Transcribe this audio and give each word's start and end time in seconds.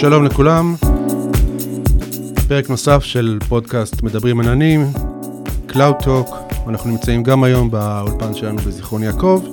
שלום 0.00 0.24
לכולם, 0.24 0.74
פרק 2.48 2.70
נוסף 2.70 3.04
של 3.04 3.38
פודקאסט 3.48 4.02
מדברים 4.02 4.40
עננים, 4.40 4.86
Cloud 5.68 6.02
Talk, 6.02 6.34
אנחנו 6.68 6.90
נמצאים 6.90 7.22
גם 7.22 7.44
היום 7.44 7.70
באולפן 7.70 8.34
שלנו 8.34 8.56
בזיכרון 8.56 9.02
יעקב. 9.02 9.44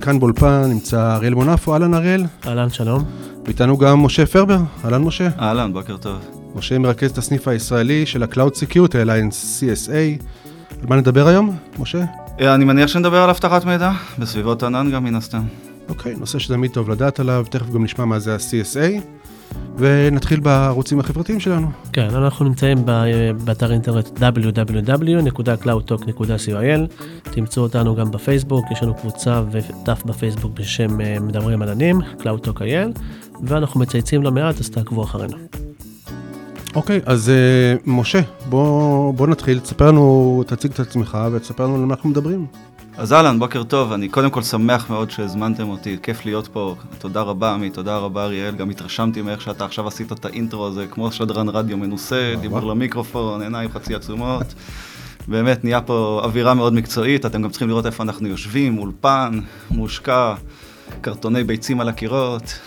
כאן 0.00 0.18
באולפן 0.18 0.64
נמצא 0.68 1.14
אריאל 1.14 1.34
מונפו, 1.34 1.72
אהלן 1.72 1.94
אריאל. 1.94 2.24
אהלן, 2.46 2.70
שלום. 2.70 3.04
ואיתנו 3.44 3.78
גם 3.78 4.02
משה 4.02 4.26
פרבר, 4.26 4.58
אהלן 4.84 5.02
משה. 5.02 5.28
אהלן, 5.38 5.72
בוקר 5.72 5.96
טוב. 5.96 6.18
משה 6.54 6.78
מרכז 6.78 7.10
את 7.10 7.18
הסניף 7.18 7.48
הישראלי 7.48 8.06
של 8.06 8.22
ה-Cloud 8.22 8.54
Security 8.54 9.06
Alliance 9.06 9.60
CSA. 9.60 10.24
על 10.80 10.88
מה 10.88 10.96
נדבר 10.96 11.26
היום, 11.26 11.56
משה? 11.78 12.04
אה, 12.40 12.54
אני 12.54 12.64
מניח 12.64 12.88
שנדבר 12.88 13.22
על 13.22 13.30
אבטחת 13.30 13.64
מידע, 13.64 13.92
בסביבות 14.18 14.62
ענן 14.62 14.90
גם 14.90 15.04
מן 15.04 15.14
הסתם. 15.14 15.42
אוקיי, 15.88 16.14
נושא 16.14 16.38
שתמיד 16.38 16.70
טוב 16.70 16.90
לדעת 16.90 17.20
עליו, 17.20 17.44
תכף 17.50 17.70
גם 17.70 17.84
נשמע 17.84 18.04
מה 18.04 18.18
זה 18.18 18.34
ה-CSA, 18.34 19.00
ונתחיל 19.76 20.40
בערוצים 20.40 21.00
החברתיים 21.00 21.40
שלנו. 21.40 21.70
כן, 21.92 22.08
אנחנו 22.14 22.44
נמצאים 22.44 22.78
באתר 23.44 23.72
אינטרנט 23.72 24.18
www.cloudtalk.coil, 24.18 27.06
תמצאו 27.22 27.62
אותנו 27.62 27.94
גם 27.94 28.10
בפייסבוק, 28.10 28.64
יש 28.70 28.82
לנו 28.82 28.94
קבוצה 28.94 29.42
ודף 29.50 30.02
בפייסבוק 30.04 30.52
בשם 30.54 31.00
אה, 31.00 31.20
מדברים 31.20 31.62
עננים, 31.62 32.00
CloudTalk.il, 32.18 33.00
ואנחנו 33.42 33.80
מצייצים 33.80 34.22
לא 34.22 34.32
מעט, 34.32 34.60
אז 34.60 34.70
תעקבו 34.70 35.04
אחרינו. 35.04 35.36
אוקיי, 36.74 37.00
אז 37.06 37.30
uh, 37.30 37.32
משה, 37.86 38.20
בוא, 38.48 39.14
בוא 39.14 39.26
נתחיל, 39.26 39.60
תספר 39.60 39.88
לנו, 39.88 40.42
תציג 40.46 40.72
את 40.72 40.80
עצמך 40.80 41.18
ותספר 41.32 41.64
לנו 41.64 41.74
על 41.74 41.80
מה 41.80 41.94
אנחנו 41.94 42.10
מדברים. 42.10 42.46
אז 42.96 43.12
אהלן, 43.12 43.38
בוקר 43.38 43.62
טוב, 43.62 43.92
אני 43.92 44.08
קודם 44.08 44.30
כל 44.30 44.42
שמח 44.42 44.90
מאוד 44.90 45.10
שהזמנתם 45.10 45.68
אותי, 45.68 45.96
כיף 46.02 46.24
להיות 46.24 46.48
פה, 46.48 46.76
תודה 46.98 47.22
רבה 47.22 47.54
עמי, 47.54 47.70
תודה 47.70 47.96
רבה 47.96 48.24
אריאל, 48.24 48.54
גם 48.54 48.70
התרשמתי 48.70 49.22
מאיך 49.22 49.40
שאתה 49.40 49.64
עכשיו 49.64 49.88
עשית 49.88 50.12
את 50.12 50.24
האינטרו 50.24 50.66
הזה, 50.66 50.86
כמו 50.90 51.12
שדרן 51.12 51.48
רדיו 51.48 51.76
מנוסה, 51.76 52.34
דיבור 52.40 52.60
למיקרופון, 52.60 53.42
עיניים 53.42 53.70
חצי 53.70 53.94
עצומות. 53.94 54.54
באמת 55.28 55.64
נהיה 55.64 55.80
פה 55.80 56.20
אווירה 56.24 56.54
מאוד 56.54 56.72
מקצועית, 56.72 57.26
אתם 57.26 57.42
גם 57.42 57.50
צריכים 57.50 57.68
לראות 57.68 57.86
איפה 57.86 58.02
אנחנו 58.02 58.28
יושבים, 58.28 58.78
אולפן, 58.78 59.40
מושקע, 59.70 60.34
קרטוני 61.00 61.44
ביצים 61.44 61.80
על 61.80 61.88
הקירות. 61.88 62.58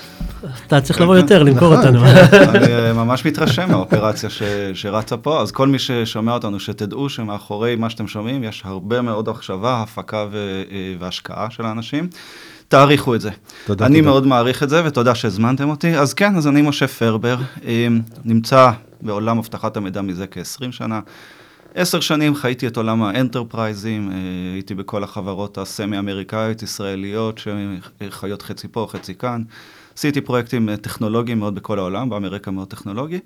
אתה 0.67 0.81
צריך 0.81 1.01
לבוא 1.01 1.15
יותר, 1.15 1.43
למכור 1.43 1.73
נכון, 1.73 1.95
אותנו. 1.95 2.05
אני 2.55 2.73
אה, 2.73 2.93
ממש 3.03 3.25
מתרשם 3.25 3.71
מהאופרציה 3.71 4.29
ש, 4.29 4.43
שרצה 4.73 5.17
פה, 5.17 5.41
אז 5.41 5.51
כל 5.51 5.67
מי 5.67 5.79
ששומע 5.79 6.33
אותנו, 6.33 6.59
שתדעו 6.59 7.09
שמאחורי 7.09 7.75
מה 7.75 7.89
שאתם 7.89 8.07
שומעים, 8.07 8.43
יש 8.43 8.61
הרבה 8.65 9.01
מאוד 9.01 9.29
מחשבה, 9.29 9.81
הפקה 9.81 10.25
ו, 10.31 10.63
אה, 10.71 10.95
והשקעה 10.99 11.47
של 11.49 11.65
האנשים. 11.65 12.07
תעריכו 12.67 13.15
את 13.15 13.21
זה. 13.21 13.29
תודה, 13.65 13.85
אני 13.85 13.97
תודה. 13.97 14.09
מאוד 14.09 14.27
מעריך 14.27 14.63
את 14.63 14.69
זה, 14.69 14.85
ותודה 14.85 15.15
שהזמנתם 15.15 15.69
אותי. 15.69 15.97
אז 15.97 16.13
כן, 16.13 16.35
אז 16.35 16.47
אני 16.47 16.61
משה 16.61 16.87
פרבר, 16.87 17.37
אה, 17.65 17.87
נמצא 18.25 18.71
בעולם 19.01 19.37
אבטחת 19.37 19.77
המידע 19.77 20.01
מזה 20.01 20.27
כ-20 20.31 20.71
שנה. 20.71 20.99
עשר 21.75 21.99
שנים 21.99 22.35
חייתי 22.35 22.67
את 22.67 22.77
עולם 22.77 23.03
ה 23.03 23.10
enterprise-ים, 23.10 24.11
אה, 24.11 24.15
הייתי 24.53 24.75
בכל 24.75 25.03
החברות 25.03 25.57
ה 25.57 25.64
semi-אמריקאיות, 25.64 26.63
ישראליות, 26.63 27.41
שחיות 28.09 28.41
חצי 28.41 28.67
פה, 28.67 28.87
חצי 28.91 29.15
כאן. 29.15 29.43
עשיתי 29.97 30.21
פרויקטים 30.21 30.69
אה, 30.69 30.77
טכנולוגיים 30.77 31.39
מאוד 31.39 31.55
בכל 31.55 31.79
העולם, 31.79 32.09
באמריקה 32.09 32.51
מאוד 32.51 32.67
טכנולוגי. 32.67 33.19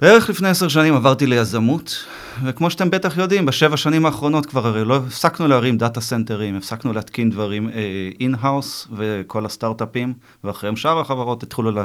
בערך 0.00 0.30
לפני 0.30 0.48
עשר 0.48 0.68
שנים 0.68 0.94
עברתי 0.94 1.26
ליזמות, 1.26 2.04
וכמו 2.44 2.70
שאתם 2.70 2.90
בטח 2.90 3.18
יודעים, 3.18 3.46
בשבע 3.46 3.76
שנים 3.76 4.06
האחרונות 4.06 4.46
כבר 4.46 4.66
הרי 4.66 4.84
לא 4.84 4.96
הפסקנו 4.96 5.48
להרים 5.48 5.78
data 5.78 6.00
center-ים, 6.00 6.56
הפסקנו 6.56 6.92
להתקין 6.92 7.30
דברים 7.30 7.70
in-house, 8.20 8.88
וכל 8.96 9.46
הסטארט-אפים, 9.46 10.14
ואחריהם 10.44 10.76
שאר 10.76 11.00
החברות 11.00 11.42
התחילו 11.42 11.70
לה, 11.70 11.84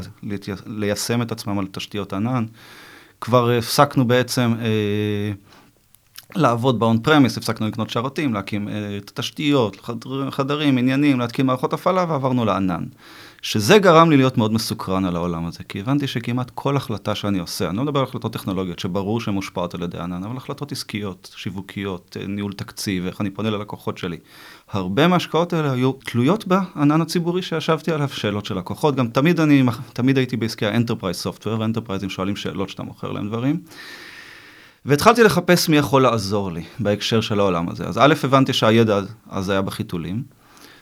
ליישם 0.65 1.21
את 1.21 1.31
עצמם 1.31 1.59
על 1.59 1.65
תשתיות 1.71 2.13
ענן. 2.13 2.45
כבר 3.21 3.52
הפסקנו 3.52 4.07
בעצם 4.07 4.53
אה, 4.61 5.31
לעבוד 6.35 6.79
ב-on 6.79 7.07
premise, 7.07 7.37
הפסקנו 7.37 7.67
לקנות 7.67 7.89
שרתים, 7.89 8.33
להקים 8.33 8.69
אה, 8.69 8.97
את 8.97 9.09
התשתיות, 9.09 9.81
חדר, 9.81 10.31
חדרים, 10.31 10.77
עניינים, 10.77 11.19
להתקין 11.19 11.45
מערכות 11.45 11.73
הפעלה, 11.73 12.05
ועברנו 12.09 12.45
לענן. 12.45 12.83
שזה 13.41 13.79
גרם 13.79 14.09
לי 14.09 14.17
להיות 14.17 14.37
מאוד 14.37 14.53
מסוקרן 14.53 15.05
על 15.05 15.15
העולם 15.15 15.45
הזה, 15.45 15.63
כי 15.63 15.79
הבנתי 15.79 16.07
שכמעט 16.07 16.51
כל 16.55 16.77
החלטה 16.77 17.15
שאני 17.15 17.39
עושה, 17.39 17.69
אני 17.69 17.77
לא 17.77 17.83
מדבר 17.83 17.99
על 17.99 18.05
החלטות 18.05 18.33
טכנולוגיות, 18.33 18.79
שברור 18.79 19.21
שהן 19.21 19.33
מושפעות 19.33 19.73
על 19.73 19.83
ידי 19.83 19.97
ענן, 19.97 20.23
אבל 20.23 20.37
החלטות 20.37 20.71
עסקיות, 20.71 21.31
שיווקיות, 21.35 22.17
אה, 22.19 22.27
ניהול 22.27 22.53
תקציב, 22.53 23.05
איך 23.05 23.21
אני 23.21 23.29
פונה 23.29 23.49
ללקוחות 23.49 23.97
שלי. 23.97 24.17
הרבה 24.71 25.07
מההשקעות 25.07 25.53
האלה 25.53 25.71
היו 25.71 25.91
תלויות 25.91 26.47
בענן 26.47 27.01
הציבורי 27.01 27.41
שישבתי 27.41 27.91
עליו, 27.91 28.09
שאלות 28.09 28.45
של 28.45 28.57
לקוחות, 28.57 28.95
גם 28.95 29.07
תמיד 29.07 29.39
אני, 29.39 29.63
תמיד 29.93 30.17
הייתי 30.17 30.37
בעסקי 30.37 30.65
ה 30.65 30.70
enterprise 30.70 31.15
software, 31.15 31.59
וה 31.59 31.66
enterprise-ים 31.66 32.09
שואלים 32.09 32.35
שאלות 32.35 32.69
שאתה 32.69 32.83
מוכר 32.83 33.11
להם 33.11 33.27
דברים. 33.27 33.59
והתחלתי 34.85 35.23
לחפש 35.23 35.69
מי 35.69 35.77
יכול 35.77 36.01
לעזור 36.01 36.51
לי 36.51 36.63
בהקשר 36.79 37.21
של 37.21 37.39
העולם 37.39 37.69
הזה. 37.69 37.83
אז 37.87 37.97
א', 37.97 38.13
הבנתי 38.23 38.53
שהידע 38.53 38.99
אז 39.29 39.49
היה 39.49 39.61
בחיתולים, 39.61 40.23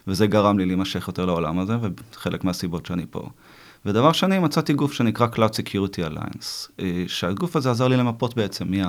וזה 0.08 0.28
גרם 0.28 0.60
לי 0.60 0.66
להימשך 0.66 1.08
יותר 1.08 1.26
לעולם 1.26 1.60
הזה, 1.60 1.78
וחלק 2.14 2.44
מהסיבות 2.44 2.86
שאני 2.86 3.06
פה. 3.10 3.30
ודבר 3.86 4.12
שני, 4.12 4.40
מצאתי 4.40 4.74
גוף 4.74 4.94
שנקרא 4.94 5.28
Cloud 5.34 5.54
Security 5.54 6.12
Alliance, 6.12 6.72
אה, 6.80 7.04
שהגוף 7.08 7.56
הזה 7.56 7.72
עזר 7.72 7.88
לי 7.88 7.98
למפות 7.98 8.36
בעצם 8.36 8.68
מי 8.68 8.82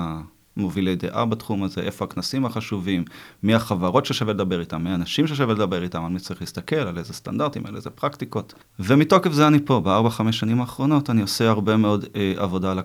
המובילי 0.57 0.95
דעה 0.95 1.25
בתחום 1.25 1.63
הזה, 1.63 1.81
איפה 1.81 2.05
הכנסים 2.05 2.45
החשובים, 2.45 3.03
מי 3.43 3.53
החברות 3.55 4.05
ששווה 4.05 4.33
לדבר 4.33 4.59
איתם, 4.59 4.83
מי 4.83 4.89
האנשים 4.89 5.27
ששווה 5.27 5.53
לדבר 5.53 5.83
איתם, 5.83 6.05
על 6.05 6.11
מי 6.11 6.19
צריך 6.19 6.41
להסתכל, 6.41 6.75
על 6.75 6.97
איזה 6.97 7.13
סטנדרטים, 7.13 7.65
על 7.65 7.75
איזה 7.75 7.89
פרקטיקות. 7.89 8.53
ומתוקף 8.79 9.31
זה 9.31 9.47
אני 9.47 9.59
פה, 9.65 9.79
בארבע-חמש 9.79 10.39
שנים 10.39 10.61
האחרונות 10.61 11.09
אני 11.09 11.21
עושה 11.21 11.49
הרבה 11.49 11.77
מאוד 11.77 12.05
אה, 12.15 12.33
עבודה 12.37 12.71
על 12.71 12.79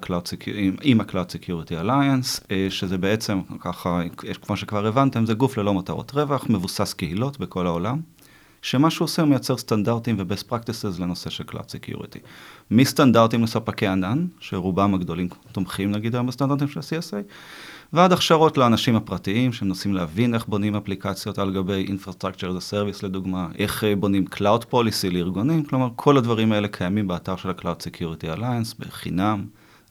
עם, 0.47 0.77
עם 0.83 1.01
ה-Cloud 1.01 1.31
Security 1.31 1.85
Alliance, 1.85 2.45
אה, 2.51 2.67
שזה 2.71 2.99
בעצם, 2.99 3.41
ככה, 3.61 4.01
כמו 4.43 4.57
שכבר 4.57 4.87
הבנתם, 4.87 5.27
זה 5.27 5.35
גוף 5.35 5.59
ללא 5.59 5.75
מטרות 5.75 6.15
רווח, 6.15 6.47
מבוסס 6.49 6.93
קהילות 6.93 7.41
בכל 7.41 7.67
העולם. 7.67 8.01
שמה 8.65 8.91
שהוא 8.91 9.05
עושה 9.05 9.23
הוא 9.23 9.29
מייצר 9.29 9.57
סטנדרטים 9.57 10.17
ו-best 10.19 10.51
practices 10.51 11.01
לנושא 11.01 11.31
של 11.31 11.45
Cloud 11.51 11.57
Security. 11.57 12.19
מסטנדרטים 12.71 13.43
לספקי 13.43 13.87
ענן, 13.87 14.27
שרובם 14.41 14.95
הגדולים 14.95 15.29
תומכים 15.53 15.93
נגיד 15.93 16.15
היום 16.15 16.27
בסטנדרטים 16.27 16.69
של 16.69 16.81
ה-CSA, 16.81 17.17
ועד 17.93 18.13
הכשרות 18.13 18.59
לאנשים 18.59 18.97
הפרטיים 18.97 19.53
שמנסים 19.53 19.95
להבין 19.95 20.35
איך 20.35 20.47
בונים 20.47 20.77
אפליקציות 20.77 21.39
על 21.39 21.55
גבי 21.55 21.87
Infrastructure 21.87 22.41
as 22.41 22.59
a 22.59 22.73
Service 22.73 23.01
לדוגמה, 23.03 23.49
איך 23.59 23.85
אה, 23.85 23.97
בונים 23.97 24.25
Cloud 24.35 24.73
Policy 24.73 25.11
לארגונים, 25.13 25.65
כלומר 25.65 25.89
כל 25.97 26.17
הדברים 26.17 26.53
האלה 26.53 26.69
קיימים 26.69 27.09
באתר 27.09 27.37
של 27.37 27.51
ה-Cloud 27.51 27.83
Security 27.83 28.39
Alliance 28.39 28.75
בחינם, 28.79 29.45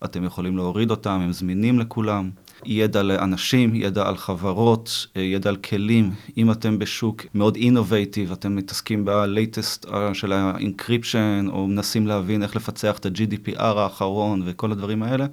אתם 0.05 0.23
יכולים 0.23 0.57
להוריד 0.57 0.91
אותם, 0.91 1.19
הם 1.23 1.31
זמינים 1.31 1.79
לכולם. 1.79 2.29
ידע 2.65 3.03
לאנשים, 3.03 3.75
ידע 3.75 4.07
על 4.07 4.17
חברות, 4.17 5.07
אה, 5.17 5.21
ידע 5.21 5.49
על 5.49 5.55
כלים. 5.55 6.11
אם 6.37 6.51
אתם 6.51 6.79
בשוק 6.79 7.25
מאוד 7.33 7.55
אינובייטיב, 7.55 8.31
אתם 8.31 8.55
מתעסקים 8.55 9.05
ב-latest 9.05 9.87
של 10.13 10.31
ה-encryption, 10.31 11.49
או 11.49 11.67
מנסים 11.67 12.07
להבין 12.07 12.43
איך 12.43 12.55
לפצח 12.55 12.97
את 12.97 13.05
ה-GDPR 13.05 13.61
האחרון 13.61 14.41
וכל 14.45 14.71
הדברים 14.71 15.03
האלה, 15.03 15.25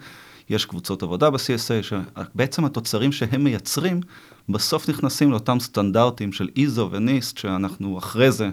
יש 0.50 0.64
קבוצות 0.64 1.02
עבודה 1.02 1.30
ב-CSA, 1.30 1.82
שבעצם 1.82 2.64
התוצרים 2.64 3.12
שהם 3.12 3.44
מייצרים, 3.44 4.00
בסוף 4.48 4.88
נכנסים 4.88 5.30
לאותם 5.30 5.60
סטנדרטים 5.60 6.32
של 6.32 6.48
ISO 6.58 6.80
ו-NIST, 6.80 7.40
שאנחנו 7.40 7.98
אחרי 7.98 8.32
זה 8.32 8.50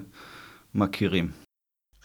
מכירים. 0.76 1.30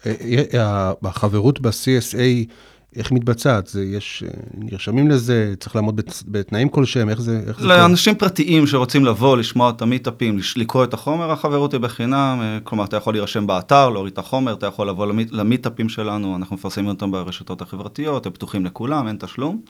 אה, 0.05 0.91
החברות 1.03 1.59
ב-CSA, 1.59 2.51
איך 2.95 3.11
מתבצעת? 3.11 3.67
זה 3.67 3.83
יש, 3.83 4.23
אה, 4.27 4.29
נרשמים 4.57 5.09
לזה, 5.09 5.53
צריך 5.59 5.75
לעמוד 5.75 5.95
בת, 5.95 6.23
בתנאים 6.27 6.69
כלשהם, 6.69 7.09
איך 7.09 7.21
זה? 7.21 7.43
איך 7.47 7.59
זה 7.59 7.67
לאנשים 7.67 8.15
פרטיים 8.15 8.67
שרוצים 8.67 9.05
לבוא, 9.05 9.37
לשמוע 9.37 9.69
את 9.69 9.81
המיטאפים, 9.81 10.39
לקרוא 10.55 10.83
את 10.83 10.93
החומר, 10.93 11.31
החברות 11.31 11.73
היא 11.73 11.81
בחינם, 11.81 12.39
אה, 12.41 12.57
כלומר, 12.63 12.83
אתה 12.83 12.97
יכול 12.97 13.13
להירשם 13.13 13.47
באתר, 13.47 13.89
להוריד 13.89 14.13
את 14.13 14.17
החומר, 14.17 14.53
אתה 14.53 14.65
יכול 14.65 14.89
לבוא 14.89 15.05
למיט, 15.05 15.31
למיטאפים 15.31 15.89
שלנו, 15.89 16.35
אנחנו 16.35 16.55
מפרסמים 16.55 16.87
אותם 16.87 17.11
ברשתות 17.11 17.61
החברתיות, 17.61 18.25
הם 18.25 18.31
פתוחים 18.31 18.65
לכולם, 18.65 19.07
אין 19.07 19.17
תשלום. 19.19 19.61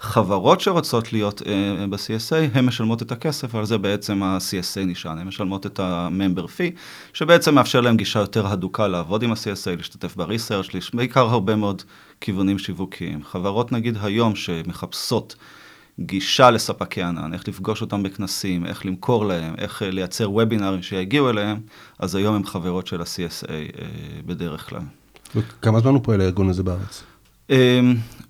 חברות 0.00 0.60
שרוצות 0.60 1.12
להיות 1.12 1.40
uh, 1.40 1.44
ב-CSA, 1.90 2.58
הן 2.58 2.64
משלמות 2.64 3.02
את 3.02 3.12
הכסף, 3.12 3.54
על 3.54 3.64
זה 3.64 3.78
בעצם 3.78 4.22
ה-CSA 4.22 4.80
נשען, 4.86 5.18
הן 5.18 5.26
משלמות 5.26 5.66
את 5.66 5.80
ה-member 5.80 6.44
fee, 6.44 6.78
שבעצם 7.12 7.54
מאפשר 7.54 7.80
להם 7.80 7.96
גישה 7.96 8.18
יותר 8.18 8.46
הדוקה 8.46 8.88
לעבוד 8.88 9.22
עם 9.22 9.32
ה-CSA, 9.32 9.76
להשתתף 9.76 10.16
ב-research, 10.16 10.90
בעיקר 10.94 11.20
הרבה 11.20 11.56
מאוד 11.56 11.82
כיוונים 12.24 12.58
שיווקיים. 12.58 13.24
חברות 13.24 13.72
נגיד 13.72 13.98
היום 14.02 14.36
שמחפשות 14.36 15.36
גישה 16.00 16.50
לספקי 16.50 17.02
ענן, 17.02 17.34
איך 17.34 17.48
לפגוש 17.48 17.80
אותם 17.80 18.02
בכנסים, 18.02 18.66
איך 18.66 18.86
למכור 18.86 19.26
להם, 19.26 19.54
איך 19.58 19.82
uh, 19.82 19.84
לייצר 19.84 20.30
וובינארים 20.30 20.82
שיגיעו 20.82 21.30
אליהם, 21.30 21.60
אז 21.98 22.14
היום 22.14 22.34
הם 22.34 22.44
חברות 22.44 22.86
של 22.86 23.00
ה-CSA 23.00 23.46
uh, 23.46 23.80
בדרך 24.26 24.68
כלל. 24.68 24.80
וכמה 25.36 25.80
זמן 25.80 25.94
הוא 25.94 26.00
פועל 26.04 26.20
הארגון 26.20 26.48
הזה 26.48 26.62
בארץ? 26.62 27.02
Um, 27.48 27.52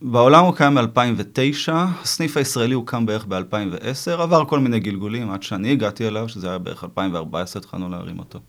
בעולם 0.03 0.45
הוא 0.45 0.55
קיים 0.55 0.75
מ-2009, 0.75 1.73
הסניף 1.73 2.37
הישראלי 2.37 2.75
הוקם 2.75 3.07
בערך 3.07 3.25
ב-2010, 3.29 4.11
עבר 4.23 4.45
כל 4.45 4.59
מיני 4.59 4.81
גלגולים 4.81 5.31
עד 5.31 5.43
שאני 5.43 5.73
הגעתי 5.73 6.09
אליו, 6.09 6.29
שזה 6.29 6.49
היה 6.49 6.59
בערך 6.59 6.85
2014, 6.85 7.61
התחלנו 7.61 7.89
להרים 7.89 8.19
אותו. 8.19 8.41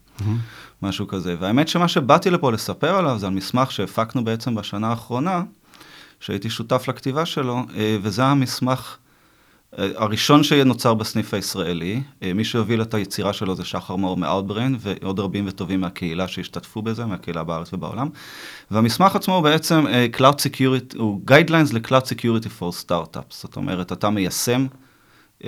משהו 0.81 1.07
כזה. 1.07 1.35
והאמת 1.39 1.67
שמה 1.67 1.87
שבאתי 1.87 2.29
לפה 2.29 2.51
לספר 2.51 2.95
עליו 2.95 3.19
זה 3.19 3.27
על 3.27 3.33
מסמך 3.33 3.71
שהפקנו 3.71 4.23
בעצם 4.23 4.55
בשנה 4.55 4.87
האחרונה, 4.87 5.43
שהייתי 6.19 6.49
שותף 6.49 6.87
לכתיבה 6.87 7.25
שלו, 7.25 7.63
אה, 7.75 7.97
וזה 8.01 8.23
המסמך 8.25 8.97
אה, 9.79 9.89
הראשון 9.95 10.43
שנוצר 10.43 10.93
בסניף 10.93 11.33
הישראלי. 11.33 12.01
אה, 12.23 12.33
מי 12.33 12.43
שהוביל 12.43 12.81
את 12.81 12.93
היצירה 12.93 13.33
שלו 13.33 13.55
זה 13.55 13.65
שחר 13.65 13.95
מאור 13.95 14.17
מאוטבריין, 14.17 14.77
ועוד 14.79 15.19
רבים 15.19 15.45
וטובים 15.47 15.81
מהקהילה 15.81 16.27
שהשתתפו 16.27 16.81
בזה, 16.81 17.05
מהקהילה 17.05 17.43
בארץ 17.43 17.73
ובעולם. 17.73 18.09
והמסמך 18.71 19.15
עצמו 19.15 19.35
הוא 19.35 19.43
בעצם 19.43 19.85
Cloud 20.17 20.35
Security, 20.35 20.97
הוא 20.97 21.21
Guidelines 21.29 21.73
ל-Cloud 21.73 22.05
Security 22.05 22.47
for 22.59 22.85
Startups. 22.85 23.35
זאת 23.41 23.55
אומרת, 23.55 23.91
אתה 23.91 24.09
מיישם, 24.09 24.67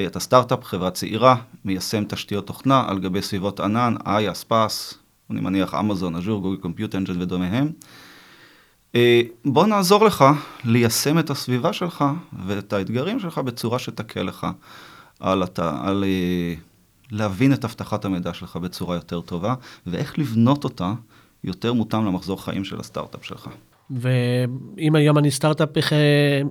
אתה 0.06 0.20
סטארט-אפ, 0.20 0.64
חברה 0.64 0.92
צעירה, 0.92 1.36
מיישם 1.66 2.04
תשתיות 2.08 2.48
תוכנה 2.48 2.84
על 2.88 3.00
גבי 3.00 3.22
סביבות 3.22 3.60
ענן, 3.60 3.96
איה, 4.08 4.34
ספאס, 4.34 4.94
אני 5.32 5.42
מניח 5.42 5.74
אמזון, 5.74 6.16
אג'ור, 6.16 6.42
גוגל 6.42 6.62
קומפיוט 6.62 6.96
אנג'ל 6.96 7.22
ודומיהם. 7.22 7.72
אה, 8.96 9.22
בוא 9.46 9.66
נעזור 9.66 10.06
לך 10.06 10.26
ליישם 10.64 11.20
את 11.20 11.30
הסביבה 11.30 11.74
שלך 11.74 12.06
ואת 12.46 12.74
האתגרים 12.74 13.20
שלך 13.20 13.38
בצורה 13.38 13.80
שתקל 13.80 14.22
לך 14.22 14.48
על, 15.20 15.44
אתה, 15.44 15.82
על 15.84 16.04
אה, 16.04 16.54
להבין 17.12 17.54
את 17.54 17.66
אבטחת 17.66 18.06
המידע 18.06 18.34
שלך 18.34 18.58
בצורה 18.58 18.96
יותר 18.96 19.22
טובה, 19.22 19.56
ואיך 19.88 20.20
לבנות 20.20 20.64
אותה 20.64 20.94
יותר 21.44 21.74
מותאם 21.74 22.06
למחזור 22.06 22.44
חיים 22.44 22.64
של 22.64 22.80
הסטארט-אפ 22.80 23.26
שלך. 23.26 23.50
ואם 23.92 24.96
היום 24.96 25.18
אני 25.18 25.32
סטארט-אפ, 25.32 25.78
איך, 25.78 25.94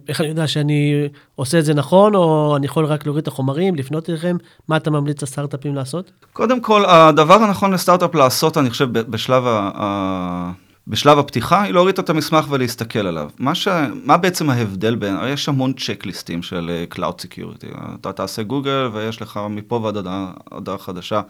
איך 0.08 0.20
אני 0.20 0.28
יודע 0.28 0.46
שאני 0.46 1.08
עושה 1.34 1.58
את 1.58 1.64
זה 1.64 1.74
נכון, 1.74 2.14
או 2.14 2.56
אני 2.56 2.66
יכול 2.66 2.84
רק 2.84 3.06
להוריד 3.06 3.22
את 3.22 3.28
החומרים, 3.28 3.74
לפנות 3.74 4.10
אליכם? 4.10 4.36
מה 4.68 4.76
אתה 4.76 4.90
ממליץ 4.90 5.22
לסטארט-אפים 5.22 5.74
לעשות? 5.74 6.10
קודם 6.32 6.60
כל, 6.60 6.84
הדבר 6.86 7.34
הנכון 7.34 7.72
לסטארט-אפ 7.72 8.14
לעשות, 8.14 8.58
אני 8.58 8.70
חושב, 8.70 8.92
בשלב 8.92 9.42
ה... 9.46 10.52
בשלב 10.88 11.18
הפתיחה 11.18 11.62
היא 11.62 11.72
להוריד 11.72 11.98
את 11.98 12.10
המסמך 12.10 12.46
ולהסתכל 12.48 12.98
עליו. 12.98 13.30
מה, 13.38 13.54
ש... 13.54 13.68
מה 14.04 14.16
בעצם 14.16 14.50
ההבדל 14.50 14.94
בין, 14.94 15.16
יש 15.28 15.48
המון 15.48 15.72
צ'קליסטים 15.72 16.42
של 16.42 16.70
אה, 16.70 16.84
Cloud 16.94 17.20
Security. 17.20 17.78
אתה 18.00 18.12
תעשה 18.12 18.42
גוגל 18.42 18.90
ויש 18.92 19.22
לך 19.22 19.40
מפה 19.50 19.74
ועד 19.74 19.96
הודעה 20.50 20.78
חדשה 20.78 21.20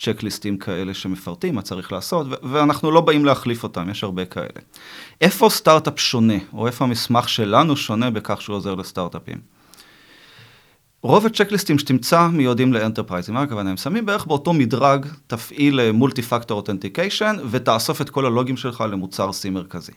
צ'קליסטים 0.00 0.58
כאלה 0.58 0.94
שמפרטים 0.94 1.54
מה 1.54 1.62
צריך 1.62 1.92
לעשות, 1.92 2.26
ו- 2.30 2.50
ואנחנו 2.50 2.90
לא 2.90 3.00
באים 3.00 3.24
להחליף 3.24 3.62
אותם, 3.62 3.90
יש 3.90 4.04
הרבה 4.04 4.24
כאלה. 4.24 4.60
איפה 5.20 5.48
סטארט-אפ 5.50 6.00
שונה, 6.00 6.38
או 6.52 6.66
איפה 6.66 6.84
המסמך 6.84 7.28
שלנו 7.28 7.76
שונה 7.76 8.10
בכך 8.10 8.42
שהוא 8.42 8.56
עוזר 8.56 8.74
לסטארט-אפים? 8.74 9.57
רוב 11.02 11.26
הצ'קליסטים 11.26 11.78
שתמצא 11.78 12.28
מיועדים 12.28 12.72
לאנטרפרייזים, 12.72 13.34
מה 13.34 13.42
הכוונה? 13.42 13.70
הם 13.70 13.76
שמים 13.76 14.06
בערך 14.06 14.26
באותו 14.26 14.52
מדרג, 14.52 15.06
תפעיל 15.26 15.92
מולטי 15.92 16.22
פקטור 16.22 16.56
אותנטיקיישן 16.56 17.36
ותאסוף 17.50 18.00
את 18.00 18.10
כל 18.10 18.26
הלוגים 18.26 18.56
שלך 18.56 18.84
למוצר 18.90 19.30
C 19.30 19.50
מרכזי. 19.50 19.92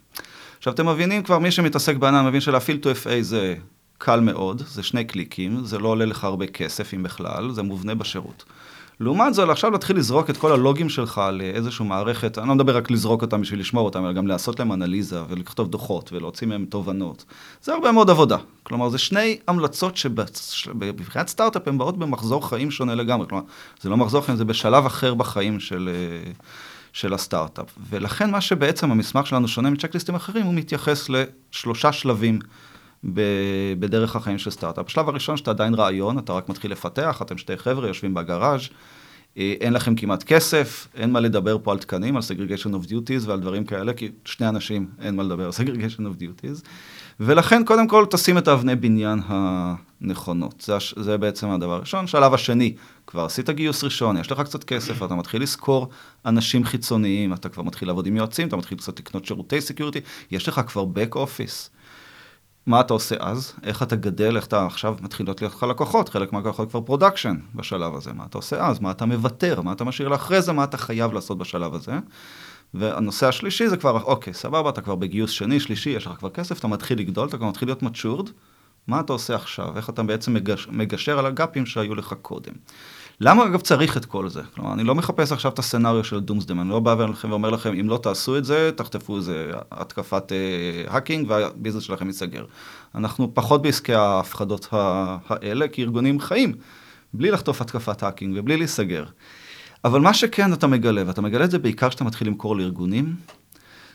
עכשיו 0.57 0.73
אתם 0.73 0.89
מבינים 0.89 1.23
כבר, 1.23 1.39
מי 1.39 1.51
שמתעסק 1.51 1.95
בענן 1.95 2.25
מבין 2.25 2.41
שלהפעיל 2.41 2.79
2FA 2.83 3.21
זה 3.21 3.55
קל 3.97 4.19
מאוד, 4.19 4.63
זה 4.67 4.83
שני 4.83 5.05
קליקים, 5.05 5.65
זה 5.65 5.79
לא 5.79 5.87
עולה 5.87 6.05
לך 6.05 6.23
הרבה 6.23 6.47
כסף 6.47 6.93
אם 6.93 7.03
בכלל, 7.03 7.51
זה 7.51 7.61
מובנה 7.61 7.95
בשירות. 7.95 8.43
לעומת 8.99 9.33
זאת, 9.33 9.49
עכשיו 9.49 9.71
להתחיל 9.71 9.97
לזרוק 9.97 10.29
את 10.29 10.37
כל 10.37 10.51
הלוגים 10.51 10.89
שלך 10.89 11.21
לאיזושהי 11.33 11.85
מערכת, 11.85 12.37
אני 12.37 12.47
לא 12.47 12.55
מדבר 12.55 12.77
רק 12.77 12.91
לזרוק 12.91 13.21
אותם 13.21 13.41
בשביל 13.41 13.59
לשמור 13.59 13.85
אותם, 13.85 14.05
אלא 14.05 14.13
גם 14.13 14.27
לעשות 14.27 14.59
להם 14.59 14.73
אנליזה 14.73 15.21
ולכתוב 15.29 15.69
דוחות 15.69 16.13
ולהוציא 16.13 16.47
מהם 16.47 16.65
תובנות. 16.65 17.25
זה 17.63 17.73
הרבה 17.73 17.91
מאוד 17.91 18.09
עבודה. 18.09 18.37
כלומר, 18.63 18.89
זה 18.89 18.97
שני 18.97 19.37
המלצות 19.47 19.97
שבבחינת 19.97 21.27
סטארט-אפ 21.27 21.67
הן 21.67 21.77
באות 21.77 21.97
במחזור 21.97 22.49
חיים 22.49 22.71
שונה 22.71 22.95
לגמרי. 22.95 23.27
כלומר, 23.27 23.43
זה 23.81 23.89
לא 23.89 23.97
מחזור 23.97 24.21
חיים, 24.21 24.37
זה 24.37 24.45
בשלב 24.45 24.85
אחר 24.85 25.13
בחיים 25.13 25.59
של, 25.59 25.89
אה, 25.93 26.31
של 26.93 27.13
הסטארט-אפ. 27.13 27.65
ולכן 27.89 28.31
מה 28.31 28.41
שבעצם 28.41 28.91
המסמך 28.91 29.27
שלנו 29.27 29.47
שונה 29.47 29.69
מצ'קליסטים 29.69 30.15
אחרים, 30.15 30.45
הוא 30.45 30.53
מתייחס 30.53 31.09
לשלושה 31.09 31.91
שלבים. 31.91 32.39
בדרך 33.79 34.15
החיים 34.15 34.37
של 34.37 34.49
סטארט-אפ. 34.49 34.85
בשלב 34.85 35.09
הראשון 35.09 35.37
שאתה 35.37 35.51
עדיין 35.51 35.73
רעיון, 35.73 36.17
אתה 36.17 36.33
רק 36.33 36.49
מתחיל 36.49 36.71
לפתח, 36.71 37.21
אתם 37.21 37.37
שתי 37.37 37.57
חבר'ה 37.57 37.87
יושבים 37.87 38.13
ב 38.13 38.19
garage, 38.19 38.61
אה, 39.37 39.53
אין 39.61 39.73
לכם 39.73 39.95
כמעט 39.95 40.23
כסף, 40.23 40.87
אין 40.95 41.11
מה 41.11 41.19
לדבר 41.19 41.57
פה 41.63 41.71
על 41.71 41.77
תקנים, 41.77 42.15
על 42.15 42.21
segregation 42.21 42.69
of 42.69 42.89
duties 42.89 43.27
ועל 43.27 43.39
דברים 43.39 43.65
כאלה, 43.65 43.93
כי 43.93 44.11
שני 44.25 44.49
אנשים 44.49 44.87
אין 45.01 45.15
מה 45.15 45.23
לדבר 45.23 45.45
על 45.45 45.51
segregation 45.51 45.99
of 45.99 46.21
duties. 46.21 46.67
ולכן 47.19 47.65
קודם 47.65 47.87
כל 47.87 48.05
תשים 48.09 48.37
את 48.37 48.47
האבני 48.47 48.75
בניין 48.75 49.19
הנכונות. 49.27 50.61
זה, 50.61 50.77
זה 50.95 51.17
בעצם 51.17 51.49
הדבר 51.49 51.73
הראשון. 51.73 52.07
שלב 52.07 52.33
השני, 52.33 52.75
כבר 53.07 53.25
עשית 53.25 53.49
גיוס 53.49 53.83
ראשון, 53.83 54.17
יש 54.17 54.31
לך 54.31 54.41
קצת 54.41 54.63
כסף, 54.63 55.03
אתה 55.03 55.15
מתחיל 55.15 55.41
לשכור 55.41 55.89
אנשים 56.25 56.63
חיצוניים, 56.63 57.33
אתה 57.33 57.49
כבר 57.49 57.63
מתחיל 57.63 57.87
לעבוד 57.87 58.05
עם 58.05 58.15
יועצים, 58.15 58.47
אתה 58.47 58.55
מתחיל 58.55 58.77
קצת 58.77 58.99
לקנות 58.99 59.25
שירותי 59.25 59.61
security, 59.61 59.99
יש 60.31 60.47
לך 60.47 60.61
כבר 60.67 60.83
back 60.83 61.15
office. 61.15 61.80
מה 62.65 62.81
אתה 62.81 62.93
עושה 62.93 63.15
אז? 63.19 63.53
איך 63.63 63.83
אתה 63.83 63.95
גדל? 63.95 64.35
איך 64.35 64.45
אתה 64.45 64.65
עכשיו 64.65 64.95
מתחילות 65.01 65.41
להיות 65.41 65.53
לך 65.53 65.63
לקוחות? 65.63 66.09
חלק 66.09 66.33
מהלקוחות 66.33 66.69
כבר 66.69 66.81
production 66.81 67.37
בשלב 67.55 67.95
הזה. 67.95 68.13
מה 68.13 68.25
אתה 68.25 68.37
עושה 68.37 68.67
אז? 68.67 68.79
מה 68.79 68.91
אתה 68.91 69.05
מוותר? 69.05 69.61
מה 69.61 69.71
אתה 69.71 69.83
משאיר 69.83 70.07
לאחרי 70.07 70.41
זה? 70.41 70.53
מה 70.53 70.63
אתה 70.63 70.77
חייב 70.77 71.13
לעשות 71.13 71.37
בשלב 71.37 71.75
הזה? 71.75 71.91
והנושא 72.73 73.27
השלישי 73.27 73.67
זה 73.67 73.77
כבר, 73.77 74.03
אוקיי, 74.03 74.33
סבבה, 74.33 74.69
אתה 74.69 74.81
כבר 74.81 74.95
בגיוס 74.95 75.31
שני, 75.31 75.59
שלישי, 75.59 75.89
יש 75.89 76.07
לך 76.07 76.11
כבר 76.11 76.29
כסף, 76.29 76.59
אתה 76.59 76.67
מתחיל 76.67 76.99
לגדול, 76.99 77.27
אתה 77.27 77.37
כבר 77.37 77.47
מתחיל 77.47 77.67
להיות 77.67 77.83
matured. 77.83 78.29
מה 78.87 78.99
אתה 78.99 79.13
עושה 79.13 79.35
עכשיו? 79.35 79.77
איך 79.77 79.89
אתה 79.89 80.03
בעצם 80.03 80.33
מגשר, 80.33 80.71
מגשר 80.71 81.19
על 81.19 81.25
ה 81.25 81.31
gap-ים 81.31 81.65
שהיו 81.65 81.95
לך 81.95 82.15
קודם? 82.21 82.53
למה 83.23 83.45
אגב 83.45 83.61
צריך 83.61 83.97
את 83.97 84.05
כל 84.05 84.29
זה? 84.29 84.41
כלומר, 84.55 84.73
אני 84.73 84.83
לא 84.83 84.95
מחפש 84.95 85.31
עכשיו 85.31 85.51
את 85.51 85.59
ה 85.59 85.64
scenario 85.64 86.03
של 86.03 86.19
doomsday, 86.19 86.59
אני 86.59 86.69
לא 86.69 86.79
בא 86.79 87.03
אליכם 87.03 87.29
ואומר 87.29 87.49
לכם, 87.49 87.73
אם 87.79 87.89
לא 87.89 87.99
תעשו 88.03 88.37
את 88.37 88.45
זה, 88.45 88.71
תחטפו 88.75 89.17
איזה 89.17 89.51
התקפת 89.71 90.31
אה, 90.31 90.93
hacking 90.93 91.29
וה 91.29 91.40
business 91.40 91.83
שלכם 91.83 92.07
ייסגר. 92.07 92.45
אנחנו 92.95 93.31
פחות 93.33 93.61
בעסקי 93.61 93.93
ההפחדות 93.93 94.67
האלה, 94.71 95.67
כי 95.67 95.81
ארגונים 95.81 96.19
חיים, 96.19 96.53
בלי 97.13 97.31
לחטוף 97.31 97.61
התקפת 97.61 98.03
האקינג 98.03 98.33
ובלי 98.37 98.57
להיסגר. 98.57 99.05
אבל 99.85 100.01
מה 100.01 100.13
שכן 100.13 100.53
אתה 100.53 100.67
מגלה, 100.67 101.03
ואתה 101.07 101.21
מגלה 101.21 101.45
את 101.45 101.51
זה 101.51 101.59
בעיקר 101.59 101.89
כשאתה 101.89 102.03
מתחיל 102.03 102.27
למכור 102.27 102.55
לארגונים, 102.57 103.15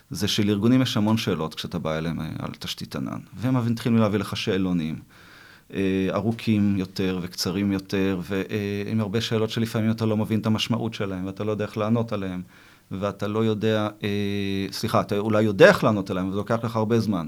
זה 0.09 0.27
שלארגונים 0.27 0.81
יש 0.81 0.97
המון 0.97 1.17
שאלות 1.17 1.55
כשאתה 1.55 1.79
בא 1.79 1.97
אליהם 1.97 2.19
אה, 2.19 2.25
על 2.39 2.51
תשתית 2.59 2.95
ענן, 2.95 3.19
והם 3.37 3.71
מתחילים 3.71 3.99
להביא 3.99 4.19
לך 4.19 4.37
שאלונים. 4.37 4.99
אה, 5.73 6.07
ארוכים 6.13 6.77
יותר 6.77 7.19
וקצרים 7.21 7.71
יותר, 7.71 8.19
ועם 8.21 9.01
הרבה 9.01 9.21
שאלות 9.21 9.49
שלפעמים 9.49 9.91
אתה 9.91 10.05
לא 10.05 10.17
מבין 10.17 10.39
את 10.39 10.45
המשמעות 10.45 10.93
שלהם, 10.93 11.25
ואתה 11.25 11.43
לא 11.43 11.51
יודע 11.51 11.65
איך 11.65 11.77
לענות 11.77 12.13
עליהם, 12.13 12.41
ואתה 12.91 13.27
לא 13.27 13.45
יודע, 13.45 13.89
אה, 14.03 14.67
סליחה, 14.71 15.01
אתה 15.01 15.17
אולי 15.17 15.43
יודע 15.43 15.67
איך 15.67 15.83
לענות 15.83 16.09
עליהם, 16.09 16.27
וזה 16.27 16.37
לוקח 16.37 16.59
לך 16.63 16.75
הרבה 16.75 16.99
זמן. 16.99 17.27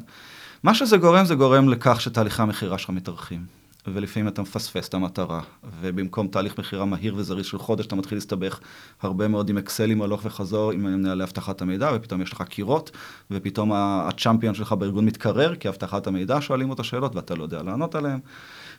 מה 0.63 0.73
שזה 0.73 0.97
גורם, 0.97 1.25
זה 1.25 1.35
גורם 1.35 1.69
לכך 1.69 2.01
שתהליכי 2.01 2.41
המכירה 2.41 2.77
שלך 2.77 2.89
מתארכים. 2.89 3.59
ולפעמים 3.87 4.27
אתה 4.27 4.41
מפספס 4.41 4.89
את 4.89 4.93
המטרה, 4.93 5.41
ובמקום 5.81 6.27
תהליך 6.27 6.59
מכירה 6.59 6.85
מהיר 6.85 7.15
וזריז 7.17 7.45
של 7.45 7.57
חודש, 7.57 7.85
אתה 7.85 7.95
מתחיל 7.95 8.17
להסתבך 8.17 8.59
הרבה 9.01 9.27
מאוד 9.27 9.49
עם 9.49 9.57
אקסלים 9.57 10.01
הלוך 10.01 10.21
וחזור, 10.25 10.71
עם 10.71 10.83
מנהלי 10.83 11.23
אבטחת 11.23 11.61
המידע, 11.61 11.91
ופתאום 11.95 12.21
יש 12.21 12.33
לך 12.33 12.41
קירות, 12.41 12.91
ופתאום 13.31 13.71
הצ'אמפיון 13.73 14.55
שלך 14.55 14.73
בארגון 14.73 15.05
מתקרר, 15.05 15.55
כי 15.55 15.69
אבטחת 15.69 16.07
המידע 16.07 16.37
שואלים 16.41 16.69
אותו 16.69 16.83
שאלות 16.83 17.15
ואתה 17.15 17.35
לא 17.35 17.43
יודע 17.43 17.63
לענות 17.63 17.95
עליהן, 17.95 18.19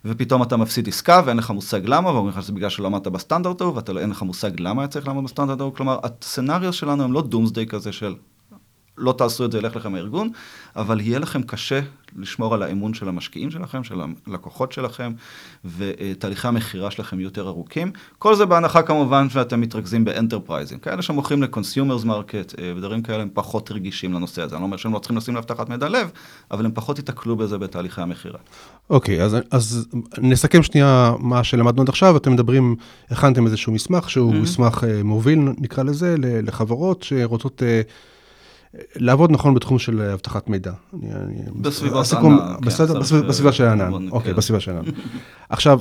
ופתאום 0.05 0.43
אתה 0.43 0.57
מפסיד 0.57 0.89
עסקה 0.89 1.23
ואין 1.27 1.37
לך 1.37 1.51
מושג 1.51 1.81
למה, 1.85 2.11
ואומרים 2.11 2.37
לך 2.37 2.43
שזה 2.43 2.53
בגלל 2.53 2.69
שלא 2.69 2.87
עמדת 2.87 3.07
בסטנדרט 3.07 3.61
ההוא, 3.61 3.75
ואתה 3.77 3.93
לא, 3.93 4.03
לך 4.03 4.23
מושג 4.23 4.61
למה 4.61 4.83
היה 4.83 4.89
צריך 4.89 5.07
לעמוד 5.07 5.25
בסטנדרט 5.25 5.61
ההוא, 5.61 5.75
כלומר, 5.75 5.99
הסצנריו 6.03 6.73
שלנו 6.73 7.05
הם 7.05 7.13
לא 7.13 7.23
דומסדיי 7.23 7.67
כזה 7.67 7.93
של 7.93 8.15
לא 9.01 9.13
תעשו 9.19 9.45
את 9.45 9.53
זה, 9.53 9.59
ילך 9.59 9.77
לכם 9.77 9.95
הארגון, 9.95 10.31
אבל 10.77 11.01
יהיה 11.01 11.19
לכם 11.19 11.43
קשה 11.43 11.81
לשמור 12.17 12.55
על 12.55 12.63
האמון 12.63 12.95
של 12.95 13.09
המשקיעים 13.09 13.51
שלכם, 13.51 13.85
של 13.85 14.01
הלקוחות 14.27 14.73
שלכם, 14.73 15.13
ותהליכי 15.77 16.49
המכירה 16.49 16.91
שלכם 16.91 17.19
יהיו 17.19 17.27
יותר 17.27 17.49
ארוכים. 17.49 17.93
כל 18.19 18.35
זה 18.35 18.47
בהנחה 18.47 18.83
כמובן 18.83 19.31
שאתם 19.31 19.61
מתרכזים 19.61 20.05
ב 20.05 20.10
enterprise-ים. 20.10 20.79
כאלה 20.79 21.03
שמוכרים 21.03 21.43
ל 21.43 21.49
consumers 21.49 22.05
market 22.05 22.55
אה, 22.59 22.73
ודברים 22.77 23.03
כאלה, 23.03 23.23
הם 23.23 23.29
פחות 23.33 23.71
רגישים 23.73 24.13
לנושא 24.13 24.43
הזה. 24.43 24.55
אני 24.57 24.61
לא 24.61 24.67
אומר 24.67 24.77
שהם 24.77 24.93
לא 24.93 24.99
צריכים 24.99 25.17
לשים 25.17 25.35
לאבטחת 25.35 25.69
מידע 25.69 25.89
לב, 25.89 26.11
אבל 26.51 26.65
הם 26.65 26.73
פחות 26.75 26.99
ייתקלו 26.99 27.37
בזה 27.37 27.59
בתהליכי 27.59 28.01
המכירה. 28.01 28.39
אוקיי, 28.91 29.21
אוקיי, 29.21 29.23
אז, 29.23 29.37
אז 29.51 29.89
נסכם 30.19 30.63
שנייה 30.63 31.13
מה 31.19 31.45
שלמדנו 31.45 31.83
עד 31.83 31.89
עכשיו. 31.89 32.17
אתם 32.17 32.33
מדברים, 32.33 32.77
הכנתם 33.11 33.47
איזשהו 33.47 33.73
מסמך 33.73 34.11
שהוא 34.11 34.33
mm-hmm. 34.33 34.37
מסמך 34.37 34.85
אה, 34.89 35.03
מוביל, 35.03 35.39
נקרא 35.59 35.83
לזה, 35.83 36.15
לחברות 36.19 37.03
שרוצות... 37.03 37.63
אה, 38.75 38.81
לעבוד 38.97 39.31
נכון 39.31 39.55
בתחום 39.55 39.79
של 39.79 40.01
אבטחת 40.03 40.49
מידע. 40.49 40.73
בסביבות 41.57 42.07
ענן. 42.91 43.03
כן, 43.23 43.29
בסביבה 43.29 43.53
של 43.53 43.65
ענן, 43.65 44.09
אוקיי, 44.11 44.33
כן. 44.33 44.37
בסביבה 44.37 44.61
של 44.61 44.71
ענן. 44.71 44.91
עכשיו, 45.49 45.81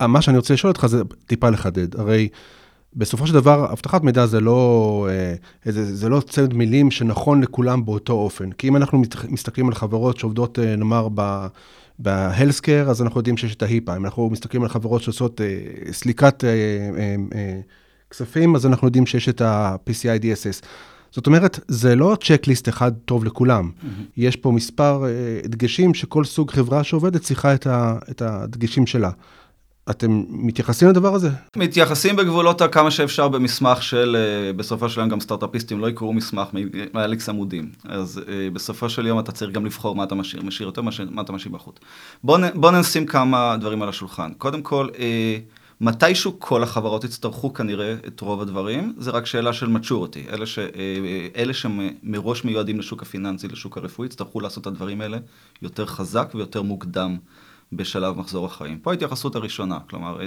מה 0.00 0.22
שאני 0.22 0.36
רוצה 0.36 0.54
לשאול 0.54 0.70
אותך 0.70 0.86
זה 0.86 1.02
טיפה 1.26 1.50
לחדד. 1.50 2.00
הרי 2.00 2.28
בסופו 2.96 3.26
של 3.26 3.34
דבר, 3.34 3.72
אבטחת 3.72 4.02
מידע 4.02 4.26
זה 4.26 4.40
לא, 4.40 5.08
אה, 5.10 5.34
זה 5.72 6.08
לא 6.08 6.20
צמד 6.20 6.54
מילים 6.54 6.90
שנכון 6.90 7.42
לכולם 7.42 7.84
באותו 7.84 8.12
אופן. 8.12 8.52
כי 8.52 8.68
אם 8.68 8.76
אנחנו 8.76 9.02
מסתכלים 9.28 9.68
על 9.68 9.74
חברות 9.74 10.18
שעובדות, 10.18 10.58
אה, 10.58 10.76
נאמר, 10.76 11.08
בהלסקר, 11.98 12.86
אז 12.90 13.02
אנחנו 13.02 13.20
יודעים 13.20 13.36
שיש 13.36 13.54
את 13.54 13.62
ההיפה. 13.62 13.96
אם 13.96 14.04
אנחנו 14.04 14.30
מסתכלים 14.30 14.62
על 14.62 14.68
חברות 14.68 15.02
שעושות 15.02 15.40
אה, 15.40 15.92
סליקת 15.92 16.44
כספים, 18.10 18.56
אז 18.56 18.66
אנחנו 18.66 18.88
יודעים 18.88 19.06
שיש 19.06 19.28
את 19.28 19.40
ה-PCI 19.40 20.22
DSS. 20.22 20.66
זאת 21.12 21.26
אומרת, 21.26 21.60
זה 21.68 21.96
לא 21.96 22.16
צ'קליסט 22.24 22.68
אחד 22.68 22.92
טוב 23.04 23.24
לכולם. 23.24 23.70
Mm-hmm. 23.70 23.86
יש 24.16 24.36
פה 24.36 24.50
מספר 24.50 25.04
uh, 25.44 25.48
דגשים 25.48 25.94
שכל 25.94 26.24
סוג 26.24 26.50
חברה 26.50 26.84
שעובדת 26.84 27.20
צריכה 27.20 27.54
את, 27.54 27.66
ה, 27.66 27.98
את 28.10 28.22
הדגשים 28.22 28.86
שלה. 28.86 29.10
אתם 29.90 30.22
מתייחסים 30.28 30.88
לדבר 30.88 31.14
הזה? 31.14 31.30
מתייחסים 31.56 32.16
בגבולות 32.16 32.62
כמה 32.72 32.90
שאפשר 32.90 33.28
במסמך 33.28 33.82
של, 33.82 34.16
uh, 34.16 34.56
בסופו 34.56 34.88
של 34.88 35.00
יום 35.00 35.08
גם 35.08 35.20
סטארט-אפיסטים 35.20 35.80
לא 35.80 35.88
יקראו 35.88 36.12
מסמך 36.12 36.48
מאליקס 36.94 37.28
עמודים. 37.28 37.70
אז 37.84 38.20
uh, 38.24 38.54
בסופו 38.54 38.88
של 38.88 39.06
יום 39.06 39.18
אתה 39.18 39.32
צריך 39.32 39.50
גם 39.52 39.66
לבחור 39.66 39.96
מה 39.96 40.04
אתה 40.04 40.14
משאיר, 40.14 40.42
משאיר 40.42 40.68
יותר, 40.68 40.82
מה 41.10 41.22
אתה 41.22 41.32
משאיר 41.32 41.54
בחוץ. 41.54 41.76
בואו 42.24 42.40
בוא 42.54 42.70
נשים 42.70 43.06
כמה 43.06 43.56
דברים 43.60 43.82
על 43.82 43.88
השולחן. 43.88 44.32
קודם 44.38 44.62
כל, 44.62 44.88
uh, 44.92 44.96
מתישהו 45.82 46.36
כל 46.38 46.62
החברות 46.62 47.04
יצטרכו 47.04 47.52
כנראה 47.52 47.94
את 48.06 48.20
רוב 48.20 48.40
הדברים, 48.40 48.94
זה 48.98 49.10
רק 49.10 49.26
שאלה 49.26 49.52
של 49.52 49.76
maturity. 49.76 50.32
אלה, 50.32 50.46
ש, 50.46 50.58
אלה 51.36 51.54
שמראש 51.54 52.44
מיועדים 52.44 52.78
לשוק 52.78 53.02
הפיננסי, 53.02 53.48
לשוק 53.48 53.76
הרפואי, 53.78 54.06
יצטרכו 54.06 54.40
לעשות 54.40 54.62
את 54.62 54.66
הדברים 54.66 55.00
האלה 55.00 55.18
יותר 55.62 55.86
חזק 55.86 56.32
ויותר 56.34 56.62
מוקדם 56.62 57.16
בשלב 57.72 58.18
מחזור 58.18 58.46
החיים. 58.46 58.78
פה 58.78 58.90
ההתייחסות 58.90 59.36
הראשונה, 59.36 59.78
כלומר, 59.90 60.18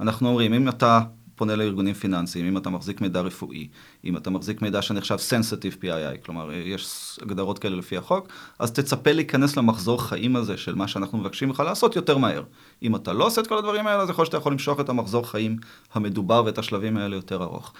אנחנו 0.00 0.28
אומרים, 0.28 0.54
אם 0.54 0.68
אתה 0.68 1.00
פונה 1.36 1.56
לארגונים 1.56 1.94
פיננסיים, 1.94 2.46
אם 2.46 2.56
אתה 2.56 2.70
מחזיק 2.70 3.00
מידע 3.00 3.20
רפואי, 3.20 3.68
אם 4.04 4.16
אתה 4.16 4.30
מחזיק 4.30 4.62
מידע 4.62 4.82
שנחשב 4.82 5.16
Sensitive 5.16 5.82
PII, 5.82 6.24
כלומר, 6.24 6.52
יש 6.52 7.18
הגדרות 7.22 7.58
כאלה 7.58 7.76
לפי 7.76 7.96
החוק, 7.96 8.28
אז 8.58 8.72
תצפה 8.72 9.12
להיכנס 9.12 9.56
למחזור 9.56 10.02
חיים 10.02 10.36
הזה 10.36 10.56
של 10.56 10.74
מה 10.74 10.88
שאנחנו 10.88 11.18
מבקשים 11.18 11.50
לך 11.50 11.60
לעשות 11.60 11.96
יותר 11.96 12.18
מהר. 12.18 12.42
אם 12.82 12.96
אתה 12.96 13.12
לא 13.12 13.26
עושה 13.26 13.40
את 13.40 13.46
כל 13.46 13.58
הדברים 13.58 13.86
האלה, 13.86 14.02
אז 14.02 14.10
יכול 14.10 14.22
להיות 14.22 14.26
שאתה 14.26 14.36
יכול 14.36 14.52
למשוך 14.52 14.80
את 14.80 14.88
המחזור 14.88 15.30
חיים 15.30 15.56
המדובר 15.94 16.42
ואת 16.46 16.58
השלבים 16.58 16.96
האלה 16.96 17.16
יותר 17.16 17.42
ארוך. 17.42 17.72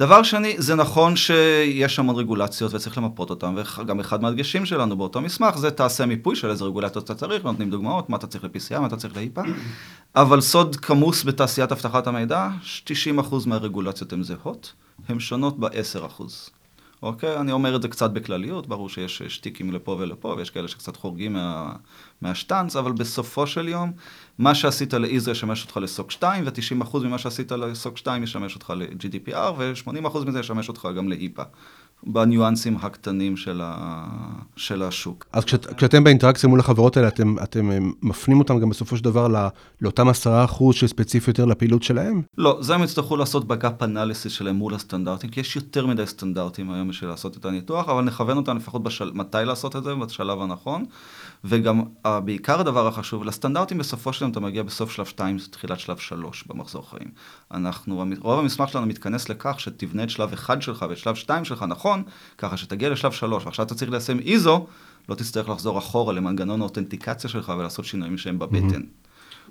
דבר 0.00 0.22
שני, 0.22 0.54
זה 0.58 0.74
נכון 0.74 1.16
שיש 1.16 1.98
המון 1.98 2.16
רגולציות 2.16 2.74
וצריך 2.74 2.98
למפות 2.98 3.30
אותן, 3.30 3.54
וגם 3.78 4.00
אחד 4.00 4.22
מהדגשים 4.22 4.66
שלנו 4.66 4.96
באותו 4.96 5.20
מסמך 5.20 5.58
זה 5.58 5.70
תעשה 5.70 6.06
מיפוי 6.06 6.36
של 6.36 6.50
איזה 6.50 6.64
רגולציות 6.64 7.04
אתה 7.04 7.14
צריך, 7.14 7.44
ונותנים 7.44 7.70
דוגמאות, 7.70 8.10
מה 8.10 8.16
אתה 8.16 8.26
צריך 8.26 8.44
ל-PCI, 8.44 8.78
מה 8.78 8.86
אתה 8.86 8.96
צריך 8.96 9.16
ל-IPA, 9.16 9.40
אבל 10.16 10.40
סוד 10.40 10.76
כמוס 10.76 11.24
בתעשיית 11.24 11.72
אבטחת 11.72 12.06
המידע, 12.06 12.48
90% 12.86 12.90
מהרגולציות 13.46 14.12
הן 14.12 14.22
זהות, 14.22 14.72
הן 15.08 15.20
שונות 15.20 15.58
ב-10%. 15.58 16.22
אוקיי? 17.02 17.36
אני 17.36 17.52
אומר 17.52 17.76
את 17.76 17.82
זה 17.82 17.88
קצת 17.88 18.10
בכלליות, 18.10 18.66
ברור 18.66 18.88
שיש 18.88 19.22
שטיקים 19.22 19.72
לפה 19.72 19.96
ולפה, 20.00 20.34
ויש 20.36 20.50
כאלה 20.50 20.68
שקצת 20.68 20.96
חורגים 20.96 21.32
מה, 21.32 21.72
מהשטאנץ, 22.20 22.76
אבל 22.76 22.92
בסופו 22.92 23.46
של 23.46 23.68
יום, 23.68 23.92
מה 24.38 24.54
שעשית 24.54 24.94
ל-ISO 24.94 25.30
ישמש 25.30 25.62
אותך 25.62 25.76
לסוק 25.76 26.10
2, 26.10 26.44
ו-90% 26.46 26.98
ממה 26.98 27.18
שעשית 27.18 27.52
לסוק 27.52 27.96
2 27.96 28.22
ישמש 28.22 28.54
אותך 28.54 28.72
ל-GDPR, 28.76 29.52
ו-80% 29.56 30.18
מזה 30.26 30.40
ישמש 30.40 30.68
אותך 30.68 30.88
גם 30.96 31.08
ל-IPA. 31.08 31.42
בניואנסים 32.06 32.76
הקטנים 32.82 33.36
של, 33.36 33.60
ה... 33.64 34.06
של 34.56 34.82
השוק. 34.82 35.26
אז 35.32 35.44
כשאת, 35.44 35.66
כשאתם 35.66 36.04
באינטראקציה 36.04 36.48
מול 36.48 36.60
החברות 36.60 36.96
האלה, 36.96 37.08
אתם, 37.08 37.38
אתם 37.42 37.70
אה, 37.70 37.78
מפנים 38.02 38.38
אותם 38.38 38.60
גם 38.60 38.70
בסופו 38.70 38.96
של 38.96 39.04
דבר 39.04 39.28
לא, 39.28 39.38
לאותם 39.80 40.08
עשרה 40.08 40.44
אחוז 40.44 40.74
שספציפי 40.74 41.30
יותר 41.30 41.44
לפעילות 41.44 41.82
שלהם? 41.82 42.22
לא, 42.38 42.58
זה 42.60 42.74
הם 42.74 42.82
יצטרכו 42.82 43.16
לעשות 43.16 43.48
בגאפ 43.48 43.82
אנליסיס 43.82 44.32
שלהם 44.32 44.56
מול 44.56 44.74
הסטנדרטים, 44.74 45.30
כי 45.30 45.40
יש 45.40 45.56
יותר 45.56 45.86
מדי 45.86 46.06
סטנדרטים 46.06 46.70
היום 46.70 46.88
בשביל 46.88 47.10
לעשות 47.10 47.36
את 47.36 47.44
הניתוח, 47.44 47.88
אבל 47.88 48.02
נכוון 48.02 48.36
אותם 48.36 48.56
לפחות 48.56 48.82
בשל... 48.82 49.10
מתי 49.14 49.38
לעשות 49.44 49.76
את 49.76 49.84
זה, 49.84 49.94
בשלב 49.94 50.40
הנכון. 50.40 50.84
וגם 51.44 51.82
בעיקר 52.24 52.60
הדבר 52.60 52.86
החשוב, 52.86 53.24
לסטנדרטים 53.24 53.78
בסופו 53.78 54.12
של 54.12 54.20
דבר 54.20 54.30
אתה 54.30 54.40
מגיע 54.40 54.62
בסוף 54.62 54.90
שלב 54.90 55.06
2, 55.06 55.36
תחילת 55.50 55.80
שלב 55.80 55.98
3 55.98 56.44
במחזור 56.46 56.90
חיים. 56.90 57.08
אנחנו, 57.50 58.04
רוב 58.20 58.38
המסמך 58.38 58.68
שלנו 58.68 58.86
מתכנס 58.86 59.28
לכך 59.28 59.60
שתבנה 59.60 60.02
את 60.02 60.10
שלב 60.10 60.32
1 60.32 60.62
שלך 60.62 60.84
ואת 60.88 60.98
שלב 60.98 61.14
2 61.14 61.44
שלך 61.44 61.62
נכון, 61.68 62.02
ככה 62.38 62.56
שתגיע 62.56 62.90
לשלב 62.90 63.12
3, 63.12 63.44
ועכשיו 63.44 63.66
אתה 63.66 63.74
צריך 63.74 63.90
ליישם 63.90 64.18
ISO, 64.18 64.66
לא 65.08 65.14
תצטרך 65.14 65.48
לחזור 65.48 65.78
אחורה 65.78 66.12
למנגנון 66.12 66.60
האותנטיקציה 66.60 67.30
שלך 67.30 67.52
ולעשות 67.58 67.84
שינויים 67.84 68.18
שהם 68.18 68.38
בבטן. 68.38 68.80
Mm-hmm. 68.80 68.99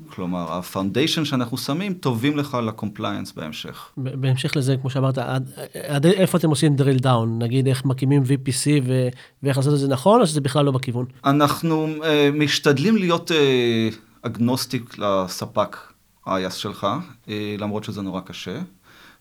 כלומר, 0.09 0.53
ה 0.53 0.60
foundation 0.60 1.25
שאנחנו 1.25 1.57
שמים, 1.57 1.93
טובים 1.93 2.37
לך 2.37 2.57
ל 2.67 2.73
compliance 2.73 3.31
בהמשך. 3.31 3.89
בהמשך 3.97 4.55
לזה, 4.55 4.75
כמו 4.81 4.89
שאמרת, 4.89 5.17
עד, 5.17 5.49
עד 5.87 6.05
איפה 6.05 6.37
אתם 6.37 6.49
עושים 6.49 6.75
drill 6.75 7.03
down? 7.03 7.25
נגיד, 7.39 7.67
איך 7.67 7.85
מקימים 7.85 8.23
VPC 8.23 8.67
ו, 8.83 9.07
ואיך 9.43 9.57
לעשות 9.57 9.73
את 9.73 9.79
זה 9.79 9.87
נכון, 9.87 10.21
או 10.21 10.27
שזה 10.27 10.41
בכלל 10.41 10.65
לא 10.65 10.71
בכיוון? 10.71 11.05
אנחנו 11.25 11.87
uh, 11.87 12.05
משתדלים 12.33 12.97
להיות 12.97 13.31
uh, 13.31 13.95
אגנוסטיק 14.21 14.97
לספק 14.97 15.77
ה-IAS 16.25 16.51
שלך, 16.51 16.87
uh, 17.25 17.29
למרות 17.59 17.83
שזה 17.83 18.01
נורא 18.01 18.21
קשה. 18.21 18.59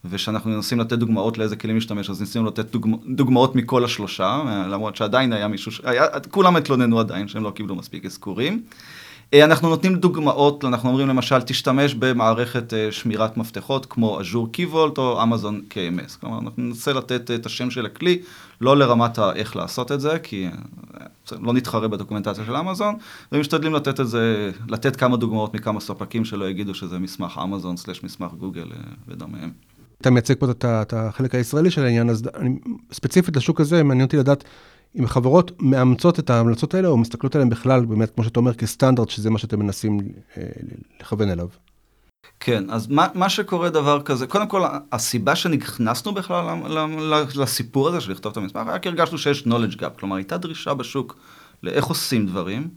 ושאנחנו 0.04 0.50
מנסים 0.50 0.80
לתת 0.80 0.98
דוגמאות 0.98 1.38
לאיזה 1.38 1.56
כלים 1.56 1.74
להשתמש, 1.74 2.10
אז 2.10 2.20
ניסינו 2.20 2.46
לתת 2.46 2.70
דוגמא, 2.72 2.96
דוגמאות 3.14 3.56
מכל 3.56 3.84
השלושה, 3.84 4.42
למרות 4.70 4.96
שעדיין 4.96 5.32
היה 5.32 5.48
מישהו, 5.48 5.72
היה, 5.84 6.06
כולם 6.30 6.56
התלוננו 6.56 7.00
עדיין 7.00 7.28
שהם 7.28 7.42
לא 7.42 7.50
קיבלו 7.50 7.74
מספיק 7.74 8.04
אזכורים. 8.04 8.62
אה, 9.34 9.44
אנחנו 9.44 9.68
נותנים 9.68 9.96
דוגמאות, 9.96 10.64
אנחנו 10.64 10.88
אומרים 10.88 11.08
למשל, 11.08 11.42
תשתמש 11.42 11.94
במערכת 11.94 12.74
אה, 12.74 12.92
שמירת 12.92 13.36
מפתחות 13.36 13.86
כמו 13.86 14.20
אג'ור 14.20 14.52
קיוולט 14.52 14.98
או 14.98 15.22
אמזון 15.22 15.62
KMS. 15.70 16.20
כלומר, 16.20 16.38
אנחנו 16.38 16.62
ננסה 16.62 16.92
לתת 16.92 17.30
את 17.30 17.46
השם 17.46 17.70
של 17.70 17.86
הכלי, 17.86 18.22
לא 18.60 18.76
לרמת 18.76 19.18
איך 19.18 19.56
לעשות 19.56 19.92
את 19.92 20.00
זה, 20.00 20.18
כי 20.18 20.46
אה, 20.46 21.06
לא 21.40 21.52
נתחרה 21.52 21.88
בדוקומנטציה 21.88 22.44
של 22.44 22.56
אמזון, 22.56 22.94
ומשתדלים 23.32 23.74
לתת 23.74 24.00
את 24.00 24.08
זה, 24.08 24.50
לתת 24.68 24.96
כמה 24.96 25.16
דוגמאות 25.16 25.54
מכמה 25.54 25.80
ספקים 25.80 26.24
שלא 26.24 26.48
יגידו 26.48 26.74
שזה 26.74 26.98
מסמך 26.98 27.40
אמזון 27.44 27.76
סלש 27.76 28.04
מסמך 28.04 28.32
גוגל 28.32 28.66
ודומיהם. 29.08 29.50
אתה 30.00 30.10
מייצג 30.10 30.34
פה 30.38 30.46
את 30.64 30.92
החלק 30.92 31.34
הישראלי 31.34 31.70
של 31.70 31.84
העניין, 31.84 32.10
אז 32.10 32.28
אני, 32.34 32.58
ספציפית 32.92 33.36
לשוק 33.36 33.60
הזה, 33.60 33.82
מעניין 33.82 34.06
אותי 34.06 34.16
לדעת 34.16 34.44
אם 34.96 35.04
החברות 35.04 35.62
מאמצות 35.62 36.18
את 36.18 36.30
ההמלצות 36.30 36.74
האלה, 36.74 36.88
או 36.88 36.96
מסתכלות 36.96 37.34
עליהן 37.34 37.50
בכלל, 37.50 37.84
באמת, 37.84 38.14
כמו 38.14 38.24
שאתה 38.24 38.40
אומר, 38.40 38.54
כסטנדרט, 38.54 39.08
שזה 39.08 39.30
מה 39.30 39.38
שאתם 39.38 39.58
מנסים 39.58 39.98
אה, 40.36 40.42
לכוון 41.00 41.30
אליו. 41.30 41.48
כן, 42.40 42.70
אז 42.70 42.86
מה, 42.86 43.06
מה 43.14 43.28
שקורה 43.28 43.70
דבר 43.70 44.02
כזה, 44.02 44.26
קודם 44.26 44.48
כל, 44.48 44.62
הסיבה 44.92 45.36
שנכנסנו 45.36 46.14
בכלל 46.14 46.46
לסיפור 47.36 47.88
הזה 47.88 48.00
של 48.00 48.12
לכתוב 48.12 48.32
את 48.32 48.36
המסמך, 48.36 48.68
היה 48.68 48.78
כי 48.78 48.88
הרגשנו 48.88 49.18
שיש 49.18 49.42
knowledge 49.42 49.76
gap, 49.80 49.98
כלומר, 49.98 50.16
הייתה 50.16 50.38
דרישה 50.38 50.74
בשוק 50.74 51.16
לאיך 51.62 51.84
עושים 51.84 52.26
דברים, 52.26 52.68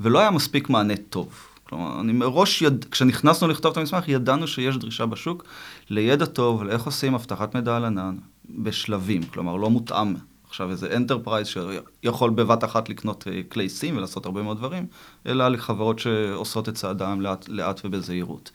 ולא 0.00 0.18
היה 0.18 0.30
מספיק 0.30 0.70
מענה 0.70 0.94
טוב. 0.96 1.28
כלומר, 1.64 2.00
אני 2.00 2.12
מראש, 2.12 2.62
יד... 2.62 2.84
כשנכנסנו 2.90 3.48
לכתוב 3.48 3.70
את 3.70 3.76
המסמך, 3.76 4.08
ידענו 4.08 4.46
שיש 4.46 4.76
דרישה 4.76 5.06
בשוק 5.06 5.44
לידע 5.90 6.26
טוב, 6.26 6.62
לאיך 6.62 6.82
עושים 6.82 7.14
אבטחת 7.14 7.54
מידע 7.54 7.76
על 7.76 7.84
ענן 7.84 8.16
בשלבים, 8.50 9.22
כלומר, 9.22 9.56
לא 9.56 9.70
מותאם 9.70 10.14
עכשיו 10.52 10.70
איזה 10.70 10.96
enterprise 10.96 11.46
שיכול 11.46 12.30
בבת 12.30 12.64
אחת 12.64 12.88
לקנות 12.88 13.24
אה, 13.28 13.40
כלי 13.48 13.68
SIEM 13.68 13.96
ולעשות 13.96 14.26
הרבה 14.26 14.42
מאוד 14.42 14.56
דברים, 14.56 14.86
אלא 15.26 15.48
לחברות 15.48 15.98
שעושות 15.98 16.68
את 16.68 16.74
צעדם 16.74 17.20
לאט, 17.20 17.48
לאט 17.48 17.80
ובזהירות. 17.84 18.50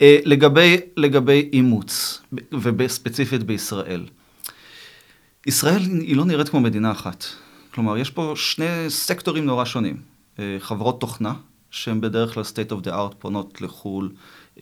אה, 0.00 0.18
לגבי, 0.24 0.76
לגבי 0.96 1.50
אימוץ, 1.52 2.22
וספציפית 2.52 3.42
בישראל, 3.42 4.06
ישראל 5.46 5.82
היא 5.82 6.16
לא 6.16 6.24
נראית 6.24 6.48
כמו 6.48 6.60
מדינה 6.60 6.90
אחת. 6.90 7.24
כלומר, 7.74 7.98
יש 7.98 8.10
פה 8.10 8.32
שני 8.36 8.84
סקטורים 8.88 9.44
נורא 9.44 9.64
שונים. 9.64 9.96
אה, 10.38 10.56
חברות 10.58 11.00
תוכנה, 11.00 11.34
שהן 11.70 12.00
בדרך 12.00 12.34
כלל 12.34 12.42
state 12.42 12.72
of 12.72 12.86
the 12.86 12.90
art 12.90 13.14
פונות 13.18 13.60
לחו"ל, 13.60 14.12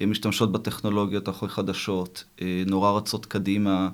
משתמשות 0.06 0.52
בטכנולוגיות 0.52 1.28
הכי 1.28 1.48
חדשות, 1.48 2.24
נורא 2.66 2.90
רצות 2.90 3.26
קדימה. 3.26 3.88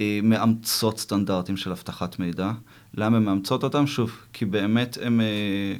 אה, 0.00 0.20
מאמצות 0.22 0.98
סטנדרטים 0.98 1.56
של 1.56 1.70
אבטחת 1.70 2.18
מידע. 2.18 2.50
למה 2.94 3.16
הן 3.16 3.24
מאמצות 3.24 3.64
אותם? 3.64 3.86
שוב, 3.86 4.10
כי 4.32 4.44
באמת 4.44 4.98
הן, 5.02 5.20
אה, 5.20 5.26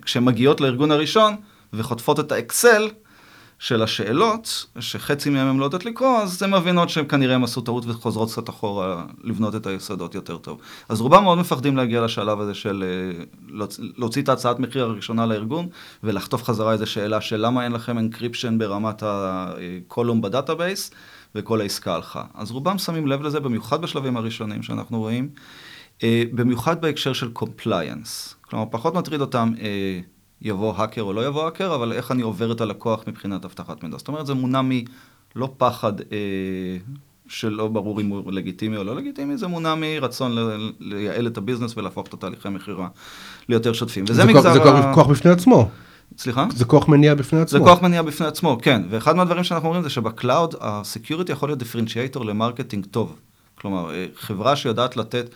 כשהן 0.02 0.24
מגיעות 0.24 0.60
לארגון 0.60 0.90
הראשון 0.90 1.36
וחוטפות 1.72 2.20
את 2.20 2.32
האקסל 2.32 2.88
של 3.62 3.82
השאלות, 3.82 4.66
שחצי 4.80 5.30
מהן 5.30 5.46
הן 5.46 5.56
לא 5.56 5.64
יודעות 5.64 5.84
לקרוא, 5.84 6.18
אז 6.18 6.42
הן 6.42 6.54
מבינות 6.54 6.88
שהן 6.88 7.04
כנראה 7.08 7.34
הן 7.34 7.44
עשו 7.44 7.60
טעות 7.60 7.84
וחוזרות 7.86 8.30
קצת 8.30 8.48
אחורה 8.48 9.04
לבנות 9.24 9.54
את 9.54 9.66
היסודות 9.66 10.14
יותר 10.14 10.36
טוב. 10.36 10.58
אז 10.88 11.00
רובם 11.00 11.22
מאוד 11.22 11.38
מפחדים 11.38 11.76
להגיע 11.76 12.04
לשלב 12.04 12.40
הזה 12.40 12.54
של 12.54 12.84
אה, 12.86 13.24
להוציא 13.96 14.22
את 14.22 14.28
ההצעת 14.28 14.58
מחיר 14.58 14.84
הראשונה 14.84 15.26
לארגון 15.26 15.68
ולחטוף 16.02 16.44
חזרה 16.44 16.72
איזו 16.72 16.86
שאלה 16.86 17.20
של 17.20 17.46
למה 17.46 17.64
אין 17.64 17.72
לכם 17.72 17.98
encryption 17.98 18.58
ברמת 18.58 19.02
ה 19.06 19.22
column 19.22 20.20
ב 20.20 20.27
database. 20.27 20.90
וכל 21.34 21.60
העסקה 21.60 21.94
הלכה. 21.94 22.24
אז 22.34 22.50
רובם 22.50 22.78
שמים 22.78 23.06
לב 23.06 23.22
לזה, 23.22 23.40
במיוחד 23.40 23.82
בשלבים 23.82 24.16
הראשונים 24.16 24.62
שאנחנו 24.62 24.98
רואים, 24.98 25.28
אה, 26.02 26.22
במיוחד 26.32 26.80
בהקשר 26.80 27.12
של 27.12 27.30
compliance. 27.30 28.34
כלומר, 28.40 28.64
פחות 28.70 28.94
מטריד 28.94 29.20
אותם 29.20 29.52
אה, 29.60 30.00
יבוא 30.42 30.74
האקר 30.76 31.02
או 31.02 31.12
לא 31.12 31.26
יבוא 31.26 31.44
האקר, 31.44 31.74
אבל 31.74 31.92
איך 31.92 32.10
אני 32.12 32.22
עובר 32.22 32.52
את 32.52 32.60
הלקוח 32.60 33.04
מבחינת 33.06 33.44
אבטחת 33.44 33.82
מידע. 33.82 33.98
זאת 33.98 34.08
אומרת, 34.08 34.26
זה 34.26 34.34
מונע 34.34 34.60
מלא 34.62 35.48
פחד 35.56 36.00
אה, 36.00 36.76
שלא 37.28 37.68
ברור 37.68 38.00
אם 38.00 38.08
הוא 38.08 38.32
לגיטימי 38.32 38.76
או 38.76 38.84
לא 38.84 38.96
לגיטימי, 38.96 39.36
זה 39.36 39.46
מונע 39.46 39.74
מרצון 39.74 40.32
לייעל 40.80 41.26
את 41.26 41.38
ה 41.38 41.42
business 41.42 41.76
ולהפוך 41.76 42.06
את 42.06 42.14
התהליכי 42.14 42.48
מכירה 42.48 42.88
ליותר 43.48 43.72
שוטפים. 43.72 44.04
וזה 44.08 44.24
מגזר... 44.24 44.52
זה 44.52 44.62
ה... 44.62 44.94
כוח 44.94 45.06
בפני 45.06 45.30
עצמו. 45.30 45.68
סליחה? 46.18 46.46
זה 46.54 46.64
כוח 46.64 46.88
מניע 46.88 47.14
בפני 47.14 47.40
עצמו. 47.40 47.58
זה 47.58 47.64
כוח 47.64 47.82
מניע 47.82 48.02
בפני 48.02 48.26
עצמו, 48.26 48.58
כן. 48.62 48.82
ואחד 48.90 49.16
מהדברים 49.16 49.44
שאנחנו 49.44 49.68
אומרים 49.68 49.82
זה 49.82 49.90
שב 49.90 50.11
cloud, 50.11 50.54
ה 50.60 50.68
security 50.68 51.32
יכול 51.32 51.48
להיות 51.48 51.58
differentiator 51.58 52.24
ל 52.24 52.30
marketing 52.30 52.86
טוב. 52.86 53.16
כלומר, 53.54 53.94
אה, 53.94 54.06
חברה 54.16 54.56
שיודעת 54.56 54.96
לתת 54.96 55.30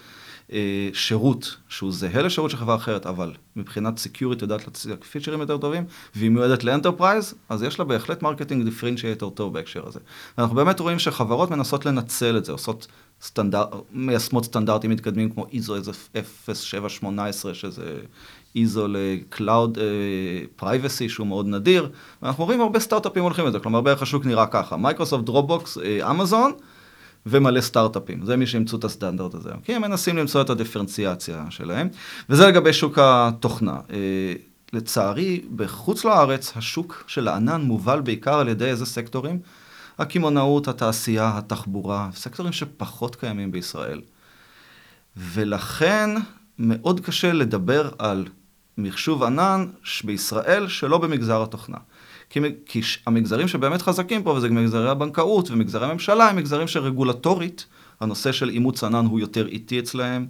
אה, 0.52 0.88
שירות 0.92 1.56
שהוא 1.68 1.92
זהה 1.92 2.22
לשירות 2.22 2.50
של 2.50 2.56
חברה 2.56 2.76
אחרת, 2.76 3.06
אבל 3.06 3.32
מבחינת 3.56 3.98
security 3.98 4.44
יודעת 4.44 4.66
להציג 4.66 5.04
פיצ'רים 5.04 5.40
יותר 5.40 5.58
טובים, 5.58 5.84
והיא 6.14 6.30
מיועדת 6.30 6.64
ל 6.64 6.70
enterprise, 6.70 7.34
אז 7.48 7.62
יש 7.62 7.78
לה 7.78 7.84
בהחלט 7.84 8.22
marketing 8.22 8.64
differentiator 8.64 9.30
טוב 9.30 9.52
בהקשר 9.52 9.86
הזה. 9.86 10.00
אנחנו 10.38 10.56
באמת 10.56 10.80
רואים 10.80 10.98
שחברות 10.98 11.50
מנסות 11.50 11.86
לנצל 11.86 12.36
את 12.36 12.44
זה, 12.44 12.52
עושות 12.52 12.86
סטנדרט, 13.22 13.68
מיישמות 13.92 14.44
סטנדרטים 14.44 14.90
מתקדמים 14.90 15.30
כמו 15.30 15.46
ISO 15.52 15.74
איזה 15.74 15.92
0718, 16.54 17.54
שזה 17.54 17.98
ISO 18.56 18.86
ל 18.88 19.03
cloud 19.03 19.78
privacy 20.56 21.08
שהוא 21.08 21.26
מאוד 21.26 21.46
נדיר, 21.46 21.90
ואנחנו 22.22 22.44
רואים 22.44 22.60
הרבה 22.60 22.80
סטארט-אפים 22.80 23.22
הולכים 23.22 23.46
לזה, 23.46 23.58
כלומר 23.58 23.80
בערך 23.80 24.02
השוק 24.02 24.26
נראה 24.26 24.46
ככה, 24.46 24.76
מייקרוסופט, 24.76 25.24
דרופבוקס, 25.24 25.78
אמזון, 26.10 26.52
ומלא 27.26 27.60
סטארט-אפים, 27.60 28.24
זה 28.24 28.36
מי 28.36 28.46
שאימצו 28.46 28.76
את 28.76 28.84
הסטנדרט 28.84 29.34
הזה, 29.34 29.50
כי 29.64 29.74
הם 29.74 29.82
מנסים 29.82 30.16
למצוא 30.16 30.40
את 30.42 30.50
הדיפרנציאציה 30.50 31.44
שלהם, 31.50 31.88
וזה 32.30 32.46
לגבי 32.46 32.72
שוק 32.72 32.98
התוכנה. 32.98 33.76
אה, 33.90 34.32
לצערי, 34.72 35.40
בחוץ 35.56 36.04
לארץ, 36.04 36.52
השוק 36.56 37.04
של 37.06 37.28
הענן 37.28 37.60
מובל 37.60 38.00
בעיקר 38.00 38.38
על 38.38 38.48
ידי 38.48 38.64
איזה 38.64 38.86
סקטורים? 38.86 39.38
הקמעונאות, 39.98 40.68
התעשייה, 40.68 41.38
התחבורה, 41.38 42.08
סקטורים 42.14 42.52
שפחות 42.52 43.16
קיימים 43.16 43.52
בישראל. 43.52 44.00
ולכן 45.16 46.10
מאוד 46.58 47.00
קשה 47.00 47.32
לדבר 47.32 47.90
על 47.98 48.26
מחשוב 48.78 49.22
ענן 49.22 49.66
בישראל 50.04 50.68
שלא 50.68 50.98
במגזר 50.98 51.42
התוכנה. 51.42 51.78
כי, 52.30 52.40
כי 52.66 52.80
המגזרים 53.06 53.48
שבאמת 53.48 53.82
חזקים 53.82 54.22
פה, 54.22 54.30
וזה 54.30 54.48
מגזרי 54.48 54.90
הבנקאות 54.90 55.50
ומגזרי 55.50 55.86
הממשלה, 55.86 56.28
הם 56.28 56.36
מגזרים 56.36 56.68
שרגולטורית, 56.68 57.66
הנושא 58.00 58.32
של 58.32 58.48
אימוץ 58.48 58.84
ענן 58.84 59.04
הוא 59.06 59.20
יותר 59.20 59.46
איטי 59.46 59.78
אצלהם. 59.78 60.26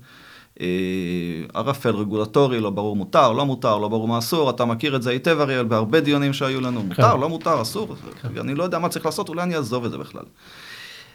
אה, 0.60 0.66
ערפל 1.54 1.96
רגולטורי, 1.96 2.60
לא 2.60 2.70
ברור 2.70 2.96
מותר, 2.96 3.32
לא 3.32 3.46
מותר, 3.46 3.78
לא 3.78 3.88
ברור 3.88 4.08
מה 4.08 4.18
אסור, 4.18 4.50
אתה 4.50 4.64
מכיר 4.64 4.96
את 4.96 5.02
זה 5.02 5.10
היטב 5.10 5.40
אריאל, 5.40 5.64
בהרבה 5.64 6.00
דיונים 6.00 6.32
שהיו 6.32 6.60
לנו, 6.60 6.80
כן. 6.80 6.86
מותר, 6.86 7.16
לא 7.16 7.28
מותר, 7.28 7.62
אסור, 7.62 7.96
כן. 8.22 8.38
אני 8.38 8.54
לא 8.54 8.64
יודע 8.64 8.78
מה 8.78 8.88
צריך 8.88 9.06
לעשות, 9.06 9.28
אולי 9.28 9.42
אני 9.42 9.56
אעזוב 9.56 9.84
את 9.84 9.90
זה 9.90 9.98
בכלל. 9.98 10.24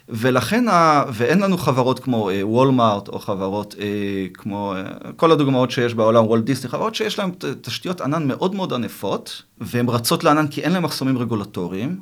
ולכן, 0.09 0.67
ה... 0.67 1.03
ואין 1.13 1.39
לנו 1.39 1.57
חברות 1.57 1.99
כמו 1.99 2.29
אה, 2.29 2.47
וולמארט, 2.47 3.07
או 3.07 3.19
חברות 3.19 3.75
אה, 3.79 3.85
כמו 4.33 4.73
אה, 4.75 5.11
כל 5.15 5.31
הדוגמאות 5.31 5.71
שיש 5.71 5.93
בעולם, 5.93 6.25
וולט 6.25 6.43
דיסני, 6.43 6.69
חברות 6.69 6.95
שיש 6.95 7.19
להן 7.19 7.31
תשתיות 7.61 8.01
ענן 8.01 8.27
מאוד 8.27 8.55
מאוד 8.55 8.73
ענפות, 8.73 9.43
והן 9.61 9.89
רצות 9.89 10.23
לענן 10.23 10.47
כי 10.47 10.61
אין 10.61 10.71
להן 10.71 10.83
מחסומים 10.83 11.17
רגולטוריים. 11.17 11.99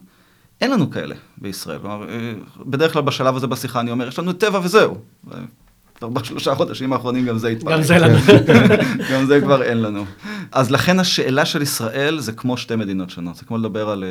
אין 0.61 0.71
לנו 0.71 0.89
כאלה 0.89 1.15
בישראל. 1.37 1.79
אה, 1.85 2.33
בדרך 2.65 2.93
כלל 2.93 3.01
בשלב 3.01 3.35
הזה 3.35 3.47
בשיחה 3.47 3.79
אני 3.79 3.91
אומר, 3.91 4.07
יש 4.07 4.19
לנו 4.19 4.33
טבע 4.33 4.59
וזהו. 4.63 4.95
ארבעה 6.03 6.23
שלושה 6.23 6.55
חודשים 6.55 6.93
האחרונים 6.93 7.25
גם 7.25 7.37
זה 7.37 7.47
התפרק. 7.47 7.73
גם 7.73 7.81
זה 7.81 7.97
לנו. 7.97 8.17
גם 9.11 9.25
זה 9.25 9.41
כבר 9.41 9.63
אין 9.63 9.81
לנו. 9.81 10.05
אז 10.51 10.71
לכן 10.71 10.99
השאלה 10.99 11.45
של 11.45 11.61
ישראל 11.61 12.19
זה 12.19 12.31
כמו 12.31 12.57
שתי 12.57 12.75
מדינות 12.75 13.09
שונות, 13.09 13.35
זה 13.35 13.45
כמו 13.45 13.57
לדבר 13.57 13.89
על, 13.89 14.03
אה, 14.03 14.09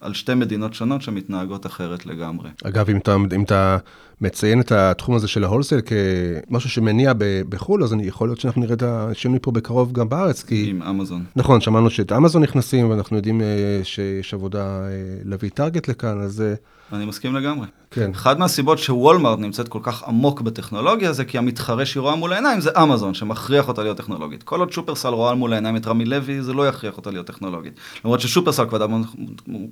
על 0.00 0.14
שתי 0.14 0.34
מדינות 0.34 0.74
שונות 0.74 1.02
שמתנהגות 1.02 1.66
אחרת 1.66 2.06
לגמרי. 2.06 2.50
אגב, 2.64 2.90
אם 2.90 2.96
אתה, 2.96 3.16
אם 3.36 3.42
אתה 3.42 3.76
מציין 4.22 4.60
את 4.60 4.72
התחום 4.72 5.14
הזה 5.14 5.28
של 5.28 5.44
ההולסייל 5.44 5.80
כמשהו 5.80 6.70
שמניע 6.70 7.12
בחו"ל, 7.48 7.84
אז 7.84 7.92
אני 7.92 8.06
יכול 8.06 8.28
להיות 8.28 8.40
שאנחנו 8.40 8.60
נראה 8.60 8.74
את 8.74 8.82
השינוי 8.82 9.38
פה 9.42 9.50
בקרוב 9.50 9.92
גם 9.92 10.08
בארץ, 10.08 10.42
כי... 10.42 10.66
עם 10.70 10.82
אמזון. 10.82 11.24
נכון, 11.36 11.60
שמענו 11.60 11.90
שאת 11.90 12.12
אמזון 12.12 12.42
נכנסים, 12.42 12.90
ואנחנו 12.90 13.16
יודעים 13.16 13.40
אה, 13.40 13.80
שיש 13.82 14.34
עבודה 14.34 14.80
אה, 14.84 14.88
להביא 15.24 15.50
טארגט 15.50 15.88
לכאן, 15.88 16.20
אז... 16.20 16.44
אני 16.92 17.04
מסכים 17.04 17.34
לגמרי. 17.34 17.66
כן. 17.90 18.10
אחת 18.14 18.38
מהסיבות 18.38 18.78
שוולמארט 18.78 19.38
נמצאת 19.38 19.68
כל 19.68 19.78
כך 19.82 20.02
עמוק 20.02 20.40
בטכנולוגיה 20.40 21.12
זה 21.12 21.24
כי 21.24 21.38
המתחרה 21.38 21.86
שהיא 21.86 22.00
רואה 22.00 22.14
מול 22.14 22.32
העיניים 22.32 22.60
זה 22.60 22.70
אמזון, 22.82 23.14
שמכריח 23.14 23.68
אותה 23.68 23.82
להיות 23.82 23.96
טכנולוגית. 23.96 24.42
כל 24.42 24.60
עוד 24.60 24.72
שופרסל 24.72 25.08
רואה 25.08 25.34
מול 25.34 25.52
העיניים 25.52 25.76
את 25.76 25.86
רמי 25.86 26.04
לוי, 26.04 26.42
זה 26.42 26.52
לא 26.52 26.68
יכריח 26.68 26.96
אותה 26.96 27.10
להיות 27.10 27.26
טכנולוגית. 27.26 27.72
למרות 28.04 28.20
ששופרסל 28.20 28.66
כבר 28.66 28.86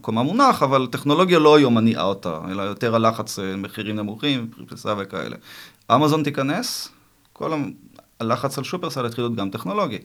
קומה 0.01 0.23
מונח, 0.23 0.63
אבל 0.63 0.87
טכנולוגיה 0.91 1.39
לא 1.39 1.57
היום 1.57 1.75
מניעה 1.75 2.05
אותה, 2.05 2.39
אלא 2.51 2.63
יותר 2.63 2.95
הלחץ 2.95 3.39
מחירים 3.59 3.97
נמוכים, 3.97 4.39
פריסה 4.68 4.94
וכאלה. 4.98 5.37
אמזון 5.94 6.22
תיכנס, 6.22 6.88
כל 7.33 7.62
הלחץ 8.20 8.59
על 8.59 8.64
שופרסל 8.64 9.07
יתחיל 9.07 9.24
להיות 9.24 9.37
גם 9.37 9.50
טכנולוגי. 9.50 9.98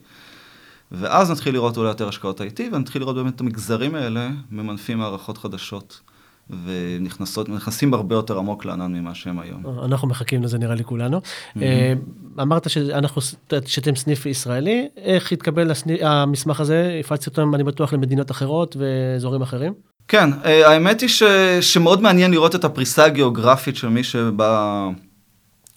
ואז 0.91 1.31
נתחיל 1.31 1.53
לראות 1.53 1.77
אולי 1.77 1.89
יותר 1.89 2.07
השקעות 2.07 2.41
IT, 2.41 2.61
ונתחיל 2.71 3.01
לראות 3.01 3.15
באמת 3.15 3.35
את 3.35 3.41
המגזרים 3.41 3.95
האלה 3.95 4.29
ממנפים 4.51 4.97
מערכות 4.97 5.37
חדשות. 5.37 6.01
ונכנסים 6.49 7.93
הרבה 7.93 8.15
יותר 8.15 8.37
עמוק 8.37 8.65
לענן 8.65 8.93
ממה 8.93 9.15
שהם 9.15 9.39
היום. 9.39 9.63
אנחנו 9.85 10.07
מחכים 10.07 10.43
לזה 10.43 10.57
נראה 10.57 10.75
לי 10.75 10.83
כולנו. 10.83 11.21
אה, 11.61 11.93
אמרת 12.41 12.69
שאנחנו, 12.69 13.21
שאתם 13.65 13.95
סניף 13.95 14.25
ישראלי, 14.25 14.87
איך 14.97 15.31
התקבל 15.31 15.71
המסמך 16.01 16.59
הזה? 16.59 16.97
הפצתי 16.99 17.29
אותו, 17.29 17.43
אני 17.55 17.63
בטוח, 17.63 17.93
למדינות 17.93 18.31
אחרות 18.31 18.75
ואזורים 18.79 19.41
אחרים? 19.41 19.73
כן, 20.07 20.29
אה, 20.45 20.69
האמת 20.69 21.01
היא 21.01 21.09
ש, 21.09 21.23
שמאוד 21.61 22.01
מעניין 22.01 22.31
לראות 22.31 22.55
את 22.55 22.63
הפריסה 22.63 23.05
הגיאוגרפית 23.05 23.75
של 23.75 23.89
מי 23.89 24.03
שבא 24.03 24.89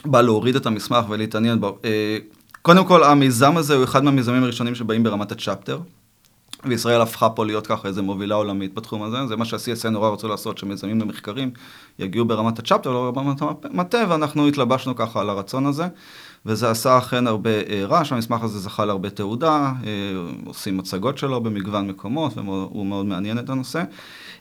להוריד 0.07 0.57
את 0.57 0.67
המסמך 0.67 1.05
ולהתעניין 1.09 1.61
בו. 1.61 1.79
אה, 1.85 2.19
קודם 2.63 2.85
כל, 2.85 3.05
המיזם 3.05 3.57
הזה 3.57 3.75
הוא 3.75 3.85
אחד 3.85 4.05
מהמיזמים 4.05 4.43
הראשונים 4.43 4.75
שבאים 4.75 5.03
ברמת 5.03 5.33
הצ'פטר. 5.33 5.81
וישראל 6.65 7.01
הפכה 7.01 7.31
פה 7.31 7.45
להיות 7.45 7.67
ככה 7.67 7.89
איזה 7.89 8.03
מובילה 8.03 8.35
עולמית 8.35 8.75
בתחום 8.75 9.03
הזה, 9.03 9.27
זה 9.27 9.37
מה 9.37 9.45
שה-CSN 9.45 9.89
נורא 9.89 10.11
רצו 10.11 10.29
לעשות, 10.29 10.59
שמיזמים 10.59 11.01
למחקרים 11.01 11.51
יגיעו 11.99 12.25
ברמת 12.25 12.59
הצ'פטר, 12.59 12.91
לא 12.91 13.11
ברמת 13.11 13.43
המטה, 13.65 14.05
ואנחנו 14.09 14.49
התלבשנו 14.49 14.97
ככה 14.97 15.21
על 15.21 15.31
הרצון 15.31 15.67
הזה, 15.67 15.89
וזה 16.47 16.71
עשה 16.71 16.99
אכן 16.99 17.27
הרבה 17.27 17.51
אה, 17.51 17.85
רעש, 17.87 18.13
המסמך 18.13 18.43
הזה 18.43 18.59
זכה 18.59 18.85
להרבה 18.85 19.11
תעודה, 19.11 19.73
אה, 19.85 19.91
עושים 20.45 20.77
מצגות 20.77 21.19
שלו 21.19 21.41
במגוון 21.41 21.87
מקומות, 21.89 22.37
והוא 22.37 22.87
מאוד 22.87 23.07
מעניין 23.07 23.39
את 23.39 23.51
הנושא. 23.51 23.83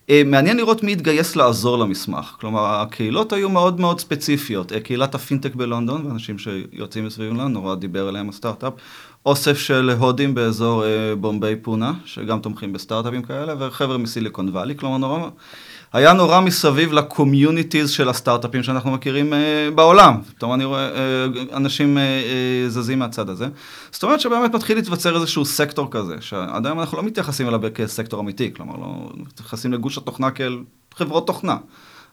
אה, 0.10 0.22
מעניין 0.26 0.58
לראות 0.58 0.84
מי 0.84 0.92
התגייס 0.92 1.36
לעזור 1.36 1.78
למסמך, 1.78 2.36
כלומר 2.40 2.66
הקהילות 2.66 3.34
היו 3.34 3.50
מאוד 3.50 3.80
מאוד 3.80 4.00
ספציפיות, 4.00 4.72
קהילת 4.84 5.16
הפינטק 5.16 5.56
בלונדון, 5.56 6.06
ואנשים 6.06 6.38
שיוצאים 6.38 7.06
מסביב 7.06 7.34
לנו, 7.34 7.50
נורא 7.50 7.76
דיבר 7.76 8.08
עליהם 8.08 8.30
הסטארט-אפ, 8.30 8.74
אוסף 9.26 9.58
של 9.58 9.90
הודים 10.00 10.36
באזור 10.36 10.84
בומביי 11.20 11.56
פונה, 11.56 11.94
שגם 12.06 12.40
תומכים 12.40 12.74
בסטארט-אפים 12.74 13.22
כאלה, 13.22 13.54
וחבר'ה 13.60 13.98
מסיליקון 13.98 14.50
וואלי, 14.50 14.78
כלומר 14.78 14.98
נורא, 14.98 15.30
היה 15.94 16.14
נורא 16.14 16.40
מסביב 16.40 16.94
ל 16.94 17.02
communities 17.02 17.90
של 17.90 18.10
הסטארט-אפים 18.10 18.64
שאנחנו 18.64 18.92
מכירים 18.92 19.34
אה, 19.34 19.70
בעולם. 19.76 20.22
פתאום 20.36 20.54
אני 20.54 20.66
רואה 20.66 20.90
אה, 20.96 21.26
אנשים 21.54 21.98
אה, 21.98 22.66
זזים 22.68 23.00
מהצד 23.00 23.30
הזה. 23.30 23.48
זאת 23.92 24.04
אומרת 24.04 24.20
שבאמת 24.20 24.56
מתחיל 24.56 24.78
להיווצר 24.78 25.16
איזשהו 25.16 25.46
סקטור 25.46 25.88
כזה, 25.92 26.16
שעד 26.20 26.66
היום 26.66 26.80
אנחנו 26.80 26.98
לא 26.98 27.04
מתייחסים 27.04 27.48
אליו 27.48 27.62
כסקטור 27.76 28.20
אמיתי, 28.20 28.54
כלומר 28.54 28.76
לא 28.76 29.10
מתייחסים 29.16 29.74
לגוש 29.74 29.98
התוכנה 29.98 30.32
כאל 30.32 30.60
חברות 30.96 31.28
תוכנה. 31.28 31.58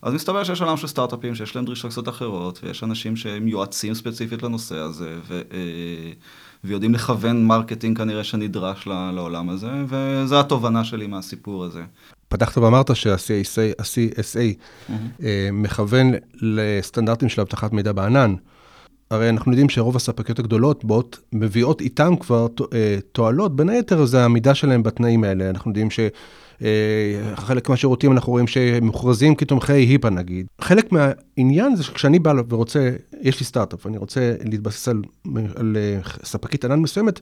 אז 0.03 0.15
מסתבר 0.15 0.45
שיש 0.45 0.61
עולם 0.61 0.77
של 0.77 0.87
סטארט-אפים 0.87 1.35
שיש 1.35 1.57
להם 1.57 1.65
דרישות 1.65 2.09
אחרות, 2.09 2.61
ויש 2.63 2.85
אנשים 2.85 3.17
שהם 3.17 3.49
יועצים 3.49 3.95
ספציפית 3.95 4.43
לנושא 4.43 4.77
הזה, 4.77 5.15
ו, 5.29 5.41
ויודעים 6.65 6.95
לכוון 6.95 7.47
marketing 7.47 7.99
כנראה 7.99 8.25
שנדרש 8.25 8.87
לעולם 8.87 9.51
הזה, 9.51 9.71
וזו 9.89 10.41
התובנה 10.41 10.85
שלי 10.85 11.07
מהסיפור 11.07 11.65
הזה. 11.65 11.83
פתחת 12.35 12.59
ואמרת 12.59 12.97
שה-CSA 12.97 14.37
mm-hmm. 14.37 14.93
אה, 15.23 15.49
מכוון 15.53 16.13
לסטנדרטים 16.35 17.29
של 17.29 17.41
אבטחת 17.41 17.73
מידע 17.73 17.93
בענן. 17.93 18.35
הרי 19.11 19.29
אנחנו 19.29 19.53
יודעים 19.53 19.69
שרוב 19.69 19.97
הספקיות 19.97 20.39
הגדולות 20.39 20.85
באות, 20.85 21.19
מביאות 21.33 21.81
איתן 21.81 22.17
כבר 22.17 22.47
אה, 22.75 22.99
תועלות, 23.13 23.57
בין 23.57 23.69
היתר 23.69 24.05
זה 24.05 24.23
העמידה 24.23 24.55
שלהם 24.55 24.83
בתנאים 24.83 25.25
האלה. 25.25 25.51
אנחנו 25.51 25.71
יודעים 25.71 25.91
ש... 25.91 26.01
אה, 26.63 27.59
מהשירותים 27.69 28.13
אנחנו 28.13 28.33
רואים 28.33 28.47
שמוכרזים 28.47 29.35
כתומכי 29.35 29.73
היפה 29.73 30.11
נגיד. 30.11 30.47
חלק 30.61 30.93
מהעניין 30.93 31.77
זה 31.77 31.83
שכשאני 31.83 32.19
בא 32.19 32.33
ורוצה, 32.49 32.91
יש 33.21 33.41
לי 33.41 33.47
סטארט-אפ, 33.47 33.87
אני 33.87 33.99
רוצה 33.99 34.35
להתבסס 34.45 34.89
על, 34.89 35.03
על 35.57 35.77
ספקית 36.25 36.65
ענן 36.65 36.79
מסוימת, 36.79 37.21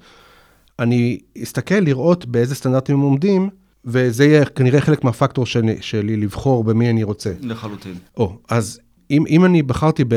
אני 0.79 1.19
אסתכל 1.43 1.75
לראות 1.75 2.27
באיזה 2.27 2.55
סטנדרטים 2.55 2.97
הם 2.97 3.03
עומדים, 3.03 3.51
וזה 3.85 4.25
יהיה 4.25 4.45
כנראה 4.45 4.81
חלק 4.81 5.05
מהפקטור 5.05 5.47
שלי, 5.47 5.77
שלי 5.81 6.17
לבחור 6.17 6.65
במי 6.65 6.91
אני 6.91 7.03
רוצה. 7.03 7.33
לחלוטין. 7.41 7.95
או, 8.17 8.39
אז 8.49 8.81
אם, 9.11 9.25
אם 9.29 9.45
אני 9.45 9.63
בחרתי 9.63 10.05
ב, 10.09 10.15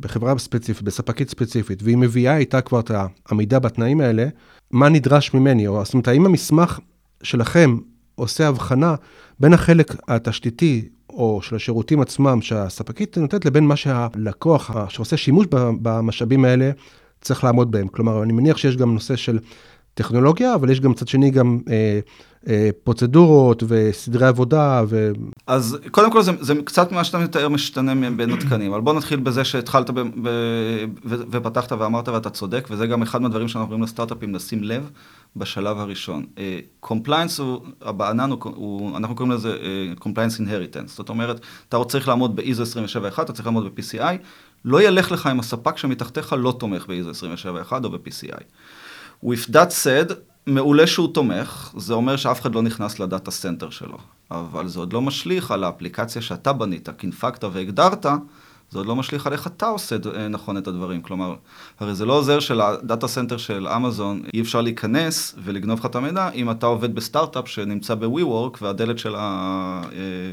בחברה 0.00 0.38
ספציפית, 0.38 0.82
בספקית 0.82 1.30
ספציפית, 1.30 1.82
והיא 1.82 1.96
מביאה 1.96 2.36
איתה 2.36 2.60
כבר 2.60 2.80
את 2.80 2.90
העמידה 2.94 3.58
בתנאים 3.58 4.00
האלה, 4.00 4.28
מה 4.70 4.88
נדרש 4.88 5.34
ממני? 5.34 5.66
או 5.66 5.84
זאת 5.84 5.94
אומרת, 5.94 6.08
האם 6.08 6.26
המסמך 6.26 6.78
שלכם 7.22 7.76
עושה 8.14 8.48
הבחנה 8.48 8.94
בין 9.40 9.52
החלק 9.52 9.94
התשתיתי 10.08 10.88
או 11.10 11.42
של 11.42 11.56
השירותים 11.56 12.00
עצמם 12.00 12.42
שהספקית 12.42 13.18
נותנת 13.18 13.44
לבין 13.44 13.64
מה 13.64 13.76
שהלקוח 13.76 14.70
שעושה 14.88 15.16
שימוש 15.16 15.46
במשאבים 15.82 16.44
האלה 16.44 16.70
צריך 17.20 17.44
לעמוד 17.44 17.70
בהם. 17.70 17.88
כלומר, 17.88 18.22
אני 18.22 18.32
מניח 18.32 18.56
שיש 18.56 18.76
גם 18.76 18.94
נושא 18.94 19.16
של 19.16 19.38
טכנולוגיה, 19.94 20.54
אבל 20.54 20.70
יש 20.70 20.80
גם 20.80 20.90
מצד 20.90 21.08
שני 21.08 21.30
גם 21.30 21.58
אה, 21.70 22.00
אה, 22.48 22.70
פרוצדורות 22.84 23.62
וסדרי 23.68 24.26
עבודה. 24.26 24.82
ו... 24.88 25.10
אז 25.46 25.78
קודם 25.90 26.12
כל 26.12 26.22
זה, 26.22 26.32
זה 26.40 26.54
קצת 26.64 26.92
מה 26.92 27.04
שאתה 27.04 27.18
מתאר 27.18 27.48
משתנה 27.48 28.10
בין 28.10 28.30
התקנים, 28.30 28.72
אבל 28.72 28.80
בוא 28.80 28.94
נתחיל 28.94 29.20
בזה 29.20 29.44
שהתחלת 29.44 29.90
ב, 29.90 30.00
ב, 30.00 30.28
ו, 31.04 31.14
ופתחת 31.30 31.72
ואמרת 31.72 32.08
ואתה 32.08 32.30
צודק, 32.30 32.68
וזה 32.70 32.86
גם 32.86 33.02
אחד 33.02 33.22
מהדברים 33.22 33.48
שאנחנו 33.48 33.64
אומרים 33.64 33.82
לסטארט-אפים 33.82 34.34
לשים 34.34 34.64
לב 34.64 34.90
בשלב 35.36 35.78
הראשון. 35.78 36.26
compliance 36.80 37.40
אה, 37.40 37.42
הוא, 37.42 37.60
בענן 37.92 38.30
הוא, 38.30 38.38
הוא, 38.42 38.96
אנחנו 38.96 39.16
קוראים 39.16 39.32
לזה 39.32 39.56
compliance 39.98 40.40
אה, 40.40 40.42
inheritance, 40.42 40.86
זאת 40.86 41.08
אומרת, 41.08 41.40
אתה 41.68 41.84
צריך 41.88 42.08
לעמוד 42.08 42.36
ב-ISO 42.36 42.42
271, 42.42 43.24
אתה 43.24 43.32
צריך 43.32 43.46
לעמוד 43.46 43.74
ב-PCI, 43.74 44.16
לא 44.64 44.82
ילך 44.82 45.12
לך 45.12 45.26
אם 45.32 45.40
הספק 45.40 45.76
שמתחתיך 45.76 46.34
לא 46.38 46.54
תומך 46.58 46.86
ב-ISO 46.86 47.26
271 47.26 47.84
או 47.84 47.90
ב-PCI. 47.90 48.42
With 49.24 49.50
that 49.50 49.70
said, 49.84 50.12
מעולה 50.46 50.86
שהוא 50.86 51.14
תומך, 51.14 51.74
זה 51.76 51.94
אומר 51.94 52.16
שאף 52.16 52.40
אחד 52.40 52.54
לא 52.54 52.62
נכנס 52.62 52.98
ל 52.98 53.04
data 53.04 53.30
center 53.30 53.70
שלו. 53.70 53.98
אבל 54.30 54.68
זה 54.68 54.78
עוד 54.78 54.92
לא 54.92 55.00
משליך 55.00 55.50
על 55.50 55.64
האפליקציה 55.64 56.22
שאתה 56.22 56.52
בנית, 56.52 56.88
קינפגת 56.88 57.44
והגדרת, 57.44 58.06
זה 58.70 58.78
עוד 58.78 58.86
לא 58.86 58.96
משליך 58.96 59.26
על 59.26 59.32
איך 59.32 59.46
אתה 59.46 59.66
עושה 59.66 59.96
אה, 60.14 60.28
נכון 60.28 60.56
את 60.56 60.68
הדברים. 60.68 61.02
כלומר, 61.02 61.34
הרי 61.80 61.94
זה 61.94 62.06
לא 62.06 62.12
עוזר 62.12 62.40
של 62.40 62.69
data 62.69 63.08
center 63.08 63.36
של 63.36 63.68
אמזון 63.68 64.22
אי 64.34 64.40
אפשר 64.40 64.60
להיכנס 64.60 65.34
ולגנוב 65.44 65.78
לך 65.78 65.86
את 65.86 65.94
המידע, 65.94 66.30
אם 66.30 66.50
אתה 66.50 66.66
עובד 66.66 66.94
בסטארט-אפ 66.94 67.48
שנמצא 67.48 67.94
ב-WeWork 67.94 68.58
והדלת 68.62 68.98
של 68.98 69.14
ה... 69.14 69.82
אה, 69.92 70.32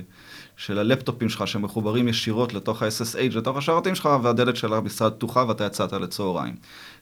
של 0.58 0.80
הלפטופים 0.80 1.30
שלך 1.30 1.48
שמחוברים 1.48 2.08
ישירות 2.08 2.54
לתוך 2.54 2.84
ה-SSH, 2.84 3.36
לתוך 3.38 3.58
השרתים 3.58 3.96
שלך, 3.96 4.10
והדלת 4.24 4.56
של 4.56 4.74
המשרד 4.74 5.14
פתוחה 5.14 5.46
ואתה 5.48 5.64
יצאת 5.64 5.94
לצהריים. 5.94 6.56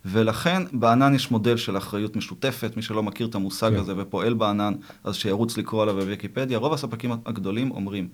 ולכן 0.06 0.64
בענן 0.74 1.16
יש 1.16 1.32
מודל 1.32 1.58
של 1.58 1.78
אחריות 1.78 2.16
משותפת, 2.16 2.72
מי 2.76 2.82
שלא 2.82 3.04
מכיר 3.04 3.28
את 3.28 3.36
המושג 3.36 3.70
כן. 3.70 3.80
הזה 3.80 3.94
ופועל 3.98 4.34
בענן, 4.34 4.74
אז 5.04 5.16
שירוץ 5.16 5.58
לקרוא 5.58 5.84
עליו 5.84 5.96
בוויקיפדיה. 5.96 6.58
רוב 6.58 6.74
הספקים 6.74 7.12
הגדולים 7.26 7.72
אומרים, 7.72 8.08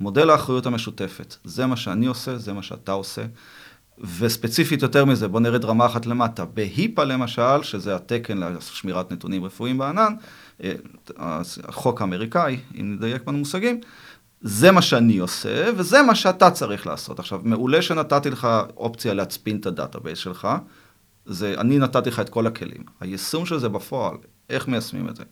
מודל 0.00 0.30
האחריות 0.30 0.66
המשותפת, 0.66 1.36
זה 1.44 1.66
מה 1.66 1.76
שאני 1.76 2.06
עושה, 2.06 2.38
זה 2.38 2.52
מה 2.52 2.62
שאתה 2.62 2.92
עושה. 2.92 3.22
וספציפית 4.18 4.82
יותר 4.82 5.04
מזה, 5.04 5.28
בוא 5.28 5.40
נרד 5.40 5.64
רמה 5.64 5.86
אחת 5.86 6.06
למטה. 6.06 6.44
בהיפה 6.44 7.04
למשל, 7.04 7.62
שזה 7.62 7.96
התקן 7.96 8.38
לשמירת 8.38 9.12
נתונים 9.12 9.44
רפואיים 9.44 9.78
בענן, 9.78 10.14
אה, 10.64 10.72
החוק 11.64 12.00
האמריקאי, 12.00 12.60
אם 12.80 12.94
נדייק 12.94 13.22
במושגים, 13.22 13.80
זה 14.40 14.70
מה 14.70 14.82
שאני 14.82 15.18
עושה, 15.18 15.70
וזה 15.76 16.02
מה 16.02 16.14
שאתה 16.14 16.50
צריך 16.50 16.86
לעשות. 16.86 17.18
עכשיו, 17.18 17.40
מעולה 17.44 17.82
שנתתי 17.82 18.30
לך 18.30 18.48
אופציה 18.76 19.14
להצפין 19.14 19.56
את 19.56 19.66
ה 19.66 19.72
database 19.72 20.18
שלך, 20.18 20.48
זה, 21.26 21.54
אני 21.58 21.78
נתתי 21.78 22.08
לך 22.10 22.20
את 22.20 22.28
כל 22.28 22.46
הכלים. 22.46 22.84
היישום 23.00 23.46
של 23.46 23.58
זה 23.58 23.68
בפועל, 23.68 24.16
איך 24.50 24.68
מיישמים 24.68 25.08
את 25.08 25.16
זה? 25.16 25.24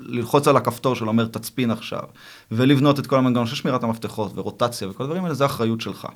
ללחוץ 0.00 0.48
על 0.48 0.56
הכפתור 0.56 0.94
שאומר 0.94 1.26
תצפין 1.26 1.70
עכשיו, 1.70 2.02
ולבנות 2.50 2.98
את 2.98 3.06
כל 3.06 3.16
המנגנון 3.16 3.46
של 3.46 3.56
שמירת 3.56 3.82
המפתחות 3.82 4.32
ורוטציה 4.34 4.88
וכל 4.88 5.02
הדברים 5.02 5.24
האלה, 5.24 5.34
זה 5.34 5.46
אחריות 5.46 5.80
שלך. 5.80 6.08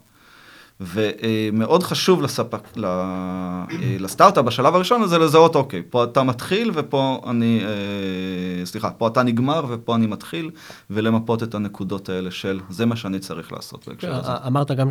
ומאוד 0.81 1.83
חשוב 1.83 2.23
לספק, 2.23 2.79
אה, 2.85 3.65
לסטארט-אפ 4.01 4.45
בשלב 4.45 4.75
הראשון 4.75 5.03
הזה 5.03 5.19
לזהות, 5.19 5.57
אוקיי, 5.57 5.83
פה 5.91 6.05
אתה 6.05 6.23
מתחיל 6.23 6.71
ופה 6.75 7.21
אני, 7.31 7.61
אה, 7.65 8.67
סליחה, 8.67 8.91
פה 8.91 9.09
אתה 9.09 9.23
נגמר 9.23 9.65
ופה 9.69 9.95
אני 9.95 10.07
מתחיל, 10.07 10.51
ולמפות 10.91 11.43
את 11.43 11.55
הנקודות 11.55 12.09
האלה 12.09 12.31
של 12.31 12.61
זה 12.71 12.87
מה 12.87 12.97
שאני 12.97 13.19
צריך 13.19 13.53
לעשות 13.53 13.89
בהקשר 13.89 14.15
הזה. 14.15 14.31
אמרת 14.47 14.71
גם 14.71 14.89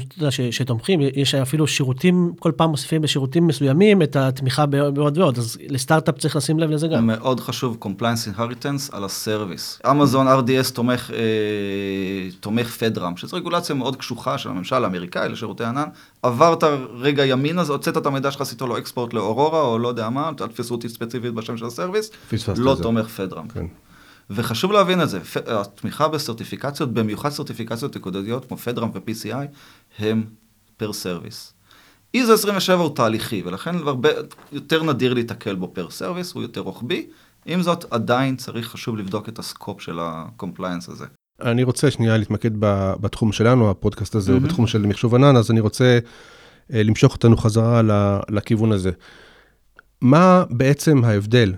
שתומכים, 0.52 1.00
יש 1.16 1.36
אפילו 1.36 1.68
שירותים, 1.68 2.34
כל 2.40 2.52
פעם 2.56 2.70
מוסיפים 2.70 3.02
בשירותים 3.02 3.48
מסוימים 3.48 4.02
את 4.02 4.16
התמיכה 4.16 4.66
בעוד 4.66 5.18
ועוד, 5.18 5.38
אז 5.38 5.58
לסטארט-אפ 5.70 6.18
צריך 6.18 6.36
לשים 6.36 6.60
לב 6.60 6.72
לזה 6.72 6.88
גם. 6.88 7.08
מאוד 7.08 7.40
חשוב, 7.40 7.78
Compliance 7.82 8.38
Inheritance 8.38 8.96
על 8.96 9.04
הסרוויס. 9.04 9.80
אמזון 9.92 10.28
RDS 10.28 10.72
תומך, 10.74 11.12
אה, 11.14 11.18
תומך 12.40 12.78
פדרם, 12.78 13.18
שזו 13.18 13.38
רגולציה 13.38 13.76
מאוד 13.76 13.96
קשוחה 13.96 14.38
של 14.38 14.50
הממשל 14.50 14.84
האמריקאי 14.84 15.30
לשירותי 15.30 15.64
ענן, 15.78 15.90
עברת 16.24 16.64
רגע 16.94 17.26
ימין, 17.26 17.60
אז 17.60 17.70
הוצאת 17.70 17.98
את 17.98 18.06
המידע 18.06 18.32
שלך, 18.32 18.42
עשית 18.42 18.62
לו 18.62 18.78
אקספורט 18.78 19.14
לאורורה, 19.14 19.62
או 19.62 19.80
לא 19.80 19.88
יודע 19.88 20.10
מה, 20.10 20.30
אל 20.30 20.34
תתפסו 20.34 20.74
אותי 20.76 20.90
ספציפית 20.90 21.34
בשם 21.34 21.58
של 21.58 21.66
הסרוויס, 21.66 22.12
לא 22.58 22.78
תומך 22.82 23.08
פדרם. 23.08 23.48
כן. 23.48 23.66
וחשוב 24.30 24.72
להבין 24.72 25.02
את 25.02 25.10
זה, 25.10 25.20
התמיכה 25.48 26.08
בסרטיפיקציות, 26.08 26.94
במיוחד 26.94 27.30
סרטיפיקציות 27.30 27.98
נקודתיות 27.98 28.46
כמו 28.46 28.58
FedRAMP 28.58 28.90
ו-PCI, 28.94 29.46
הם 30.00 30.24
per 30.78 30.94
service. 30.94 31.54
ISO 32.14 32.34
27 32.34 32.82
הוא 32.82 32.96
תהליכי, 32.96 33.42
ולכן 33.46 33.76
הרבה 33.76 34.10
יותר 34.52 34.84
נדיר 34.84 35.14
להתקל 35.14 35.56
בו 35.56 35.72
per 35.74 35.90
service, 35.90 36.34
הוא 36.34 36.42
יותר 36.42 36.62
רוחבי. 36.62 37.08
עם 37.46 37.62
זאת, 37.62 37.86
עדיין 37.94 38.36
צריך, 38.36 38.68
חשוב 38.68 38.98
לבדוק 38.98 39.30
את 39.30 39.40
ה 39.40 39.47
scope 39.47 39.82
של 39.82 40.00
ה-compliance 40.00 40.92
הזה. 40.92 41.06
אני 41.42 41.64
רוצה 41.64 41.92
שנייה 41.92 42.18
להתמקד 42.18 42.52
בתחום 43.02 43.32
שלנו, 43.32 43.70
הפודקאסט 43.70 44.16
הזה 44.16 44.32
mm-hmm. 44.32 44.36
הוא 44.36 44.42
בתחום 44.42 44.68
של 44.68 44.82
מחשוב 44.86 45.16
ענן, 45.16 45.36
אז 45.36 45.52
אני 45.52 45.60
רוצה 45.60 46.00
אה, 46.74 46.84
למשוך 46.84 47.14
אותנו 47.14 47.38
חזרה 47.38 47.82
לכיוון 48.30 48.72
הזה. 48.72 48.92
מה 50.02 50.44
בעצם 50.50 51.04
ההבדל 51.04 51.54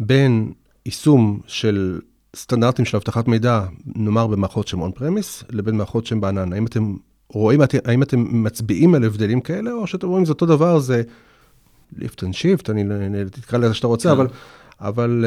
בין 0.00 0.52
יישום 0.86 1.40
של 1.46 2.00
סטנדרטים 2.36 2.84
של 2.84 2.96
אבטחת 2.96 3.28
מידע, 3.28 3.64
נאמר 3.86 4.26
במערכות 4.26 4.68
שהן 4.68 4.80
on 4.80 4.92
premise, 4.92 5.44
לבין 5.50 5.76
מערכות 5.76 6.06
שהן 6.06 6.20
בענן? 6.20 6.52
האם 6.52 6.66
אתם 6.66 6.94
רואים, 7.28 7.60
האם 7.84 8.02
אתם 8.02 8.42
מצביעים 8.42 8.94
על 8.94 9.04
הבדלים 9.04 9.40
כאלה, 9.40 9.72
או 9.72 9.86
שאתם 9.86 10.08
רואים 10.08 10.24
זה 10.24 10.32
אותו 10.32 10.46
דבר, 10.46 10.78
זה 10.78 11.02
lift 11.96 12.24
and 12.24 12.34
shift, 12.34 12.70
אני 12.70 12.84
תקרא 13.30 13.58
לזה 13.58 13.74
שאתה 13.74 13.86
רוצה, 13.86 14.08
כן. 14.08 14.14
אבל 14.14 14.26
אבל 14.80 15.24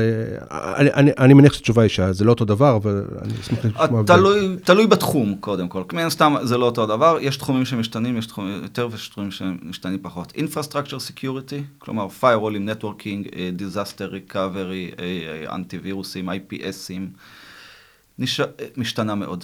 אה, 0.52 0.76
אני, 0.76 0.94
אני, 0.94 1.12
אני 1.18 1.34
מניח 1.34 1.54
שהתשובה 1.54 1.82
היא 1.82 1.90
שזה 1.90 2.26
לא 2.26 2.30
אותו 2.32 2.46
דבר, 2.46 2.76
אבל 2.76 3.06
אני 3.22 3.34
אשמח 3.42 3.66
לשמוע... 3.66 4.04
תלוי, 4.06 4.58
תלוי 4.64 4.88
בתחום, 4.88 5.36
קודם 5.40 5.68
כל. 5.68 5.84
מן 5.94 6.10
הסתם 6.10 6.36
זה 6.44 6.58
לא 6.58 6.66
אותו 6.66 6.86
דבר, 6.86 7.18
יש 7.22 7.38
תחומים 7.38 7.66
שמשתנים, 7.66 8.18
יש 8.18 8.26
תחומים 8.26 8.64
יותר 8.64 8.88
ויש 8.92 9.10
תחומים 9.10 9.32
שמשתנים 9.32 10.00
פחות. 10.02 10.32
Infrastructure 10.32 11.18
Security, 11.18 11.62
כלומר 11.80 12.08
firewall, 12.22 12.82
Networking, 12.82 13.36
אה, 13.36 13.50
Disaster 13.58 14.32
Recovery, 14.32 15.02
אנטיווירוסים, 15.52 16.30
אה, 16.30 16.36
IPS 16.36 16.78
ים, 16.78 17.20
נש... 18.20 18.42
משתנה 18.78 19.16
מאוד. 19.16 19.44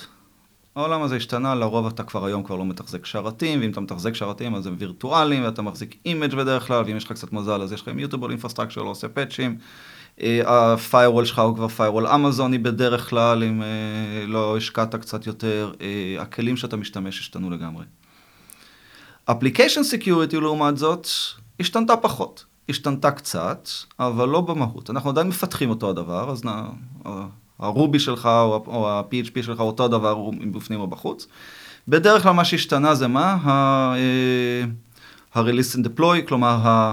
העולם 0.76 1.02
הזה 1.02 1.16
השתנה, 1.16 1.56
לרוב 1.56 1.88
אתה 1.88 2.04
כבר 2.04 2.26
היום 2.26 2.44
כבר 2.44 2.56
לא 2.56 2.66
מתחזק 2.66 3.06
שרתים, 3.06 3.62
ואם 3.62 3.72
אתה 3.72 3.82
מתחזק 3.82 4.16
שרתים 4.16 4.56
אז 4.56 4.68
הם 4.68 4.76
וירטואליים, 4.80 5.44
ואתה 5.44 5.62
מחזיק 5.62 5.96
image 6.06 6.36
בדרך 6.36 6.68
כלל, 6.68 6.84
ואם 6.86 6.98
יש 6.98 7.04
לך 7.06 7.12
קצת 7.12 7.34
מזל 7.34 7.62
אז 7.62 7.72
יש 7.72 7.82
לך 7.82 7.88
immutable 7.88 8.44
infrastructure, 8.44 8.80
לא 8.80 8.90
עושה 8.90 9.08
פאצ'ים. 9.08 9.58
ה-firewall 10.22 11.26
שלך 11.26 11.40
הוא 11.40 11.56
כבר 11.56 11.68
firewall 11.78 12.16
אמזוני 12.16 12.58
בדרך 12.58 13.10
כלל, 13.10 13.44
אם 13.44 13.62
אה, 13.62 14.28
לא 14.28 14.58
השקעת 14.58 14.96
קצת 14.96 15.28
יותר, 15.28 15.72
אה, 15.78 15.82
הכלים 16.22 16.58
שאתה 16.58 16.78
משתמש 16.78 17.20
השתנו 17.20 17.50
לגמרי. 17.50 17.86
application 19.26 19.84
security 19.84 20.40
לעומת 20.40 20.78
זאת, 20.78 21.08
השתנתה 21.60 21.98
פחות. 21.98 22.46
השתנתה 22.70 23.12
קצת, 23.12 23.70
אבל 24.00 24.30
לא 24.30 24.42
במהות. 24.42 24.90
אנחנו 24.90 25.10
עדיין 25.10 25.28
מפתחים 25.28 25.70
אותו 25.70 25.90
הדבר, 25.90 26.32
אז 26.32 26.46
נ... 26.46 26.50
הרובי 27.60 28.00
שלך 28.00 28.26
או 28.26 28.90
ה-PHP 28.90 29.44
שלך 29.44 29.60
אותו 29.60 29.86
הדבר 29.86 30.10
הוא 30.10 30.34
מבפנים 30.40 30.80
או 30.80 30.88
בחוץ. 30.88 31.28
בדרך 31.88 32.24
כלל 32.24 32.32
מה 32.32 32.46
שהשתנה 32.46 32.96
זה 32.96 33.08
מה? 33.08 33.38
ה-release 35.36 35.76
and 35.76 35.88
deploy, 35.88 36.28
כלומר 36.28 36.92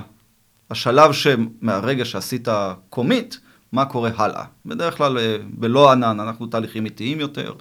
השלב 0.73 1.13
שמהרגע 1.13 2.05
שעשית 2.05 2.49
commit, 2.95 3.37
מה 3.73 3.85
קורה 3.85 4.11
הלאה. 4.17 4.45
בדרך 4.67 4.97
כלל 4.97 5.19
אה, 5.19 5.37
בלא 5.51 5.93
ענן, 5.93 6.21
אנחנו 6.21 6.47
תהליכים 6.47 6.85
איטיים 6.85 7.21
יותר, 7.21 7.53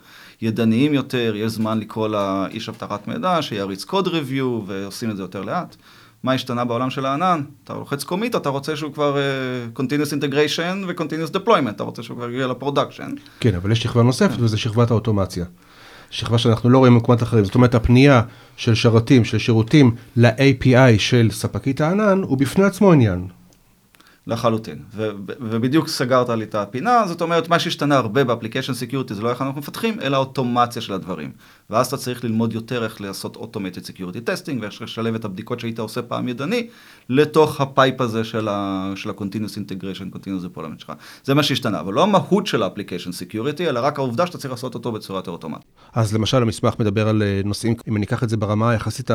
ידניים 0.41 0.93
יותר, 0.93 1.33
יש 1.35 1.51
זמן 1.51 1.79
לקרוא 1.79 2.07
לאיש 2.07 2.69
אבטחת 2.69 3.07
מידע, 3.07 3.41
שיריץ 3.41 3.83
קוד 3.83 4.07
ריוויו, 4.07 4.61
ועושים 4.65 5.11
את 5.11 5.17
זה 5.17 5.23
יותר 5.23 5.41
לאט. 5.41 5.75
מה 6.23 6.33
השתנה 6.33 6.65
בעולם 6.65 6.89
של 6.89 7.05
הענן? 7.05 7.41
אתה 7.63 7.73
לוחץ 7.73 8.03
commit, 8.03 8.35
אתה 8.35 8.49
רוצה 8.49 8.75
שהוא 8.75 8.93
כבר 8.93 9.15
אה, 9.15 9.79
continuous 9.79 10.13
integration 10.13 10.87
ו-continuous 10.87 11.35
deployment, 11.35 11.69
אתה 11.69 11.83
רוצה 11.83 12.03
שהוא 12.03 12.17
כבר 12.17 12.29
יגיע 12.29 12.47
ל 12.47 12.52
production. 12.52 13.11
כן, 13.39 13.55
אבל 13.55 13.71
יש 13.71 13.81
שכבה 13.81 14.03
נוספת, 14.03 14.35
וזה 14.39 14.57
שכבת 14.57 14.91
האוטומציה. 14.91 15.45
שכבה 16.11 16.37
שאנחנו 16.37 16.69
לא 16.69 16.77
רואים 16.77 16.93
במקומות 16.93 17.23
אחרים. 17.23 17.45
זאת 17.45 17.55
אומרת, 17.55 17.75
הפנייה 17.75 18.21
של 18.57 18.75
שרתים, 18.75 19.25
של 19.25 19.37
שירותים 19.37 19.95
ל-API 20.15 20.99
של 20.99 21.27
ספקית 21.31 21.81
הענן, 21.81 22.21
הוא 22.23 22.37
בפני 22.37 22.63
עצמו 22.63 22.91
עניין. 22.91 23.27
לחלוטין. 24.27 24.79
ו- 24.95 25.09
ובדיוק 25.39 25.87
סגרת 25.87 26.29
לי 26.29 26.43
את 26.43 26.55
הפינה, 26.55 27.03
זאת 27.07 27.21
אומרת, 27.21 27.49
מה 27.49 27.59
שהשתנה 27.59 27.97
הרבה 27.97 28.23
ב 28.23 28.27
application 28.27 28.73
security 28.73 29.13
זה 29.13 29.21
לא 29.21 29.29
איך 29.29 29.41
אנחנו 29.41 29.59
מפתחים, 29.59 29.99
אלא 30.01 30.17
אוטומציה 30.17 30.81
של 30.81 30.93
הדברים. 30.93 31.31
ואז 31.71 31.87
אתה 31.87 31.97
צריך 31.97 32.23
ללמוד 32.23 32.53
יותר 32.53 32.83
איך 32.83 33.01
לעשות 33.01 33.35
אוטומטית 33.35 33.85
security 33.85 34.21
testing, 34.21 34.61
ואיך 34.61 34.81
לשלב 34.81 35.15
את 35.15 35.25
הבדיקות 35.25 35.59
שהיית 35.59 35.79
עושה 35.79 36.01
פעם 36.01 36.27
ידני, 36.27 36.67
לתוך 37.09 37.61
ה 37.61 37.69
pipe 37.69 38.01
הזה 38.01 38.23
של 38.23 38.47
ה-continuous 38.47 39.55
integration, 39.55 40.15
continuous 40.15 40.57
deployment 40.57 40.79
שלך. 40.79 40.91
זה 41.23 41.33
מה 41.33 41.43
שהשתנה, 41.43 41.79
אבל 41.79 41.93
לא 41.93 42.03
המהות 42.03 42.47
של 42.47 42.63
ה 42.63 42.67
application 42.67 43.11
security, 43.11 43.69
אלא 43.69 43.79
רק 43.79 43.99
העובדה 43.99 44.27
שאתה 44.27 44.37
צריך 44.37 44.51
לעשות 44.51 44.73
אותו 44.73 44.91
בצורה 44.91 45.19
יותר 45.19 45.31
אוטומטית. 45.31 45.65
אז 45.93 46.13
למשל, 46.13 46.41
המסמך 46.41 46.73
מדבר 46.79 47.07
על 47.07 47.23
אה, 47.23 47.41
נושאים, 47.45 47.75
אם 47.87 47.97
אני 47.97 48.05
אקח 48.05 48.23
את 48.23 48.29
זה 48.29 48.37
ברמה 48.37 48.71
היחסית 48.71 49.11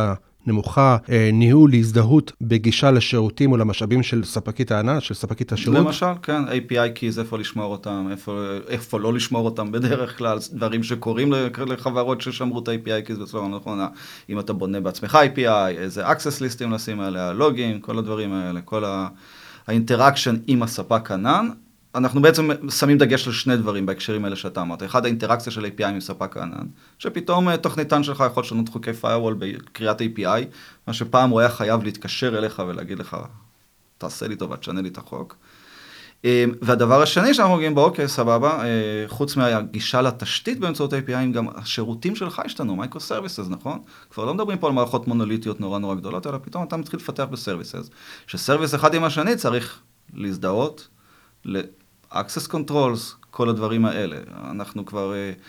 נמוכה, 0.46 0.96
אה, 1.10 1.30
ניהול, 1.32 1.74
הזדהות 1.74 2.32
בגישה 2.40 2.90
לשירותים 2.90 3.52
או 3.52 3.56
למשאבים 3.56 4.02
של 4.02 4.24
ספקית 4.24 4.72
הענן, 4.72 5.00
של 5.00 5.14
ספקית 5.14 5.52
השירות? 5.52 5.78
למשל, 5.78 6.06
כן, 6.22 6.44
API 6.48 6.98
keys, 6.98 7.20
איפה 7.20 7.38
לשמור 7.38 7.72
אותם, 7.72 8.08
איפה, 8.10 8.40
איפה 8.68 9.00
לא 9.00 9.14
לשמור 9.14 9.44
אותם 9.44 9.72
בדרך 9.72 10.18
כלל, 10.18 10.38
דברים 10.52 10.82
שקורים 10.82 11.32
לחברות 11.66 12.20
ששמרו 12.46 12.58
את 12.58 12.68
ה-API 12.68 13.08
keys 13.08 13.20
בצורה 13.22 13.48
נכונה, 13.48 13.88
אם 14.28 14.40
אתה 14.40 14.52
בונה 14.52 14.80
בעצמך 14.80 15.18
API, 15.34 15.68
איזה 15.78 16.08
access 16.08 16.40
ליסטים 16.40 16.72
לשים 16.72 17.00
עליה, 17.00 17.32
לוגים, 17.32 17.80
כל 17.80 17.98
הדברים 17.98 18.32
האלה, 18.32 18.60
כל 18.60 18.84
ה 19.66 19.72
interaction 19.72 20.36
עם 20.46 20.62
הספק 20.62 21.10
ענן. 21.10 21.48
אנחנו 21.94 22.22
בעצם 22.22 22.50
שמים 22.70 22.98
דגש 22.98 23.26
על 23.26 23.32
שני 23.32 23.56
דברים 23.56 23.86
בהקשרים 23.86 24.24
האלה 24.24 24.36
שאתה 24.36 24.62
אמרת. 24.62 24.82
אחד, 24.82 25.04
האינטראקציה 25.04 25.52
של 25.52 25.64
API 25.64 25.86
עם 25.86 26.00
ספק 26.00 26.36
הענן, 26.36 26.66
שפתאום 26.98 27.48
אה, 27.48 27.56
תוכניתן 27.56 28.02
שלך 28.02 28.24
יכול 28.30 28.42
לשנות 28.42 28.68
חוקי 28.68 28.90
firewall 29.02 29.34
בקריאת 29.38 30.00
API, 30.00 30.44
מה 30.86 30.92
שפעם 30.92 31.30
הוא 31.30 31.40
היה 31.40 31.48
חייב 31.48 31.84
להתקשר 31.84 32.38
אליך 32.38 32.62
ולהגיד 32.68 32.98
לך, 32.98 33.16
תעשה 33.98 34.28
לי 34.28 34.36
טובה, 34.36 34.56
תשנה 34.56 34.82
לי 34.82 34.88
את 34.88 34.98
החוק. 34.98 35.36
אה, 36.24 36.44
והדבר 36.62 37.02
השני 37.02 37.34
שאנחנו 37.34 37.56
מגיעים 37.56 37.74
בו, 37.74 37.84
אוקיי, 37.84 38.08
סבבה, 38.08 38.64
אה, 38.64 38.68
חוץ 39.06 39.36
מהגישה 39.36 40.02
לתשתית 40.02 40.60
באמצעות 40.60 40.92
API, 40.92 41.32
גם 41.32 41.48
השירותים 41.54 42.16
שלך 42.16 42.42
השתנו, 42.44 42.76
microservices, 42.76 43.46
נכון? 43.48 43.78
כבר 44.10 44.24
לא 44.24 44.34
מדברים 44.34 44.58
פה 44.58 44.66
על 44.66 44.72
מערכות 44.72 45.08
מונוליטיות 45.08 45.60
נורא 45.60 45.78
נורא 45.78 45.94
גדולות, 45.94 46.26
אלא 46.26 46.38
פתאום 46.42 46.64
אתה 46.64 46.76
מתחיל 46.76 47.00
לפתח 47.00 47.24
ב 47.30 47.36
services, 47.36 47.90
ש 48.26 48.37
service 48.37 48.74
אחד 48.74 48.94
עם 48.94 49.04
השני 49.04 49.36
צריך 49.36 49.80
להזדהות, 50.14 50.88
access 52.12 52.48
controls, 52.52 53.14
כל 53.30 53.48
הדברים 53.48 53.84
האלה. 53.84 54.16
אנחנו 54.50 54.86
כבר, 54.86 55.12
אה, 55.12 55.42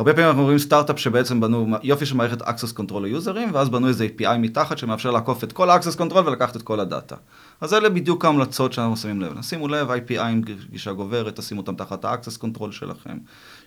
הרבה 0.00 0.12
פעמים 0.12 0.28
אנחנו 0.28 0.42
רואים 0.42 0.58
סטארט-אפ 0.58 0.98
שבעצם 0.98 1.40
בנו 1.40 1.76
יופי 1.82 2.06
של 2.06 2.16
מערכת 2.16 2.42
access 2.42 2.78
control 2.78 3.00
ליוזרים, 3.02 3.54
ואז 3.54 3.68
בנו 3.68 3.88
איזה 3.88 4.06
API 4.06 4.36
מתחת 4.38 4.78
שמאפשר 4.78 5.10
לעקוף 5.10 5.44
את 5.44 5.52
כל 5.52 5.70
ה-access 5.70 5.98
control 5.98 6.16
ולקחת 6.26 6.56
את 6.56 6.62
כל 6.62 6.80
ה 6.80 6.86
data. 6.86 7.16
אז 7.60 7.74
אלה 7.74 7.88
בדיוק 7.88 8.24
ההמלצות 8.24 8.72
שאנחנו 8.72 8.96
שמים 8.96 9.20
לב. 9.20 9.42
שימו 9.42 9.68
לב, 9.68 9.90
API 9.90 10.20
עם 10.20 10.42
גישה 10.70 10.92
גוברת, 10.92 11.36
תשימו 11.36 11.60
אותם 11.60 11.74
תחת 11.74 12.04
ה-access 12.04 12.42
control 12.42 12.72
שלכם, 12.72 13.18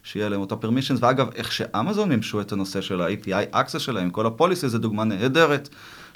שיהיה 0.04 0.30
להם 0.30 0.41
אותה 0.41 0.56
permissions, 0.56 0.98
ואגב, 1.00 1.30
איך 1.36 1.52
שאמזון 1.52 2.10
מימשו 2.10 2.41
את 2.41 2.52
הנושא 2.52 2.82
של 2.82 3.02
ה-API 3.02 3.56
access 3.56 3.80
שלהם, 3.80 4.10
כל 4.10 4.26
ה 4.26 4.32
policy 4.32 4.70
זה 4.69 4.80
דוגמה 4.80 5.04
נהדרת. 5.04 5.69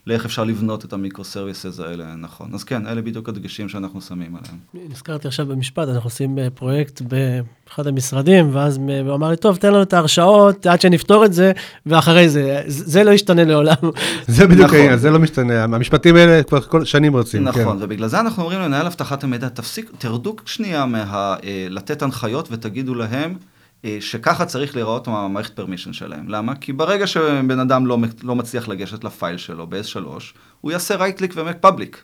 לאיך 0.07 0.25
אפשר 0.25 0.43
לבנות 0.43 0.85
את 0.85 0.93
ה 0.93 0.99
micro-services 0.99 1.79
האלה 1.79 2.15
נכון. 2.15 2.49
אז 2.53 2.63
כן, 2.63 2.87
אלה 2.87 3.01
בדיוק 3.01 3.29
הדגשים 3.29 3.69
שאנחנו 3.69 4.01
שמים 4.01 4.35
עליהם. 4.35 4.89
נזכרתי 4.91 5.27
עכשיו 5.27 5.45
במשפט, 5.45 5.87
אנחנו 5.87 6.07
עושים 6.07 6.39
אה, 6.39 6.49
פרויקט 6.49 7.01
באחד 7.01 7.87
המשרדים, 7.87 8.49
ואז 8.55 8.77
הוא 8.77 9.15
אמר 9.15 9.29
לי, 9.29 9.37
טוב, 9.37 9.55
תן 9.55 9.67
לנו 9.73 9.81
את 9.81 9.93
ההרשאות 9.93 10.65
עד 10.65 10.81
שנפתור 10.81 11.25
את 11.25 11.33
זה, 11.33 11.51
ואחרי 11.85 12.29
זה, 12.29 12.61
זה 12.67 13.03
לא 13.03 13.11
ישתנה 13.11 13.43
לעולם. 13.43 13.75
זה 14.27 14.47
בדיוק 14.47 14.65
נכון. 14.65 14.77
העניין, 14.77 14.97
זה 14.97 15.09
לא 15.09 15.19
משתנה, 15.19 15.63
המשפטים 15.63 16.15
האלה 16.15 16.43
כבר 16.43 16.61
כל 16.61 16.85
שנים 16.85 17.13
רצים. 17.13 17.43
נכון, 17.43 17.79
כן. 17.79 17.83
ובגלל 17.83 18.07
זה 18.07 18.19
אנחנו 18.19 18.43
אומרים 18.43 18.59
למנהל 18.59 18.85
אבטחת 18.85 19.23
המידע, 19.23 19.49
תפסיק, 19.49 19.91
תרדו 19.97 20.35
שנייה 20.45 20.85
מה... 20.85 21.35
אה, 21.43 21.67
לתת 21.69 22.01
הנחיות 22.01 22.47
ותגידו 22.51 22.95
להם, 22.95 23.31
אה, 23.31 23.56
שככה 23.99 24.45
צריך 24.45 24.75
להיראות 24.75 25.07
המערכת 25.07 25.55
permission 25.55 25.93
שלהם. 25.93 26.29
למה? 26.29 26.55
כי 26.55 26.73
ברגע 26.73 27.07
שבן 27.07 27.59
אדם 27.59 27.85
לא, 27.85 27.97
לא 28.23 28.35
מצליח 28.35 28.67
לגשת 28.67 29.03
ל 29.03 29.10
file 29.10 29.37
שלו 29.37 29.67
ב-S3, 29.67 29.99
הוא 30.61 30.71
יעשה 30.71 31.11
קליק 31.11 31.33
ו 31.35 31.40
make 31.40 31.57
public. 31.59 32.03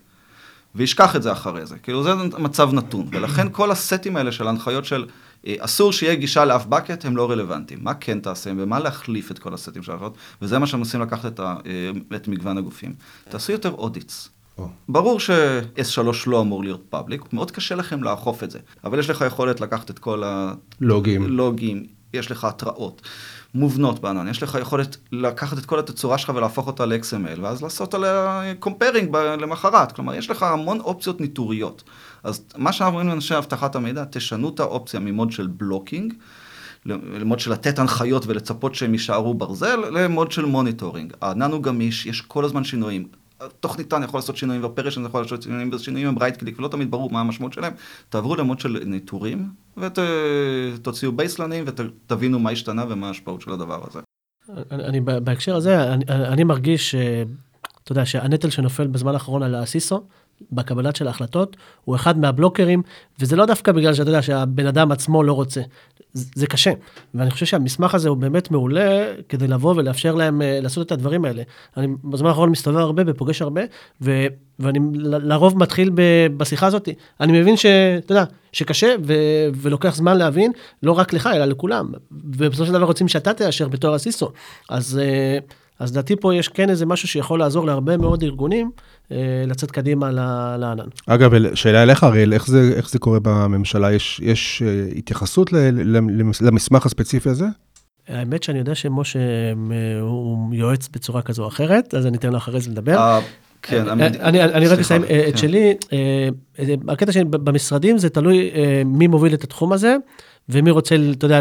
וישכח 0.76 1.16
את 1.16 1.24
זה 1.24 1.32
אחרי 1.32 1.66
זה. 1.66 1.78
כאילו 1.78 2.04
זה 2.04 2.14
מצב 2.40 2.74
נתון. 2.74 3.08
ולכן 3.12 3.48
כל 3.52 3.72
הסטים 3.72 4.18
האלה 4.18 4.32
של 4.32 4.48
הנחיות 4.48 4.86
של 4.86 5.06
אה, 5.48 5.56
אסור 5.60 5.94
שיהיה 5.94 6.16
גישה 6.16 6.46
לאף 6.46 6.66
bucket 6.66 7.06
הם 7.06 7.18
לא 7.18 7.32
רלוונטיים. 7.32 7.80
מה 7.84 7.94
כן 7.94 8.20
תעשה 8.20 8.52
ומה 8.58 8.80
להחליף 8.80 9.32
את 9.32 9.40
כל 9.40 9.54
הסטים 9.54 9.84
של 9.84 9.92
ההנחיות, 9.92 10.18
וזה 10.42 10.60
מה 10.60 10.68
שהם 10.68 10.80
עושים 10.80 11.02
לקחת 11.02 11.26
את, 11.26 11.40
ה, 11.40 11.56
אה, 11.66 12.16
את 12.16 12.28
מגוון 12.28 12.58
הגופים. 12.58 12.94
תעשו 13.30 13.52
יותר 13.52 13.72
audits. 13.72 14.30
Oh. 14.60 14.62
ברור 14.90 15.20
ש-S3 15.20 16.02
לא 16.28 16.42
אמור 16.42 16.64
להיות 16.64 16.82
public, 16.90 17.34
מאוד 17.34 17.52
קשה 17.52 17.76
לכם 17.76 18.04
לאכוף 18.04 18.44
את 18.44 18.52
זה, 18.52 18.60
אבל 18.84 19.00
יש 19.00 19.10
לך 19.10 19.24
יכולת 19.28 19.62
לקחת 19.62 19.90
את 19.90 20.00
כל 20.00 20.24
הלוגים, 20.26 21.28
לוגים, 21.28 21.86
יש 22.14 22.32
לך 22.32 22.46
התראות 22.46 23.02
מובנות 23.56 24.00
בענן, 24.00 24.28
יש 24.28 24.44
לך 24.44 24.58
יכולת 24.62 24.98
לקחת 25.12 25.58
את 25.58 25.66
כל 25.66 25.80
התצורה 25.80 26.18
שלך 26.18 26.32
ולהפוך 26.36 26.68
אותה 26.68 26.86
ל-XML, 26.86 27.40
ואז 27.42 27.62
לעשות 27.62 27.94
עליה 27.94 28.42
comparing 28.60 29.16
למחרת, 29.16 29.92
כלומר 29.92 30.16
יש 30.16 30.30
לך 30.30 30.44
המון 30.44 30.80
אופציות 30.80 31.22
ניטוריות. 31.22 31.84
אז 32.24 32.46
מה 32.58 32.74
שאנחנו 32.74 32.94
אומרים 32.94 33.10
לאנשי 33.10 33.38
אבטחת 33.38 33.76
המידע, 33.76 34.04
תשנו 34.12 34.50
את 34.50 34.60
האופציה 34.60 35.00
מ 35.00 35.06
mode 35.06 35.32
של 35.32 35.48
blocking, 35.48 36.14
ל 36.86 36.96
mode 36.96 37.40
של 37.40 37.52
לתת 37.52 37.80
הנחיות 37.80 38.26
ולצפות 38.28 38.76
שהם 38.76 38.94
יישארו 38.94 39.34
ברזל, 39.34 39.80
ל 39.92 40.00
mode 40.00 40.32
של 40.32 40.46
monitoring. 40.46 41.14
הענן 41.22 41.52
הוא 41.52 41.64
גמיש, 41.64 42.06
יש 42.06 42.22
כל 42.22 42.46
הזמן 42.46 42.64
שינויים. 42.64 43.08
תוכניתן 43.60 44.04
יכול 44.04 44.18
לעשות 44.18 44.38
שינויים, 44.38 44.64
והפרשן 44.64 45.06
יכול 45.06 45.22
לעשות 45.22 45.42
שינויים, 45.42 45.70
ושינויים 45.74 46.08
הם 46.08 46.20
רייט 46.20 46.38
קליק, 46.38 46.60
ולא 46.60 46.68
תמיד 46.68 46.92
ברור 46.92 47.12
מה 47.12 47.22
המשמעות 47.22 47.54
שלהם. 47.54 47.74
תעברו 48.10 48.36
למוד 48.36 48.60
של 48.60 48.82
ניטורים, 48.86 49.50
ותוציאו 49.78 51.12
בייסלנים, 51.12 51.64
ותבינו 51.68 52.40
מה 52.40 52.50
השתנה 52.50 52.86
ומה 52.90 53.08
ההשפעות 53.08 53.42
של 53.42 53.52
הדבר 53.52 53.84
הזה. 53.90 54.00
אני, 54.72 54.84
אני 54.84 55.00
בהקשר 55.02 55.56
הזה, 55.56 55.94
אני, 55.94 56.06
אני 56.08 56.44
מרגיש, 56.44 56.96
אתה 57.84 57.92
יודע, 57.92 58.06
שהנטל 58.06 58.50
שנופל 58.50 58.88
בזמן 58.88 59.14
האחרון 59.14 59.44
על 59.44 59.56
הסיסו, 59.56 60.04
בקבלת 60.52 60.96
של 60.96 61.08
ההחלטות, 61.08 61.58
הוא 61.86 61.96
אחד 61.96 62.18
מהבלוקרים, 62.18 62.82
וזה 63.20 63.36
לא 63.36 63.46
דווקא 63.46 63.72
בגלל 63.72 63.94
שאתה 63.94 64.10
יודע 64.10 64.22
שהבן 64.22 64.66
אדם 64.66 64.92
עצמו 64.92 65.24
לא 65.24 65.34
רוצה. 65.34 65.62
זה 66.14 66.48
קשה, 66.48 66.72
ואני 67.14 67.32
חושב 67.32 67.46
שהמסמך 67.46 67.96
הזה 67.96 68.10
הוא 68.10 68.18
באמת 68.18 68.52
מעולה 68.52 69.06
כדי 69.30 69.48
לבוא 69.48 69.74
ולאפשר 69.78 70.16
להם 70.16 70.42
uh, 70.42 70.64
לעשות 70.64 70.88
את 70.88 70.92
הדברים 70.92 71.26
האלה. 71.26 71.44
אני 71.78 71.88
בזמן 72.04 72.30
האחרון 72.30 72.50
מסתובב 72.50 72.78
הרבה 72.78 73.04
ופוגש 73.06 73.42
הרבה, 73.42 73.62
ו, 74.02 74.26
ואני 74.60 74.80
לרוב 75.04 75.58
מתחיל 75.58 75.92
ב, 75.96 76.02
בשיחה 76.38 76.68
הזאת, 76.68 76.90
אני 77.20 77.42
מבין 77.42 77.58
שאתה 77.58 78.12
יודע, 78.12 78.24
שקשה 78.52 78.96
ו, 79.04 79.14
ולוקח 79.56 79.96
זמן 79.96 80.18
להבין, 80.18 80.52
לא 80.84 80.92
רק 80.92 81.14
לך 81.14 81.30
אלא 81.34 81.46
לכולם, 81.46 81.92
ובסופו 82.12 82.66
של 82.66 82.74
דבר 82.74 82.86
רוצים 82.86 83.08
שאתה 83.08 83.34
תאשר 83.34 83.68
בתור 83.68 83.96
הסיסו. 83.96 84.32
אז... 84.70 85.00
Uh, 85.00 85.54
אז 85.84 85.92
לדעתי 85.92 86.16
פה 86.16 86.36
יש 86.36 86.48
כן 86.48 86.70
איזה 86.70 86.86
משהו 86.86 87.08
שיכול 87.08 87.40
לעזור 87.40 87.66
להרבה 87.66 87.98
מאוד 87.98 88.24
ארגונים 88.24 88.72
אה, 89.12 89.18
לצאת 89.48 89.72
קדימה 89.72 90.12
לענן. 90.58 90.86
אגב, 91.08 91.32
שאלה 91.56 91.84
אליך, 91.84 92.04
אריאל, 92.04 92.34
איך 92.34 92.48
זה, 92.48 92.74
איך 92.76 92.90
זה 92.90 93.00
קורה 93.00 93.20
בממשלה? 93.22 93.94
יש, 93.94 94.22
יש 94.24 94.64
אה, 94.66 94.86
התייחסות 94.98 95.54
ל, 95.54 95.58
ל, 95.58 96.00
למסמך 96.42 96.86
הספציפי 96.86 97.30
הזה? 97.30 97.46
האמת 98.08 98.44
שאני 98.44 98.60
יודע 98.60 98.76
שמשה 98.76 99.20
הוא 100.02 100.56
יועץ 100.56 100.90
בצורה 100.94 101.22
כזו 101.22 101.44
או 101.44 101.48
אחרת, 101.48 101.94
אז 101.94 102.06
אני 102.06 102.18
אתן 102.18 102.30
לו 102.30 102.38
אחרי 102.38 102.62
זה 102.62 102.70
לדבר. 102.70 102.98
אה, 102.98 103.20
כן, 103.62 103.90
אני 103.90 104.68
רק 104.68 104.80
אסיים 104.80 105.04
את 105.04 105.10
כן. 105.10 105.38
שלי, 105.38 105.74
הקטע 106.88 107.12
שלי 107.12 107.24
במשרדים 107.24 107.98
זה 107.98 108.10
תלוי 108.10 108.52
מי 108.86 109.08
מוביל 109.08 109.34
את 109.34 109.44
התחום 109.44 109.74
הזה. 109.74 109.96
ומי 110.50 110.72
רוצה, 110.72 110.96
אתה 111.12 111.26
יודע, 111.26 111.40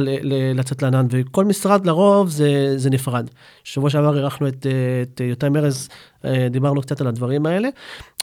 לצאת 0.54 0.82
לענן, 0.82 1.06
וכל 1.10 1.44
משרד 1.44 1.86
לרוב 1.86 2.28
זה, 2.30 2.74
זה 2.76 2.90
נפרד. 2.90 3.30
שבוע 3.64 3.90
שעבר 3.90 4.16
אירחנו 4.16 4.48
את, 4.48 4.66
את 5.02 5.20
יותם 5.20 5.56
ארז, 5.56 5.88
אה, 6.24 6.48
דיברנו 6.50 6.80
קצת 6.80 7.00
על 7.00 7.06
הדברים 7.06 7.46
האלה, 7.46 7.68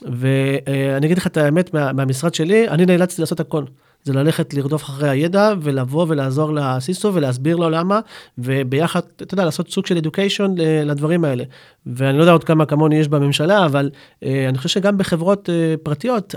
ואני 0.02 1.06
אגיד 1.06 1.18
לך 1.18 1.28
את 1.28 1.38
האמת, 1.38 1.74
מה, 1.74 1.94
מהמשרד 1.94 2.34
שלי, 2.34 2.70
אני 2.70 2.86
נאלצתי 2.86 3.22
לעשות 3.22 3.40
הכל. 3.40 3.64
זה 4.04 4.14
ללכת 4.14 4.54
לרדוף 4.54 4.84
אחרי 4.84 5.10
הידע 5.10 5.54
ולבוא 5.62 6.06
ולעזור 6.10 6.54
לסיסו 6.54 7.14
ולהסביר 7.14 7.56
לו 7.56 7.70
למה, 7.70 8.00
וביחד, 8.38 9.00
אתה 9.16 9.34
יודע, 9.34 9.46
לעשות 9.46 9.70
סוג 9.70 9.86
של 9.86 9.98
education 9.98 10.50
לדברים 10.86 11.26
האלה. 11.26 11.44
ואני 11.86 12.18
לא 12.18 12.24
יודע 12.24 12.32
עוד 12.32 12.44
כמה 12.44 12.66
כמוני 12.66 12.96
יש 12.96 13.08
בממשלה, 13.08 13.66
אבל 13.66 13.90
אה, 14.24 14.50
אני 14.50 14.58
חושב 14.58 14.70
שגם 14.70 14.98
בחברות 14.98 15.50
אה, 15.50 15.76
פרטיות, 15.84 16.36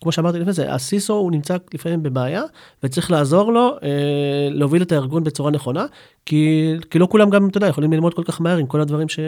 כמו 0.00 0.12
שאמרתי 0.12 0.38
לפני 0.38 0.52
זה, 0.52 0.74
הסיסו 0.74 1.14
הוא 1.14 1.30
נמצא 1.30 1.56
לפעמים 1.74 2.02
בבעיה, 2.02 2.42
וצריך 2.82 3.10
לעזור 3.10 3.52
לו 3.52 3.76
אה, 3.82 3.88
להוביל 4.50 4.82
את 4.82 4.92
הארגון 4.92 5.24
בצורה 5.24 5.50
נכונה, 5.50 5.86
כי, 6.26 6.74
כי 6.90 6.98
לא 6.98 7.08
כולם 7.10 7.30
גם, 7.30 7.48
אתה 7.48 7.58
יודע, 7.58 7.68
יכולים 7.68 7.92
ללמוד 7.92 8.14
כל 8.14 8.22
כך 8.24 8.40
מהר 8.40 8.56
עם 8.56 8.66
כל 8.66 8.80
הדברים 8.80 9.08
ש, 9.08 9.18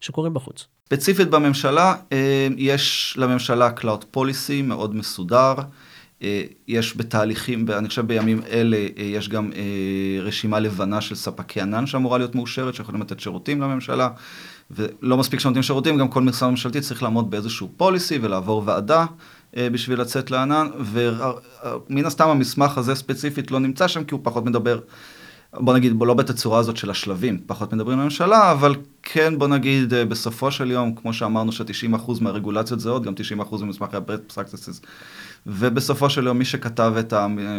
שקורים 0.00 0.34
בחוץ. 0.34 0.66
ספציפית 0.86 1.30
בממשלה, 1.30 1.94
אה, 2.12 2.48
יש 2.56 3.14
לממשלה 3.18 3.70
Cloud 3.80 4.16
Policy 4.16 4.62
מאוד 4.62 4.94
מסודר. 4.94 5.54
אה, 6.22 6.42
יש 6.68 6.96
בתהליכים, 6.96 7.66
אני 7.70 7.88
חושב 7.88 8.06
בימים 8.06 8.40
אלה, 8.50 8.76
אה, 8.76 9.02
יש 9.02 9.28
גם 9.28 9.50
אה, 9.56 10.22
רשימה 10.22 10.60
לבנה 10.60 11.00
של 11.00 11.14
ספקי 11.14 11.60
ענן 11.60 11.86
שאמורה 11.86 12.18
להיות 12.18 12.34
מאושרת, 12.34 12.74
שיכולים 12.74 13.00
לתת 13.00 13.20
שירותים 13.20 13.60
לממשלה. 13.60 14.08
ולא 14.70 15.16
מספיק 15.16 15.40
שנותנים 15.40 15.62
שירותים, 15.62 15.98
גם 15.98 16.08
כל 16.08 16.22
משרד 16.22 16.50
ממשלתי 16.50 16.80
צריך 16.80 17.02
לעמוד 17.02 17.30
באיזשהו 17.30 17.68
פוליסי 17.76 18.18
ולעבור 18.22 18.62
ועדה. 18.66 19.06
אה, 19.56 19.70
בשביל 19.70 20.00
לצאת 20.00 20.30
לענן, 20.30 20.68
ומן 20.80 22.04
הסתם 22.06 22.28
המסמך 22.28 22.78
הזה 22.78 22.94
ספציפית 22.94 23.50
לא 23.50 23.58
נמצא 23.60 23.88
שם, 23.88 24.04
כי 24.04 24.14
הוא 24.14 24.20
פחות 24.22 24.44
מדבר, 24.44 24.78
בוא 25.52 25.74
נגיד, 25.74 25.94
לא 26.00 26.14
בתצורה 26.14 26.58
הזאת 26.58 26.76
של 26.76 26.90
השלבים, 26.90 27.40
פחות 27.46 27.72
מדברים 27.72 27.98
לממשלה, 27.98 28.52
אבל 28.52 28.74
כן, 29.02 29.38
בוא 29.38 29.48
נגיד, 29.48 29.94
אה, 29.94 30.04
בסופו 30.04 30.50
של 30.50 30.70
יום, 30.70 30.94
כמו 30.94 31.12
שאמרנו 31.12 31.52
ש-90% 31.52 32.10
מהרגולציות 32.20 32.80
זהות, 32.80 33.02
גם 33.02 33.14
90% 33.14 33.62
ממסמכי 33.62 33.96
ה-Best 33.96 34.32
Practices, 34.34 34.86
ובסופו 35.46 36.10
של 36.10 36.26
יום 36.26 36.38
מי 36.38 36.44
שכתב 36.44 36.94
את, 37.00 37.12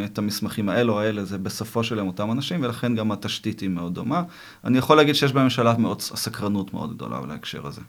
את 0.05 0.17
המסמכים 0.17 0.69
האלו 0.69 0.99
האלה, 0.99 1.25
זה 1.25 1.37
בסופו 1.37 1.83
של 1.83 1.97
יום 1.97 2.07
אותם 2.07 2.31
אנשים, 2.31 2.63
ולכן 2.63 2.95
גם 2.95 3.11
התשתית 3.11 3.59
היא 3.59 3.69
מאוד 3.69 3.93
דומה. 3.93 4.23
אני 4.63 4.77
יכול 4.77 4.97
להגיד 4.97 5.15
שיש 5.15 5.33
בממשלה 5.33 5.77
מאוד, 5.77 6.01
סקרנות 6.01 6.73
מאוד 6.73 6.95
גדולה 6.95 7.19
להקשר 7.27 7.67
הזה. 7.67 7.81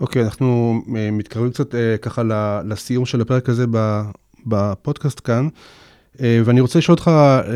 אוקיי, 0.00 0.22
אנחנו 0.22 0.80
אה, 0.96 1.10
מתקרבים 1.10 1.50
קצת 1.50 1.74
אה, 1.74 1.96
ככה 2.02 2.22
לסיום 2.64 3.06
של 3.06 3.20
הפרק 3.20 3.48
הזה 3.48 3.64
בפודקאסט 4.46 5.20
כאן, 5.24 5.48
אה, 6.20 6.40
ואני 6.44 6.60
רוצה 6.60 6.78
לשאול 6.78 6.94
אותך 6.94 7.10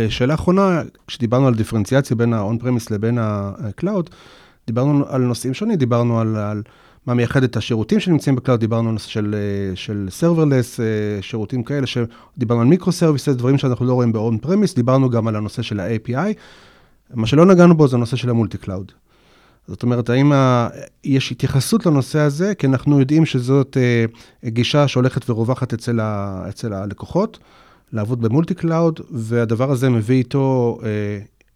שאלה 0.09 0.35
אחרונה, 0.35 0.83
כשדיברנו 1.07 1.47
על 1.47 1.55
דיפרנציאציה 1.55 2.17
בין 2.17 2.33
ה-on-premise 2.33 2.87
לבין 2.91 3.19
ה-cloud, 3.19 4.11
דיברנו 4.67 5.05
על 5.09 5.23
נושאים 5.23 5.55
שונים, 5.55 5.77
דיברנו 5.77 6.21
על, 6.21 6.37
על 6.37 6.63
מה 7.07 7.15
מייחד 7.15 7.43
את 7.43 7.57
השירותים 7.57 8.01
שנמצאים 8.01 8.37
ב 8.37 8.40
cloud, 8.40 8.61
דיברנו 8.61 8.89
על 8.89 8.93
נושא 8.93 9.09
של, 9.09 9.35
של 9.75 10.09
serverless, 10.21 10.81
שירותים 11.21 11.63
כאלה, 11.63 11.87
דיברנו 12.39 12.61
על 12.61 12.67
micro-services, 12.67 13.29
דברים 13.29 13.59
שאנחנו 13.59 13.87
לא 13.87 13.93
רואים 13.93 14.13
ב-on-premise, 14.13 14.75
דיברנו 14.77 15.11
גם 15.11 15.29
על 15.29 15.37
הנושא 15.37 15.63
של 15.63 15.81
ה-API. 15.81 16.35
מה 17.15 17.27
שלא 17.27 17.47
נגענו 17.47 17.77
בו 17.77 17.89
זה 17.89 17.97
הנושא 17.97 18.17
של 18.17 18.31
ה 18.31 18.36
multi-cloud. 18.36 18.93
זאת 19.69 19.83
אומרת, 19.83 20.11
האם 20.11 20.33
ה... 20.33 20.69
יש 21.05 21.33
התייחסות 21.33 21.87
לנושא 21.87 22.19
הזה? 22.19 22.55
כי 22.55 22.67
אנחנו 22.67 23.01
יודעים 23.01 23.27
שזאת 23.27 23.77
אה, 23.77 24.05
גישה 24.49 24.89
שהולכת 24.89 25.31
ורווחת 25.31 25.73
אצל, 25.73 26.01
ה... 26.01 26.45
אצל 26.49 26.73
הלקוחות, 26.73 27.39
לעבוד 27.93 28.21
ב 28.21 28.26
multi 28.26 28.55
cloud, 28.55 29.01
והדבר 29.11 29.71
הזה 29.71 29.91
מביא 29.91 30.17
איתו 30.17 30.79
אה, 30.83 30.89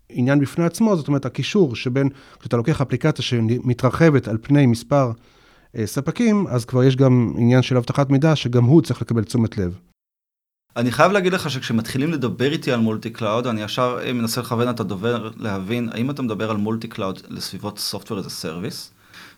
עניין 0.08 0.40
בפני 0.40 0.64
עצמו, 0.64 0.96
זאת 0.96 1.08
אומרת, 1.08 1.26
הקישור 1.26 1.76
שבין, 1.76 2.08
כשאתה 2.40 2.56
לוקח 2.56 2.80
אפליקציה 2.80 3.24
שמתרחבת 3.24 4.28
על 4.28 4.38
פני 4.42 4.66
מספר 4.66 5.12
אה, 5.76 5.86
ספקים, 5.86 6.46
אז 6.48 6.64
כבר 6.64 6.84
יש 6.84 6.96
גם 6.96 7.32
עניין 7.36 7.62
של 7.62 7.76
אבטחת 7.76 8.10
מידע, 8.10 8.36
שגם 8.36 8.64
הוא 8.64 8.82
צריך 8.82 9.02
לקבל 9.02 9.24
תשומת 9.24 9.58
לב. 9.58 9.78
אני 10.76 10.92
חייב 10.92 11.12
להגיד 11.12 11.32
לך 11.32 11.50
שכשמתחילים 11.50 12.12
לדבר 12.12 12.52
איתי 12.52 12.72
על 12.72 12.80
multi 12.80 13.10
cloud, 13.10 13.46
אני 13.46 13.62
ישר 13.62 13.98
אה, 14.04 14.12
מנסה 14.12 14.40
לכוון 14.40 14.70
את 14.70 14.80
הדובר 14.80 15.30
להבין 15.36 15.88
האם 15.92 16.10
אתה 16.10 16.22
מדבר 16.22 16.50
על 16.50 16.56
multi 16.56 16.88
cloud 16.88 17.20
לסביבות 17.28 17.80
Software 17.92 18.24
as 18.24 18.26
a 18.26 18.44
Service, 18.44 18.92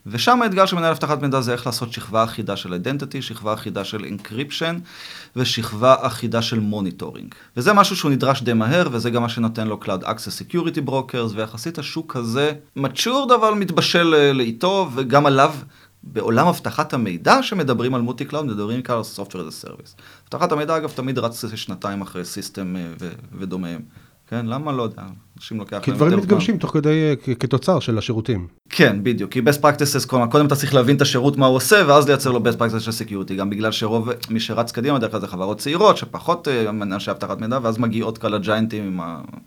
ושם 0.05 0.41
האתגר 0.41 0.65
של 0.65 0.75
מנהל 0.75 0.91
אבטחת 0.91 1.21
מידע 1.21 1.41
זה 1.41 1.53
איך 1.53 1.65
לעשות 1.65 1.93
שכבה 1.93 2.23
אחידה 2.23 2.55
של 2.55 2.73
identity, 2.73 3.21
שכבה 3.21 3.53
אחידה 3.53 3.83
של 3.83 4.03
encryption 4.03 4.77
ושכבה 5.35 5.95
אחידה 5.99 6.41
של 6.41 6.59
monitoring. 6.59 7.35
וזה 7.57 7.73
משהו 7.73 7.95
שהוא 7.95 8.11
נדרש 8.11 8.41
די 8.41 8.53
מהר, 8.53 8.87
וזה 8.91 9.09
גם 9.09 9.21
מה 9.21 9.29
שנותן 9.29 9.67
לו 9.67 9.79
Cloud 9.83 10.03
Access 10.03 10.51
Security 10.51 10.89
Brokers, 10.89 11.35
ויחסית 11.35 11.79
השוק 11.79 12.15
הזה 12.15 12.51
mature 12.77 13.35
אבל 13.35 13.53
מתבשל 13.53 14.15
אה, 14.15 14.33
לאיטו, 14.33 14.89
וגם 14.95 15.25
עליו 15.25 15.53
בעולם 16.03 16.47
אבטחת 16.47 16.93
המידע 16.93 17.43
שמדברים 17.43 17.95
על 17.95 18.01
multi 18.01 18.25
cloud, 18.25 18.45
מדברים 18.45 18.77
בעיקר 18.77 18.97
על 18.97 19.01
Software 19.15 19.31
as 19.31 19.65
a 19.65 19.67
Service. 19.67 20.01
אבטחת 20.23 20.51
המידע 20.51 20.77
אגב 20.77 20.91
תמיד 20.91 21.19
רץ 21.19 21.45
שנתיים 21.55 22.01
אחרי 22.01 22.25
system 22.25 22.75
אה, 22.75 22.91
ודומיהם. 23.39 23.81
כן, 24.29 24.45
למה 24.45 24.71
לא 24.71 24.83
יודע, 24.83 25.03
אנשים 25.37 25.59
לוקח 25.59 25.73
להם 25.73 25.81
יותר 25.81 25.97
זמן. 25.97 25.99
כי 25.99 26.05
דברים 26.05 26.19
מתגמשים 26.19 26.57
תוך 26.57 26.71
כדי, 26.71 27.15
כתוצר 27.39 27.79
של 27.79 27.97
השירותים. 27.97 28.47
כן, 28.69 29.03
בדיוק, 29.03 29.31
כי 29.31 29.41
best 29.41 29.61
practices, 29.61 30.07
קודם 30.07 30.45
אתה 30.45 30.55
צריך 30.55 30.73
להבין 30.73 30.95
את 30.95 31.01
השירות, 31.01 31.37
מה 31.37 31.45
הוא 31.45 31.55
עושה, 31.55 31.83
ואז 31.87 32.07
לייצר 32.07 32.31
לו 32.31 32.39
best 32.39 32.59
practices 32.59 32.79
של 32.79 32.91
security, 33.05 33.33
גם 33.33 33.49
בגלל 33.49 33.71
שרוב 33.71 34.09
מי 34.29 34.39
שרץ 34.39 34.71
קדימה, 34.71 34.99
בדרך 34.99 35.11
כלל 35.11 35.19
זה 35.19 35.27
חברות 35.27 35.57
צעירות, 35.57 35.97
שפחות 35.97 36.47
אה, 36.47 36.69
אנשי 36.69 37.11
אבטחת 37.11 37.41
מידע, 37.41 37.59
ואז 37.61 37.77
מגיעות 37.77 38.17
כאלה 38.17 38.37
giant 38.37 38.70
ים 38.70 38.83
עם 38.83 38.99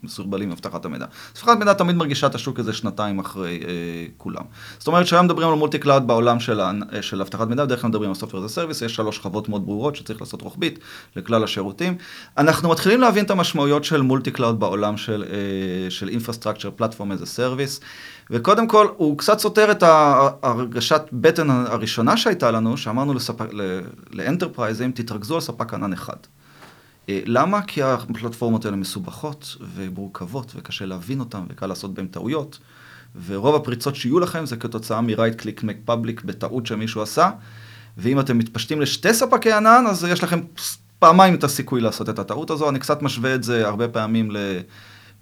המסורבלים 0.03 0.49
עם 0.49 0.53
אבטחת 0.53 0.85
המידע. 0.85 1.07
אבטחת 1.33 1.59
מידע 1.59 1.73
תמיד 1.73 1.97
מרגישה 1.97 2.27
את 2.27 2.35
השוק 2.35 2.59
הזה 2.59 2.73
שנתיים 2.73 3.19
אחרי 3.19 3.61
אה, 3.69 4.07
כולם. 4.17 4.43
זאת 4.79 4.87
אומרת 4.87 5.07
שהיום 5.07 5.25
מדברים 5.25 5.49
על 5.49 5.55
multi 5.55 5.79
cloud 5.79 6.07
בעולם 6.07 6.41
של, 6.41 6.61
אה, 6.61 7.03
של 7.03 7.21
אבטחת 7.21 7.49
מידע, 7.49 7.65
בדרך 7.65 7.81
כלל 7.81 7.91
מדברים 7.91 8.11
על 8.11 8.17
software 8.17 8.51
as 8.51 8.55
service, 8.57 8.85
יש 8.85 8.95
שלוש 8.95 9.17
שכבות 9.17 9.49
מאוד 9.49 9.67
ברורות 9.67 9.97
שצריך 9.97 10.21
לעשות 10.21 10.43
רוחבית 10.43 10.79
לכלל 11.17 11.45
השירותים. 11.45 11.95
אנחנו 12.39 12.71
מתחילים 12.71 13.01
להבין 13.01 13.25
את 13.25 13.31
המשמעויות 13.31 13.85
של 13.85 14.03
multi 14.03 14.31
cloud 14.31 14.61
בעולם 14.73 14.97
של, 14.97 15.25
אה, 15.31 15.91
של 15.91 16.09
infrastructure 16.09 16.81
platform 16.81 17.19
as 17.19 17.23
a 17.23 17.39
service. 17.39 17.85
וקודם 18.31 18.69
כל, 18.69 18.87
הוא 18.97 19.19
קצת 19.19 19.39
סותר 19.39 19.71
את 19.71 19.83
הרגשת 20.43 21.03
בטן 21.13 21.51
הראשונה 21.51 22.17
שהייתה 22.17 22.51
לנו, 22.51 22.77
שאמרנו 22.77 23.15
ל 24.11 24.17
enterprise 24.17 24.75
ים, 24.75 24.93
תתרכזו 24.93 25.35
על 25.35 25.41
ספק 25.41 25.75
ענן 25.75 25.93
אחד. 25.93 26.17
אה, 27.09 27.21
למה? 27.27 27.63
כי 27.63 27.83
הפלטפורמות 27.83 28.65
האלה 28.65 28.77
מסובכות 28.77 29.57
ומורכבות, 29.75 30.53
וקשה 30.57 30.87
להבין 30.87 31.21
אותן, 31.21 31.43
וקל 31.49 31.67
לעשות 31.67 31.95
בהן 31.95 32.07
טעויות. 32.07 32.59
ורוב 33.27 33.55
הפריצות 33.55 33.97
שיהיו 33.97 34.21
לכם 34.21 34.47
זה 34.47 34.57
כתוצאה 34.57 35.01
מ-right 35.01 35.41
click 35.41 35.61
make 35.61 35.91
public 35.91 36.21
בטעות 36.25 36.67
שמישהו 36.67 37.03
עשה. 37.03 37.31
ואם 37.99 38.21
אתם 38.21 38.39
מתפשטים 38.39 38.81
לשתי 38.81 39.15
ספקי 39.15 39.53
ענן, 39.53 39.85
אז 39.89 40.05
יש 40.05 40.25
לכם 40.25 40.41
פעמיים 41.03 41.35
את 41.35 41.45
הסיכוי 41.45 41.81
לעשות 41.81 42.09
את 42.09 42.19
הטעות 42.19 42.51
הזו. 42.51 42.69
אני 42.69 42.79
קצת 42.79 43.03
משווה 43.03 43.35
את 43.35 43.45
זה 43.45 43.69
הרבה 43.69 43.89
פעמים 43.89 44.31
ל... 44.31 44.37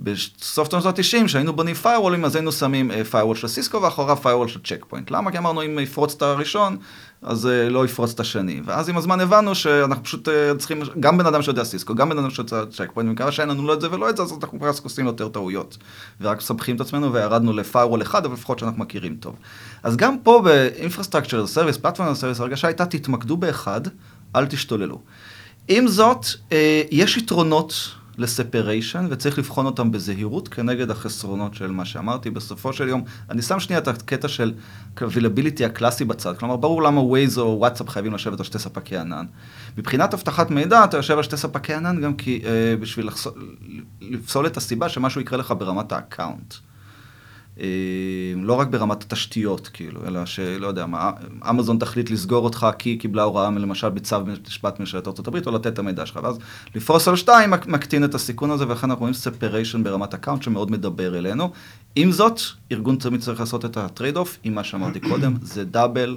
בסוף 0.01 0.71
שנות 0.71 0.87
ה-90, 0.87 1.27
כשהיינו 1.27 1.53
בונים 1.53 1.75
firewallים, 1.83 2.25
אז 2.25 2.37
היינו 2.37 2.53
שמים 2.53 2.91
uh, 2.91 2.95
firewall 3.13 3.35
של 3.35 3.49
סיסקו 3.49 3.83
ואחוריו 3.83 4.19
firewall 4.23 4.49
של 4.49 4.61
צ'ק 4.65 4.85
פוינט. 4.89 5.11
למה? 5.11 5.31
כי 5.31 5.39
אמרנו, 5.39 5.63
אם 5.63 5.79
יפרוץ 5.79 6.15
את 6.15 6.23
הראשון, 6.23 6.77
אז 7.23 7.47
uh, 7.47 7.71
לא 7.71 7.85
יפרוץ 7.85 8.13
את 8.13 8.21
השני. 8.21 8.61
ואז 8.65 8.89
עם 8.89 8.97
הזמן 8.97 9.21
הבנו 9.21 9.55
שאנחנו 9.55 10.05
פשוט 10.05 10.29
uh, 10.29 10.59
צריכים, 10.59 10.83
גם 11.01 11.19
בן 11.19 11.27
אדם 11.27 11.43
שיודע 11.43 11.65
סיסקו, 11.65 11.95
גם 11.95 12.09
בן 12.09 12.19
אדם 12.19 12.31
שיודע 12.31 12.63
צ'ק 12.71 12.91
פוינט, 12.95 13.09
ומקרה 13.09 13.33
שאין 13.33 13.49
לנו 13.49 13.67
לא 13.67 13.75
את 13.75 13.81
זה 13.81 13.93
ולא 13.93 14.11
את 14.11 14.17
זה, 14.17 14.23
אז 14.23 14.33
אנחנו 14.43 14.59
רק 14.63 14.75
עושים 14.85 15.07
יותר 15.07 15.29
טעויות. 15.29 15.77
ורק 16.21 16.39
מסבכים 16.39 16.77
את 16.77 16.81
עצמנו 16.81 17.13
וירדנו 17.13 17.53
ל-firewall 17.53 18.03
אחד, 18.03 18.25
אבל 18.25 18.35
לפחות 18.35 18.59
שאנחנו 18.59 18.81
מכירים 18.81 19.17
טוב. 19.21 19.37
אז 19.83 19.97
גם 19.97 20.19
פה 20.19 20.43
ב-infrastructure 20.45 21.57
service, 21.57 21.85
platform 21.85 22.21
service, 22.21 22.41
הרגשה 22.43 22.69
הייתה, 22.69 22.87
תתמקדו 22.87 23.37
באחד, 23.37 23.81
אל 24.37 24.47
תשתוללו. 24.47 25.01
עם 25.73 25.89
זאת, 25.89 26.25
uh, 26.25 26.53
יש 26.91 27.17
יתרונות 27.17 27.75
לספריישן, 28.19 29.07
וצריך 29.11 29.39
לבחון 29.39 29.67
אותם 29.67 29.91
בזהירות 29.91 30.49
כנגד 30.49 30.91
החסרונות 30.91 31.55
של 31.55 31.71
מה 31.71 31.85
שאמרתי. 31.85 32.31
בסופו 32.31 32.73
של 32.73 32.89
יום, 32.89 33.05
אני 33.31 33.43
שם 33.43 33.61
שנייה 33.61 33.79
את 33.79 33.89
הקטע 33.89 34.29
של 34.29 34.53
availability 34.97 35.65
הקלאסי 35.67 36.05
בצד. 36.05 36.37
כלומר, 36.37 36.57
ברור 36.57 36.83
למה 36.83 37.01
Waze 37.01 37.39
או 37.39 37.57
וואטסאפ 37.59 37.89
חייבים 37.89 38.15
לשבת 38.15 38.39
על 38.39 38.45
שתי 38.45 38.59
ספקי 38.59 38.97
ענן. 38.97 39.27
מבחינת 39.79 40.15
אבטחת 40.15 40.51
מידע, 40.51 40.85
אתה 40.85 40.97
יושב 40.97 41.17
על 41.17 41.23
שתי 41.23 41.37
ספקי 41.37 41.75
ענן 41.75 42.01
גם 42.01 42.15
כי, 42.15 42.43
אה, 42.45 42.77
בשביל 42.81 43.07
לחסול, 43.07 43.33
לפסול 44.01 44.47
את 44.47 44.57
הסיבה 44.57 44.89
שמשהו 44.89 45.21
יקרה 45.21 45.39
לך 45.39 45.55
ברמת 45.59 45.93
ה 45.93 46.00
account. 46.00 46.55
אה, 47.61 47.67
לא 48.37 48.53
רק 48.53 48.69
ברמת 48.69 49.03
התשתיות, 49.03 49.69
כאילו, 49.69 50.01
אלא 50.07 50.27
שלא 50.27 50.67
יודע 50.67 50.87
מה, 50.87 51.11
אמזון 51.51 51.79
תחליט 51.79 52.11
לסגור 52.11 52.45
אותך 52.45 52.67
כי 52.79 52.91
היא 52.91 53.01
קיבלה 53.01 53.23
הוראה 53.23 53.51
למשל 53.51 53.89
בצו 53.89 54.17
משפט 54.49 54.81
ממשלת 54.81 55.09
ארה"ב, 55.09 55.37
או 55.47 55.53
לתת 55.53 55.67
את 55.67 55.79
המידע 55.79 56.07
שלך, 56.07 56.21
ואז 56.23 56.39
לפרוס 56.75 57.09
על 57.09 57.17
שתיים 57.17 57.51
מקטין 57.51 58.05
את 58.05 58.15
הסיכון 58.15 58.51
הזה, 58.51 58.69
ולכן 58.69 58.91
אנחנו 58.91 59.01
רואים 59.01 59.15
separation 59.15 59.83
ברמת 59.83 60.15
account 60.15 60.43
שמאוד 60.43 60.71
מדבר 60.71 61.19
אלינו. 61.19 61.51
עם 61.97 62.13
זאת, 62.13 62.41
ארגון 62.73 62.97
תמיד 62.97 63.21
צריך 63.21 63.41
לעשות 63.41 63.65
את 63.65 63.77
ה 63.77 63.83
trade 63.83 64.17
off, 64.17 64.39
עם 64.45 64.55
מה 64.55 64.65
שאמרתי 64.65 65.01
קודם, 65.01 65.35
זה 65.43 65.65
double. 65.65 66.17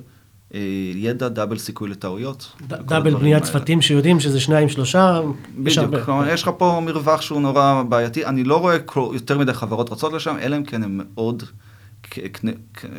אה, 0.54 0.60
ידע, 0.96 1.28
double 1.28 1.58
סיכוי 1.58 1.90
לטעויות. 1.90 2.52
double 2.68 3.16
בניית 3.16 3.44
צוותים 3.44 3.82
שיודעים 3.82 4.20
שזה 4.20 4.40
שניים, 4.40 4.70
שלושה. 4.70 5.22
בדיוק, 5.58 5.96
כלומר, 6.06 6.30
יש 6.30 6.44
לך 6.44 6.50
פה 6.58 6.82
מרווח 6.86 7.22
שהוא 7.22 7.42
נורא 7.42 7.84
בעייתי. 7.90 8.26
אני 8.26 8.44
לא 8.44 8.58
רואה 8.58 8.78
יותר 9.14 9.38
מדי 9.38 9.54
חברות 9.54 9.92
רצות 9.92 10.14
לשם, 10.14 10.36
אלא 10.42 10.58
אם 10.58 10.64
כן 10.64 10.84
הן 10.84 11.02
מאוד 11.16 11.44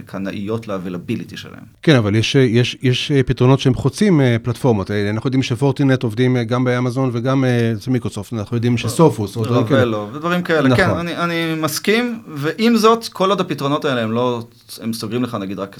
קנאיות 0.06 0.68
ל 0.68 0.73
availability 0.73 1.36
שלהם. 1.36 1.64
כן, 1.82 1.96
אבל 1.96 2.14
יש, 2.14 2.34
יש, 2.34 2.76
יש 2.82 3.12
פתרונות 3.26 3.60
שהם 3.60 3.74
חוצים 3.74 4.20
אה, 4.20 4.36
פלטפורמות. 4.42 4.90
אה, 4.90 5.10
אנחנו 5.10 5.28
יודעים 5.28 5.42
ש 5.42 5.54
Fortinet 5.54 6.02
עובדים 6.02 6.36
אה, 6.36 6.44
גם 6.44 6.64
באמזון 6.64 7.10
וגם 7.12 7.44
אצל 7.76 7.90
מיקרוסופט, 7.90 8.32
אנחנו 8.32 8.56
יודעים 8.56 8.78
ש 8.78 8.91
Sophos, 8.91 9.36
או 9.36 9.44
דברים 9.44 9.66
כאלה. 9.66 9.98
ודברים 9.98 10.42
כאלה, 10.42 10.68
נכון. 10.68 10.84
כן, 10.84 10.90
אני, 10.90 11.16
אני 11.16 11.54
מסכים, 11.54 12.22
ועם 12.28 12.76
זאת, 12.76 13.08
כל 13.08 13.30
עוד 13.30 13.40
הפתרונות 13.40 13.84
האלה 13.84 14.02
הם 14.02 14.12
לא, 14.12 14.46
הם 14.80 14.92
סוגרים 14.92 15.22
לך 15.22 15.34
נגיד 15.34 15.58
רק 15.58 15.76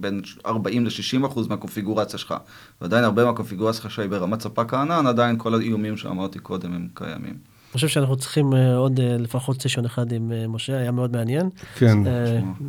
בין 0.00 0.20
40 0.46 0.84
ל-60 0.84 1.26
אחוז 1.26 1.48
מהקונפיגורציה 1.48 2.18
שלך, 2.18 2.34
ועדיין 2.80 3.04
הרבה 3.04 3.24
מהקונפיגורציה 3.24 3.82
שלך 3.82 3.98
היא 3.98 4.08
ברמת 4.08 4.40
ספק 4.40 4.74
הענן, 4.74 5.06
עדיין 5.06 5.38
כל 5.38 5.54
האיומים 5.54 5.96
שאמרתי 5.96 6.38
קודם 6.38 6.72
הם 6.72 6.88
קיימים. 6.94 7.49
אני 7.70 7.74
חושב 7.74 7.88
שאנחנו 7.88 8.16
צריכים 8.16 8.54
אה, 8.54 8.76
עוד 8.76 9.00
אה, 9.00 9.16
לפחות 9.18 9.62
סשן 9.62 9.84
אחד 9.84 10.12
עם 10.12 10.32
אה, 10.32 10.48
משה, 10.48 10.76
היה 10.76 10.90
מאוד 10.90 11.12
מעניין. 11.12 11.48
כן. 11.74 11.98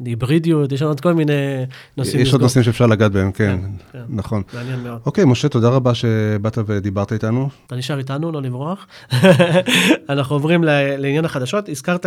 היברידיות, 0.06 0.72
יש 0.72 0.82
לנו 0.82 0.92
עוד 0.92 1.00
כל 1.00 1.14
מיני 1.14 1.34
נושאים. 1.98 2.22
יש 2.22 2.34
עוד 2.34 2.42
נושאים 2.42 2.64
שאפשר 2.64 2.86
לגעת 2.86 3.12
בהם, 3.12 3.32
כן, 3.32 3.60
כן, 3.62 3.70
כן, 3.92 4.04
נכון. 4.10 4.44
מעניין 4.54 4.80
מאוד. 4.80 5.00
אוקיי, 5.06 5.26
משה, 5.26 5.50
תודה 5.50 5.70
רבה 5.70 5.94
שבאת 5.96 6.58
ודיברת 6.66 7.14
איתנו. 7.14 7.50
אתה 7.68 7.76
נשאר 7.76 7.98
איתנו, 7.98 8.32
לא 8.32 8.42
לברוח. 8.42 8.88
אנחנו 10.10 10.36
עוברים 10.36 10.64
לעניין 10.98 11.26
החדשות. 11.26 11.70
הזכרת 11.70 12.06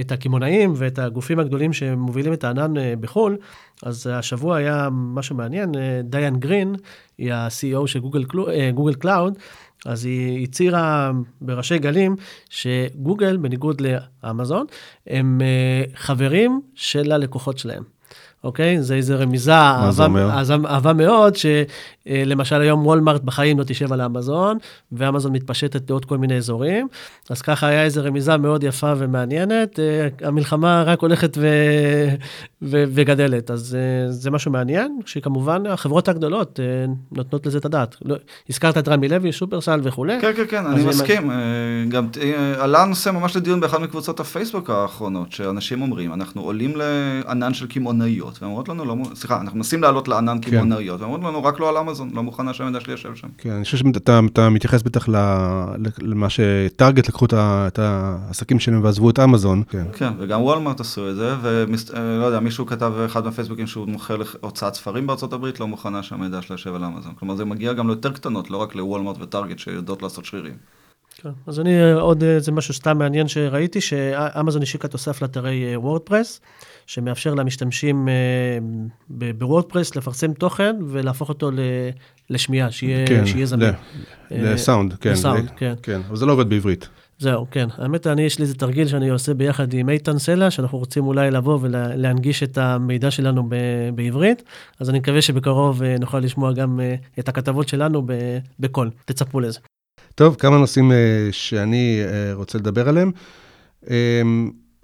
את 0.00 0.12
הקמעונאים 0.12 0.72
ואת 0.76 0.98
הגופים 0.98 1.38
הגדולים 1.38 1.72
שמובילים 1.72 2.32
את 2.32 2.44
הענן 2.44 2.74
בחו"ל, 3.00 3.36
אז 3.82 4.06
השבוע 4.06 4.56
היה 4.56 4.88
משהו 4.92 5.36
מעניין, 5.36 5.72
Diane 6.04 6.36
Greene, 6.36 6.74
היא 7.18 7.32
ה-CEO 7.32 7.86
של 7.86 7.98
Google 8.74 8.94
Cloud. 8.94 9.38
אז 9.86 10.04
היא 10.04 10.44
הצהירה 10.44 11.10
בריש 11.40 11.78
גלי 11.78 12.16
שגוגל, 12.50 13.36
בניגוד 13.36 13.82
לאמזון, 14.22 14.66
הם 15.06 15.40
אה, 15.42 15.84
חברים 15.94 16.60
של 16.74 17.12
הלקוחות 17.12 17.58
שלהם. 17.58 17.91
אוקיי? 18.44 18.82
זה 18.82 18.94
איזה 18.94 19.16
רמיזה, 19.16 19.52
מה 19.52 19.92
זה 19.92 20.04
אומר? 20.04 20.30
אהבה 20.66 20.92
מאוד, 20.92 21.34
שלמשל 21.36 22.60
היום 22.60 22.86
וולמארט 22.86 23.22
בחיים 23.22 23.58
לא 23.58 23.64
תשב 23.64 23.92
על 23.92 24.00
האמזון, 24.00 24.58
ואמזון 24.92 25.32
מתפשטת 25.32 25.90
לעוד 25.90 26.04
כל 26.04 26.18
מיני 26.18 26.36
אזורים. 26.36 26.88
אז 27.30 27.42
ככה 27.42 27.66
היה 27.66 27.84
איזה 27.84 28.00
רמיזה 28.00 28.36
מאוד 28.36 28.64
יפה 28.64 28.92
ומעניינת. 28.96 29.78
אה, 29.78 30.08
המלחמה 30.28 30.82
רק 30.86 31.00
הולכת 31.00 31.38
ו... 31.38 31.46
ו... 32.62 32.84
וגדלת, 32.94 33.50
אז 33.50 33.76
אה, 33.80 34.12
זה 34.12 34.30
משהו 34.30 34.52
מעניין, 34.52 35.00
שכמובן 35.06 35.66
החברות 35.66 36.08
הגדולות 36.08 36.60
אה, 36.60 36.92
נותנות 37.12 37.46
לזה 37.46 37.58
את 37.58 37.64
הדעת. 37.64 37.96
לא, 38.04 38.16
הזכרת 38.50 38.78
את 38.78 38.88
רמי 38.88 39.08
לוי, 39.08 39.32
שופרסל 39.32 39.80
וכולי. 39.82 40.20
כן, 40.20 40.32
כן, 40.36 40.44
כן, 40.48 40.66
אני 40.66 40.84
מסכים. 40.84 41.26
מה... 41.26 41.34
גם 41.88 42.08
עלה 42.58 42.82
הנושא 42.82 43.10
ממש 43.10 43.36
לדיון 43.36 43.60
באחת 43.60 43.80
מקבוצות 43.80 44.20
הפייסבוק 44.20 44.70
האחרונות, 44.70 45.32
שאנשים 45.32 45.82
אומרים, 45.82 46.12
אנחנו 46.12 46.42
עולים 46.42 46.72
לענן 46.76 47.54
של 47.54 47.66
קמעונאיות. 47.66 48.31
קמעונאיות, 48.38 48.68
ואומרות 48.68 48.68
לנו, 48.68 48.84
לא, 48.84 49.14
סליחה, 49.14 49.40
אנחנו 49.40 49.56
מנסים 49.56 49.82
לעלות 49.82 50.08
לענן 50.08 50.38
כן. 50.42 50.50
קמעונאיות, 50.50 51.00
ואומרות 51.00 51.20
לנו, 51.20 51.44
רק 51.44 51.60
לא 51.60 51.68
על 51.68 51.76
אמזון, 51.76 52.10
לא 52.14 52.22
מוכנה 52.22 52.54
שהמידע 52.54 52.80
שלי 52.80 52.92
יושב 52.92 53.14
שם. 53.14 53.28
כן, 53.38 53.50
אני 53.50 53.64
חושב 53.64 53.76
שאתה 53.76 54.20
מתייחס 54.50 54.82
בטח 54.82 55.08
למה 55.98 56.26
שטארגט 56.30 57.08
לקחו 57.08 57.26
את 57.32 57.78
העסקים 57.78 58.60
שלהם 58.60 58.84
ועזבו 58.84 59.10
את 59.10 59.18
אמזון. 59.18 59.62
כן, 59.68 59.84
כן 59.92 60.12
וגם 60.18 60.42
וולמרט 60.42 60.80
עשו 60.80 61.10
את 61.10 61.16
זה, 61.16 61.34
ולא 61.42 62.24
יודע, 62.24 62.40
מישהו 62.40 62.66
כתב 62.66 62.92
אחד 63.06 63.24
מהפייסבוקים 63.24 63.66
שהוא 63.66 63.88
מוכר 63.88 64.16
להוצאת 64.42 64.74
ספרים 64.74 65.06
בארצות 65.06 65.32
הברית, 65.32 65.60
לא 65.60 65.68
מוכנה 65.68 66.02
שהמידע 66.02 66.42
שלה 66.42 66.54
יושב 66.54 66.74
על 66.74 66.84
אמזון. 66.84 67.12
כלומר, 67.18 67.36
זה 67.36 67.44
מגיע 67.44 67.72
גם 67.72 67.86
ליותר 67.86 68.12
קטנות, 68.12 68.50
לא 68.50 68.56
רק 68.56 68.74
לוולמרט 68.74 69.16
וטארגט 69.20 69.58
שיודעות 69.58 70.02
לעשות 70.02 70.24
שרירים. 70.24 70.54
כן, 71.22 71.30
אז 71.46 71.60
אני, 71.60 71.92
עוד 71.92 72.24
איזה 72.24 72.52
משהו 72.52 72.74
סתם 72.74 72.98
מעניין 72.98 73.28
שראיתי, 73.28 73.80
שאמזון 73.80 74.62
השיקה 74.62 74.88
תוסף 74.88 75.22
לאתרי 75.22 75.76
וורדפרס. 75.76 76.40
שמאפשר 76.92 77.34
למשתמשים 77.34 78.08
אה, 78.08 78.14
בוורדפרס 79.08 79.96
לפרסם 79.96 80.32
תוכן 80.32 80.76
ולהפוך 80.88 81.28
אותו 81.28 81.50
לשמיעה, 82.30 82.70
שיהיה, 82.70 83.06
כן, 83.06 83.26
שיהיה 83.26 83.46
זמין. 83.46 83.70
לסאונד, 84.30 84.94
כן. 84.94 85.12
לסאונד, 85.12 85.50
כן. 85.56 85.74
כן, 85.82 86.00
אבל 86.08 86.16
זה 86.16 86.26
לא 86.26 86.32
עובד 86.32 86.48
בעברית. 86.48 86.88
זהו, 87.18 87.46
כן. 87.50 87.68
האמת, 87.76 88.06
אני, 88.06 88.22
יש 88.22 88.38
לי 88.38 88.42
איזה 88.42 88.54
תרגיל 88.54 88.88
שאני 88.88 89.08
עושה 89.08 89.34
ביחד 89.34 89.74
עם 89.74 89.88
איתן 89.88 90.18
סלע, 90.18 90.50
שאנחנו 90.50 90.78
רוצים 90.78 91.06
אולי 91.06 91.30
לבוא 91.30 91.58
ולהנגיש 91.62 92.42
את 92.42 92.58
המידע 92.58 93.10
שלנו 93.10 93.48
ב, 93.48 93.54
בעברית, 93.94 94.42
אז 94.80 94.90
אני 94.90 94.98
מקווה 94.98 95.22
שבקרוב 95.22 95.82
אה, 95.82 95.96
נוכל 96.00 96.18
לשמוע 96.18 96.52
גם 96.52 96.80
אה, 96.80 96.94
את 97.18 97.28
הכתבות 97.28 97.68
שלנו 97.68 98.06
בקול. 98.60 98.90
תצפו 99.04 99.40
לזה. 99.40 99.58
טוב, 100.14 100.34
כמה 100.38 100.58
נושאים 100.58 100.92
שאני 101.30 102.02
רוצה 102.34 102.58
לדבר 102.58 102.88
עליהם. 102.88 103.12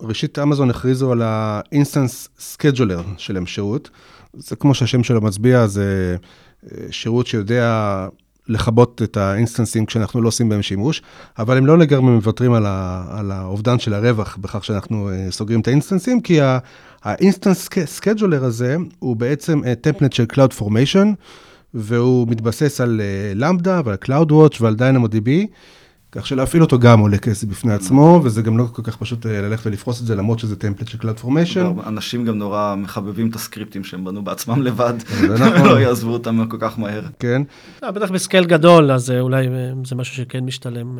ראשית, 0.01 0.39
אמזון 0.39 0.71
הכריזו 0.71 1.13
על 1.13 1.23
ה-instance 1.23 2.29
scheduler 2.39 3.03
שלהם 3.17 3.47
שירות. 3.47 3.91
זה 4.35 4.57
כמו 4.57 4.75
שהשם 4.75 5.03
שלו 5.03 5.21
מצביע, 5.21 5.67
זה 5.67 6.17
אה, 6.65 6.87
שירות 6.91 7.27
שיודע 7.27 8.07
לכבות 8.49 9.03
את 9.03 9.17
ה 9.16 9.23
instance 9.23 9.74
ים 9.74 9.87
כשאנחנו 9.87 10.23
לא 10.23 10.29
עושים 10.29 10.49
בהם 10.49 10.63
שימוש, 10.63 11.03
אבל 11.39 11.57
הם 11.57 11.67
לא 11.67 11.79
לגמרי 11.79 12.13
מוותרים 12.13 12.53
על, 12.53 12.67
על 13.11 13.31
האובדן 13.31 13.79
של 13.79 13.95
הרווח 13.95 14.37
בכך 14.37 14.65
שאנחנו 14.65 15.11
uh, 15.11 15.33
סוגרים 15.33 15.61
את 15.61 15.69
ה 15.69 15.73
instance 15.73 16.08
ים, 16.08 16.21
כי 16.21 16.39
ה 17.03 17.10
instance 17.10 17.69
scheduler 17.85 18.45
הזה 18.45 18.77
הוא 18.99 19.17
בעצם 19.17 19.61
template 19.81 20.12
של 20.13 20.25
Cloud 20.33 20.61
Formation, 20.61 21.07
והוא 21.75 22.29
מתבסס 22.29 22.81
על 22.81 23.01
Lambda 23.35 23.81
ועל 23.85 23.97
CloudWatch 24.05 24.57
ועל 24.61 24.75
DynamoDB. 24.79 25.29
כך 26.13 26.27
שלהפעיל 26.27 26.63
אותו 26.63 26.79
גם 26.79 27.01
עולה 27.01 27.19
כסף 27.19 27.49
בפני 27.49 27.73
עצמו, 27.73 28.21
וזה 28.25 28.43
גם 28.43 28.59
לא 28.59 28.65
כל 28.73 28.83
כך 28.83 28.97
פשוט 28.97 29.27
אה, 29.27 29.41
ללכת 29.41 29.67
ולפרוס 29.67 30.01
את 30.01 30.07
זה, 30.07 30.17
למרות 30.17 30.39
שזה 30.39 30.57
template 30.57 30.89
של 30.89 30.99
Cloud 30.99 31.19
Formation. 31.19 31.73
אנשים 31.87 32.25
גם 32.25 32.39
נורא 32.39 32.75
מחבבים 32.79 33.31
את 33.31 33.35
הסקריפטים 33.35 33.85
שהם 33.85 34.05
בנו 34.05 34.25
בעצמם 34.25 34.63
לבד, 34.63 34.95
ולא 35.21 35.81
יעזבו 35.81 36.13
אותם 36.13 36.47
כל 36.49 36.57
כך 36.61 36.79
מהר. 36.79 37.03
כן. 37.19 37.43
אה, 37.85 37.91
בטח 37.93 38.11
ב 38.11 38.16
scale 38.16 38.45
גדול, 38.45 38.93
אז 38.93 39.11
אה, 39.11 39.21
אולי 39.21 39.47
זה 39.85 39.95
משהו 39.95 40.17
שכן 40.17 40.45
משתלם. 40.45 40.99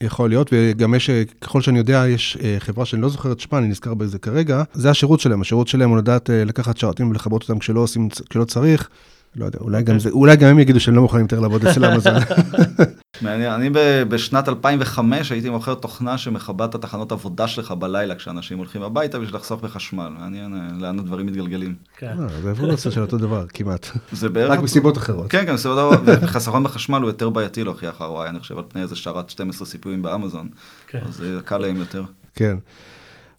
יכול 0.00 0.28
להיות, 0.28 0.50
וגם 0.52 0.94
יש, 0.94 1.10
ככל 1.40 1.60
שאני 1.60 1.78
יודע, 1.78 2.04
יש 2.08 2.38
חברה 2.58 2.84
שאני 2.84 3.02
לא 3.02 3.08
זוכר 3.08 3.32
את 3.32 3.40
שמה, 3.40 3.58
אני 3.58 3.68
נזכר 3.68 3.94
בזה 3.94 4.18
כרגע, 4.18 4.62
זה 4.72 4.90
השירות 4.90 5.20
שלהם, 5.20 5.40
השירות 5.40 5.68
שלהם 5.68 5.90
הוא 5.90 5.98
לדעת 5.98 6.30
לקחת 6.32 6.76
שרתים 6.76 7.10
ולכבות 7.10 7.42
אותם 7.42 7.58
כשלא 7.58 7.80
עושים, 7.80 8.08
כשלא 8.30 8.44
צריך. 8.44 8.88
לא 9.36 9.44
יודע, 9.44 9.58
אולי 9.60 9.82
גם, 9.82 9.98
זה, 9.98 10.10
אולי 10.10 10.36
גם 10.36 10.48
הם 10.48 10.58
יגידו 10.58 10.80
שהם 10.80 10.94
לא 10.94 11.02
מוכנים 11.02 11.22
יותר 11.22 11.40
לעבוד 11.40 11.66
אצל 11.66 11.84
אמזון. 11.84 12.14
מעניין, 13.22 13.52
אני 13.52 13.70
בשנת 14.08 14.48
2005 14.48 15.32
הייתי 15.32 15.50
מוכר 15.50 15.74
תוכנה 15.74 16.18
שמכבה 16.18 16.64
את 16.64 16.74
התחנות 16.74 17.12
עבודה 17.12 17.48
שלך 17.48 17.72
בלילה 17.72 18.14
כשאנשים 18.14 18.58
הולכים 18.58 18.82
הביתה 18.82 19.18
בשביל 19.18 19.36
לחסוך 19.36 19.60
בחשמל. 19.60 20.08
מעניין 20.18 20.54
אה, 20.54 20.78
לאן 20.80 20.98
הדברים 20.98 21.26
מתגלגלים. 21.26 21.74
כן. 21.96 22.16
אה, 22.20 22.28
זה 22.42 22.50
אבולוציה 22.50 22.90
של 22.90 23.00
אותו 23.00 23.18
דבר, 23.18 23.46
כמעט. 23.46 23.86
זה 24.12 24.28
בערך... 24.28 24.50
רק 24.50 24.58
מסיבות 24.58 24.98
אחרות. 24.98 25.30
כן, 25.30 25.46
כן, 25.46 25.54
מסיבות 25.54 25.78
אחרות. 25.78 26.00
וחסכון 26.22 26.64
בחשמל 26.64 26.98
הוא 26.98 27.08
יותר 27.08 27.30
בעייתי 27.30 27.64
להוכיח 27.64 28.00
ROI, 28.00 28.28
אני 28.28 28.40
חושב, 28.40 28.58
על 28.58 28.64
פני 28.68 28.82
איזה 28.82 28.96
שרת 28.96 29.30
12 29.30 29.66
סיפויים 29.66 30.02
באמזון. 30.02 30.48
כן. 30.86 31.00
אז 31.08 31.14
זה 31.14 31.38
קל 31.44 31.58
להם 31.58 31.76
יותר. 31.76 32.02
כן. 32.34 32.56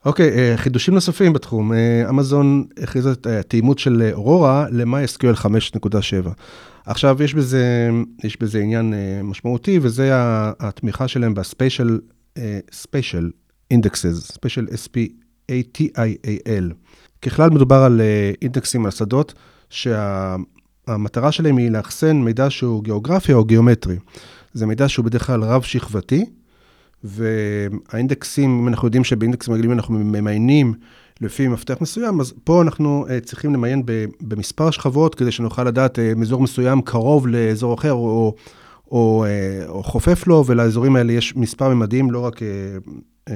אוקיי, 0.05 0.29
אה, 0.29 0.57
חידושים 0.57 0.93
נוספים 0.93 1.33
בתחום. 1.33 1.73
אה, 1.73 2.09
אמזון 2.09 2.65
הכריזה 2.83 3.11
את 3.11 3.27
התאימות 3.27 3.79
של 3.79 4.09
אורורה 4.13 4.65
ל-MySQL 4.71 5.35
5.7. 5.35 6.29
עכשיו, 6.85 7.23
יש 7.23 7.33
בזה, 7.33 7.89
יש 8.23 8.41
בזה 8.41 8.59
עניין 8.59 8.93
אה, 8.93 9.23
משמעותי, 9.23 9.79
וזה 9.81 10.09
התמיכה 10.59 11.07
שלהם 11.07 11.33
ב-Special 11.33 11.89
Special 12.71 13.25
Indexes, 13.73 14.33
Special 14.33 14.73
S-P-A-T-I-A-L. 14.73 16.73
ככלל 17.21 17.49
מדובר 17.49 17.75
על 17.75 18.01
אינדקסים 18.41 18.85
על 18.85 18.91
שדות, 18.91 19.33
שהמטרה 19.69 21.31
שלהם 21.31 21.57
היא 21.57 21.71
לאחסן 21.71 22.17
מידע 22.17 22.49
שהוא 22.49 22.83
גיאוגרפי 22.83 23.33
או 23.33 23.45
גיאומטרי. 23.45 23.97
זה 24.53 24.65
מידע 24.65 24.89
שהוא 24.89 25.05
בדרך 25.05 25.27
כלל 25.27 25.43
רב-שכבתי, 25.43 26.25
והאינדקסים, 27.03 28.59
אם 28.59 28.67
אנחנו 28.67 28.87
יודעים 28.87 29.03
שבאינדקסים 29.03 29.53
רגילים 29.53 29.71
אנחנו 29.71 29.93
ממיינים 29.99 30.73
לפי 31.21 31.47
מפתח 31.47 31.77
מסוים, 31.81 32.19
אז 32.19 32.33
פה 32.43 32.61
אנחנו 32.61 33.05
uh, 33.07 33.25
צריכים 33.25 33.53
למיין 33.53 33.83
במספר 34.21 34.71
שכבות 34.71 35.15
כדי 35.15 35.31
שנוכל 35.31 35.63
לדעת 35.63 35.99
uh, 35.99 36.01
שאזור 36.15 36.41
מסוים 36.41 36.81
קרוב 36.81 37.27
לאזור 37.27 37.73
אחר 37.73 37.91
או, 37.91 38.35
או, 38.91 39.25
uh, 39.25 39.69
או 39.69 39.83
חופף 39.83 40.27
לו, 40.27 40.43
ולאזורים 40.47 40.95
האלה 40.95 41.13
יש 41.13 41.35
מספר 41.35 41.73
ממדים, 41.73 42.11
לא 42.11 42.19
רק 42.19 42.37
uh, 42.37 42.41
uh, 43.29 43.31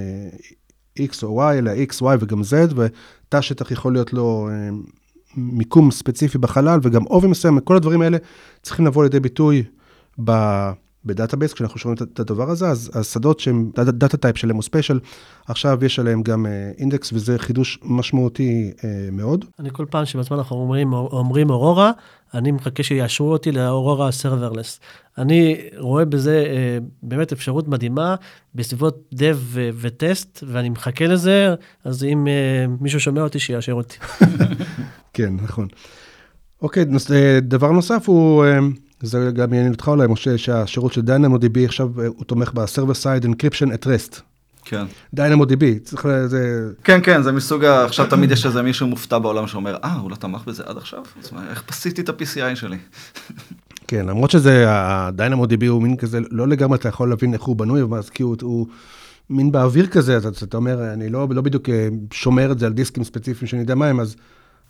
X 1.00 1.24
או 1.24 1.52
Y, 1.52 1.54
אלא 1.54 1.72
X, 1.72 2.02
Y 2.02 2.18
וגם 2.20 2.42
Z, 2.42 2.74
ותא 2.76 3.42
שטח 3.42 3.72
יכול 3.72 3.94
להיות 3.94 4.14
לו 4.14 4.50
מיקום 5.38 5.92
ספציפי 5.92 6.38
בחלל 6.38 6.80
וגם 6.84 7.04
עובי 7.04 7.28
מסוים, 7.28 7.60
כל 7.60 7.76
הדברים 7.76 8.02
האלה 8.02 8.18
צריכים 8.62 8.86
לבוא 8.86 9.04
לידי 9.04 9.20
ביטוי 9.20 9.64
ב... 10.24 10.32
ב 11.06 11.10
database, 11.10 11.54
כשאנחנו 11.54 11.80
שומעים 11.80 12.04
את 12.14 12.20
הדבר 12.20 12.50
הזה, 12.50 12.68
אז 12.68 12.92
השדות 12.94 13.40
שהם 13.40 13.72
data 13.76 14.18
type 14.18 14.38
שלהם 14.38 14.56
הוא 14.56 14.64
spatial, 14.64 15.00
עכשיו 15.48 15.86
יש 15.86 16.00
עליהם 16.00 16.24
גם 16.24 16.46
אינדקס, 16.78 17.14
וזה 17.14 17.40
חידוש 17.40 17.80
משמעותי 17.84 18.72
uh, 18.78 18.84
מאוד. 19.12 19.46
אני 19.60 19.70
כל 19.72 19.86
פעם 19.90 20.06
שבזמן 20.06 20.38
אנחנו 20.38 20.56
אומרים, 20.56 20.94
אומרים 20.94 21.50
אורורה, 21.50 21.92
אני 22.34 22.52
מחכה 22.52 22.84
שיאשרו 22.84 23.32
אותי 23.32 23.52
ל 23.52 23.60
Aurora 23.60 24.12
Serverless. 24.12 24.80
אני 25.18 25.58
רואה 25.78 26.06
בזה 26.06 26.46
uh, 26.46 26.84
באמת 27.04 27.32
אפשרות 27.32 27.68
מדהימה 27.68 28.16
בסביבות 28.56 29.14
dev 29.16 29.58
וטסט, 29.82 30.44
ואני 30.48 30.70
מחכה 30.70 31.08
לזה, 31.08 31.56
אז 31.84 32.04
אם 32.04 32.28
מישהו 32.80 33.00
שומע 33.00 33.22
אותי, 33.22 33.40
שיאשר 33.40 33.74
אותי. 33.74 33.98
כן, 35.14 35.34
נכון. 35.44 35.68
אוקיי, 36.62 36.86
דבר 37.42 37.72
נוסף 37.72 38.04
הוא... 38.10 38.46
Uh, 39.04 39.08
זה 39.08 39.32
גם 39.34 39.54
יעניין 39.54 39.74
אותך 39.74 39.88
אולי, 39.88 40.08
משה, 40.08 40.38
שהשירות 40.38 40.94
של 40.94 41.02
DynamoDB 41.02 41.60
עכשיו, 41.66 42.02
אה, 42.02 42.08
הוא 42.08 42.26
תומך 42.26 42.52
ב-Server 42.54 43.04
Side 43.04 43.26
Encryption 43.26 43.68
at 43.68 43.86
Rest. 43.86 44.22
כן. 44.66 44.86
DynamoDB, 45.16 45.80
צריך 45.84 46.06
לזה... 46.06 46.70
כן, 46.84 47.00
כן, 47.04 47.22
זה 47.22 47.32
מסוג 47.32 47.66
ה... 47.66 47.86
עכשיו 47.86 48.06
תמיד 48.10 48.32
יש 48.32 48.46
איזה 48.46 48.62
מישהו 48.62 48.88
מופתע 48.88 49.20
בעולם 49.20 49.48
שאומר, 49.48 49.78
אה, 49.84 49.94
הוא 49.94 50.12
לא 50.12 50.16
תמך 50.16 50.42
בזה 50.48 50.64
עד 50.66 50.78
עכשיו? 50.78 51.04
אז 51.24 51.34
מה, 51.34 51.50
איך 51.50 51.64
פסיתי 51.66 52.02
את 52.02 52.10
ה-PCI 52.10 52.56
שלי? 52.56 52.78
כן, 53.88 54.06
למרות 54.06 54.32
שזה, 54.32 54.70
ה-DynamoDB 54.70 55.68
הוא 55.68 55.82
מין 55.82 55.98
כזה, 55.98 56.20
לא 56.32 56.48
לגמרי 56.48 56.78
אתה 56.78 56.90
יכול 56.90 57.10
להבין 57.10 57.34
איך 57.34 57.42
הוא 57.42 57.56
בנוי, 57.56 57.82
אבל 57.82 58.02
כי 58.12 58.24
הוא, 58.24 58.36
הוא 58.42 58.68
מין 59.30 59.52
באוויר 59.52 59.88
כזה, 59.88 60.18
אתה, 60.18 60.30
אתה 60.44 60.58
אומר, 60.58 60.94
אני 60.94 61.10
לא, 61.10 61.28
לא 61.30 61.42
בדיוק 61.42 61.70
אה, 61.70 61.88
שומר 62.14 62.52
את 62.52 62.60
זה 62.60 62.66
על 62.66 62.74
דיסקים 62.74 63.04
ספציפיים 63.04 63.48
שאני 63.48 63.62
יודע 63.62 63.76
מה 63.76 63.88
הם, 63.88 64.00
אז... 64.00 64.16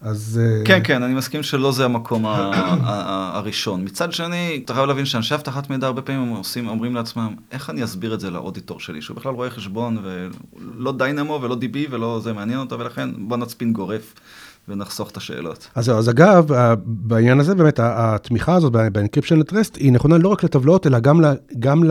אז... 0.03 0.41
אה, 0.43 0.65
כן, 0.65 0.79
כן, 0.83 1.03
אני 1.03 1.13
מסכים 1.13 1.43
שלא 1.43 1.71
זה 1.71 1.85
המקום 1.85 2.25
הראשון. 2.25 3.83
מצד 3.83 4.11
שני, 4.11 4.61
אתה 4.65 4.73
חייב 4.73 4.85
להבין 4.85 5.05
שאנשי 5.05 5.35
אבטחת 5.35 5.69
מידע 5.69 5.87
הרבה 5.87 6.01
פעמים 6.01 6.29
עושים, 6.29 6.67
אומרים 6.67 6.95
לעצמם, 6.95 7.35
איך 7.51 7.69
אני 7.69 7.83
אסביר 7.83 8.13
את 8.13 8.19
זה 8.19 8.31
לאודיטור 8.31 8.79
שלי, 8.79 9.01
שהוא 9.01 9.17
בכלל 9.17 9.33
רואה 9.33 9.49
חשבון, 9.49 9.97
ולא 10.03 10.91
דיינמו 10.91 11.39
ולא 11.41 11.55
דיבי 11.55 11.87
ולא 11.89 12.19
זה 12.23 12.33
מעניין 12.33 12.59
אותו, 12.59 12.79
ולכן 12.79 13.09
בוא 13.17 13.37
נצפין 13.37 13.73
גורף. 13.73 14.13
ונחסוך 14.67 15.09
את 15.09 15.17
השאלות. 15.17 15.67
אז, 15.75 15.89
אז 15.89 16.09
אגב, 16.09 16.47
בעניין 16.85 17.39
הזה 17.39 17.55
באמת, 17.55 17.79
התמיכה 17.83 18.55
הזאת 18.55 18.71
ב 18.71 18.78
encryption 18.78 19.39
at 19.39 19.51
rest 19.51 19.75
היא 19.75 19.91
נכונה 19.91 20.17
לא 20.17 20.29
רק 20.29 20.43
לטבלאות, 20.43 20.87
אלא 20.87 20.99
גם, 20.99 21.21
לה, 21.21 21.33
גם 21.59 21.83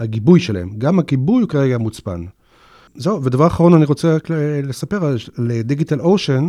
לגיבוי 0.00 0.40
שלהם. 0.40 0.70
גם 0.78 0.98
הגיבוי 0.98 1.42
הוא 1.42 1.48
כרגע 1.48 1.78
מוצפן. 1.78 2.24
זהו, 2.94 3.24
ודבר 3.24 3.46
אחרון 3.46 3.74
אני 3.74 3.84
רוצה 3.84 4.16
לספר 4.62 5.06
על 5.06 5.16
DigitalOcean, 5.64 6.48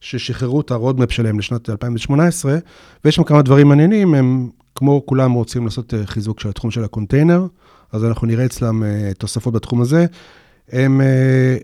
ששחררו 0.00 0.60
את 0.60 0.70
ה 0.70 0.75
roadmap 0.75 1.12
שלהם 1.12 1.38
לשנת 1.38 1.70
2018, 1.70 2.58
ויש 3.04 3.14
שם 3.14 3.24
כמה 3.24 3.42
דברים 3.42 3.68
מעניינים, 3.68 4.14
הם 4.14 4.48
כמו 4.74 5.06
כולם 5.06 5.32
רוצים 5.32 5.64
לעשות 5.64 5.94
אה, 5.94 6.06
חיזוק 6.06 6.40
של 6.40 6.48
התחום 6.48 6.70
של 6.70 6.84
הקונטיינר, 6.84 7.46
אז 7.92 8.04
אנחנו 8.04 8.26
נראה 8.26 8.46
אצלם 8.46 8.82
אה, 8.82 9.10
תוספות 9.18 9.54
בתחום 9.54 9.80
הזה. 9.80 10.06
הם 10.68 11.00
אה, 11.00 11.56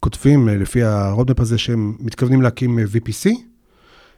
כותבים 0.00 0.48
לפי 0.48 0.82
ה 0.82 0.89
roadmap 0.89 1.40
הזה 1.40 1.58
שהם 1.58 1.96
מתכוונים 2.00 2.42
להקים 2.42 2.78
VPC, 2.78 3.30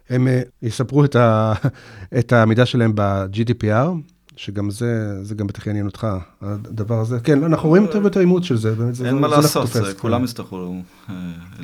הם 0.08 0.28
ישפרו 0.62 1.04
את, 1.04 1.16
ה, 1.16 1.52
את 2.18 2.32
העמידה 2.32 2.66
שלהם 2.66 2.92
ב-GDPR, 2.94 3.88
שגם 4.36 4.70
זה, 4.70 5.18
זה 5.24 5.34
גם 5.34 5.46
בטח 5.46 5.66
יעניין 5.66 5.86
אותך, 5.86 6.06
הדבר 6.40 7.00
הזה. 7.00 7.20
כן, 7.20 7.44
אנחנו 7.44 7.68
רואים 7.68 7.82
יותר 7.82 7.98
ויותר 7.98 8.20
אימוץ 8.20 8.44
של 8.44 8.56
זה. 8.56 8.74
באמת, 8.74 9.00
אין 9.04 9.18
מה 9.18 9.28
לעשות, 9.28 9.70
כולם 9.98 10.18
כן. 10.18 10.24
יצטרכו, 10.24 10.74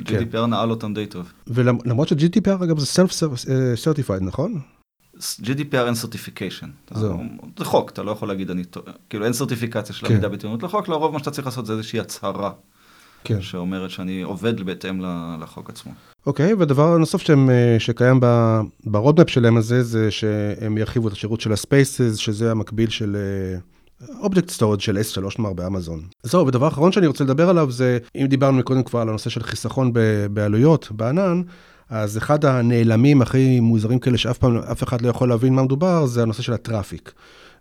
כן. 0.05 0.23
GDPR 0.23 0.45
נעל 0.45 0.69
אותם 0.69 0.93
די 0.93 1.05
טוב. 1.05 1.31
ולמרות 1.47 2.07
ש-GDPR, 2.07 2.63
אגב, 2.63 2.79
זה 2.79 3.03
Self-Certified, 3.03 4.23
נכון? 4.23 4.59
GDPR 5.19 5.85
אין 5.85 5.95
certification. 5.95 6.69
זה 7.59 7.65
חוק, 7.65 7.89
אתה 7.89 8.03
לא 8.03 8.11
יכול 8.11 8.27
להגיד 8.27 8.49
אני 8.49 8.63
טועה. 8.63 8.93
כאילו 9.09 9.25
אין 9.25 9.33
סרטיפיקציה 9.33 9.95
של 9.95 10.07
כן. 10.07 10.13
עמידה 10.13 10.29
בטענות 10.29 10.63
לחוק, 10.63 10.87
לרוב 10.87 11.13
מה 11.13 11.19
שאתה 11.19 11.31
צריך 11.31 11.47
לעשות 11.47 11.65
זה 11.65 11.73
איזושהי 11.73 11.99
הצהרה. 11.99 12.51
כן. 13.23 13.41
שאומרת 13.41 13.89
שאני 13.89 14.21
עובד 14.21 14.61
בהתאם 14.61 15.01
לחוק 15.41 15.69
עצמו. 15.69 15.91
אוקיי, 16.25 16.53
והדבר 16.53 16.93
הנוסף 16.93 17.21
שהם, 17.21 17.49
אה, 17.49 17.75
שקיים 17.79 18.19
ב 18.83 18.89
roadmap 18.89 19.29
שלהם 19.29 19.57
הזה, 19.57 19.83
זה 19.83 20.11
שהם 20.11 20.77
ירחיבו 20.77 21.07
את 21.07 21.13
השירות 21.13 21.41
של 21.41 21.53
ה 21.53 21.61
Spaces, 21.61 22.15
שזה 22.15 22.51
המקביל 22.51 22.89
של 22.89 23.17
אובייקט 24.19 24.49
אה, 24.49 24.53
storage 24.53 24.81
של 24.81 24.97
S3 24.97 25.21
נאמר 25.39 25.53
באמזון. 25.53 26.01
זהו, 26.23 26.47
ודבר 26.47 26.67
אחרון 26.67 26.91
שאני 26.91 27.07
רוצה 27.07 27.23
לדבר 27.23 27.49
עליו 27.49 27.71
זה, 27.71 27.97
אם 28.15 28.25
דיברנו 28.27 28.63
קודם 28.63 28.83
כבר 28.83 28.99
על 28.99 29.09
הנושא 29.09 29.29
של 29.29 29.43
חיסכון 29.43 29.91
בעלויות 30.33 30.91
בענן, 30.91 31.41
אז 31.89 32.17
אחד 32.17 32.45
הנעלמים 32.45 33.21
הכי 33.21 33.59
מוזרים 33.59 33.99
כאלה 33.99 34.17
שאף 34.17 34.37
פעם, 34.37 34.57
אף 34.57 34.83
אחד 34.83 35.01
לא 35.01 35.09
יכול 35.09 35.29
להבין 35.29 35.55
מה 35.55 35.63
מדובר, 35.63 36.05
זה 36.05 36.21
הנושא 36.21 36.41
של 36.41 36.53
ה 36.53 36.59
traffic. 36.59 37.11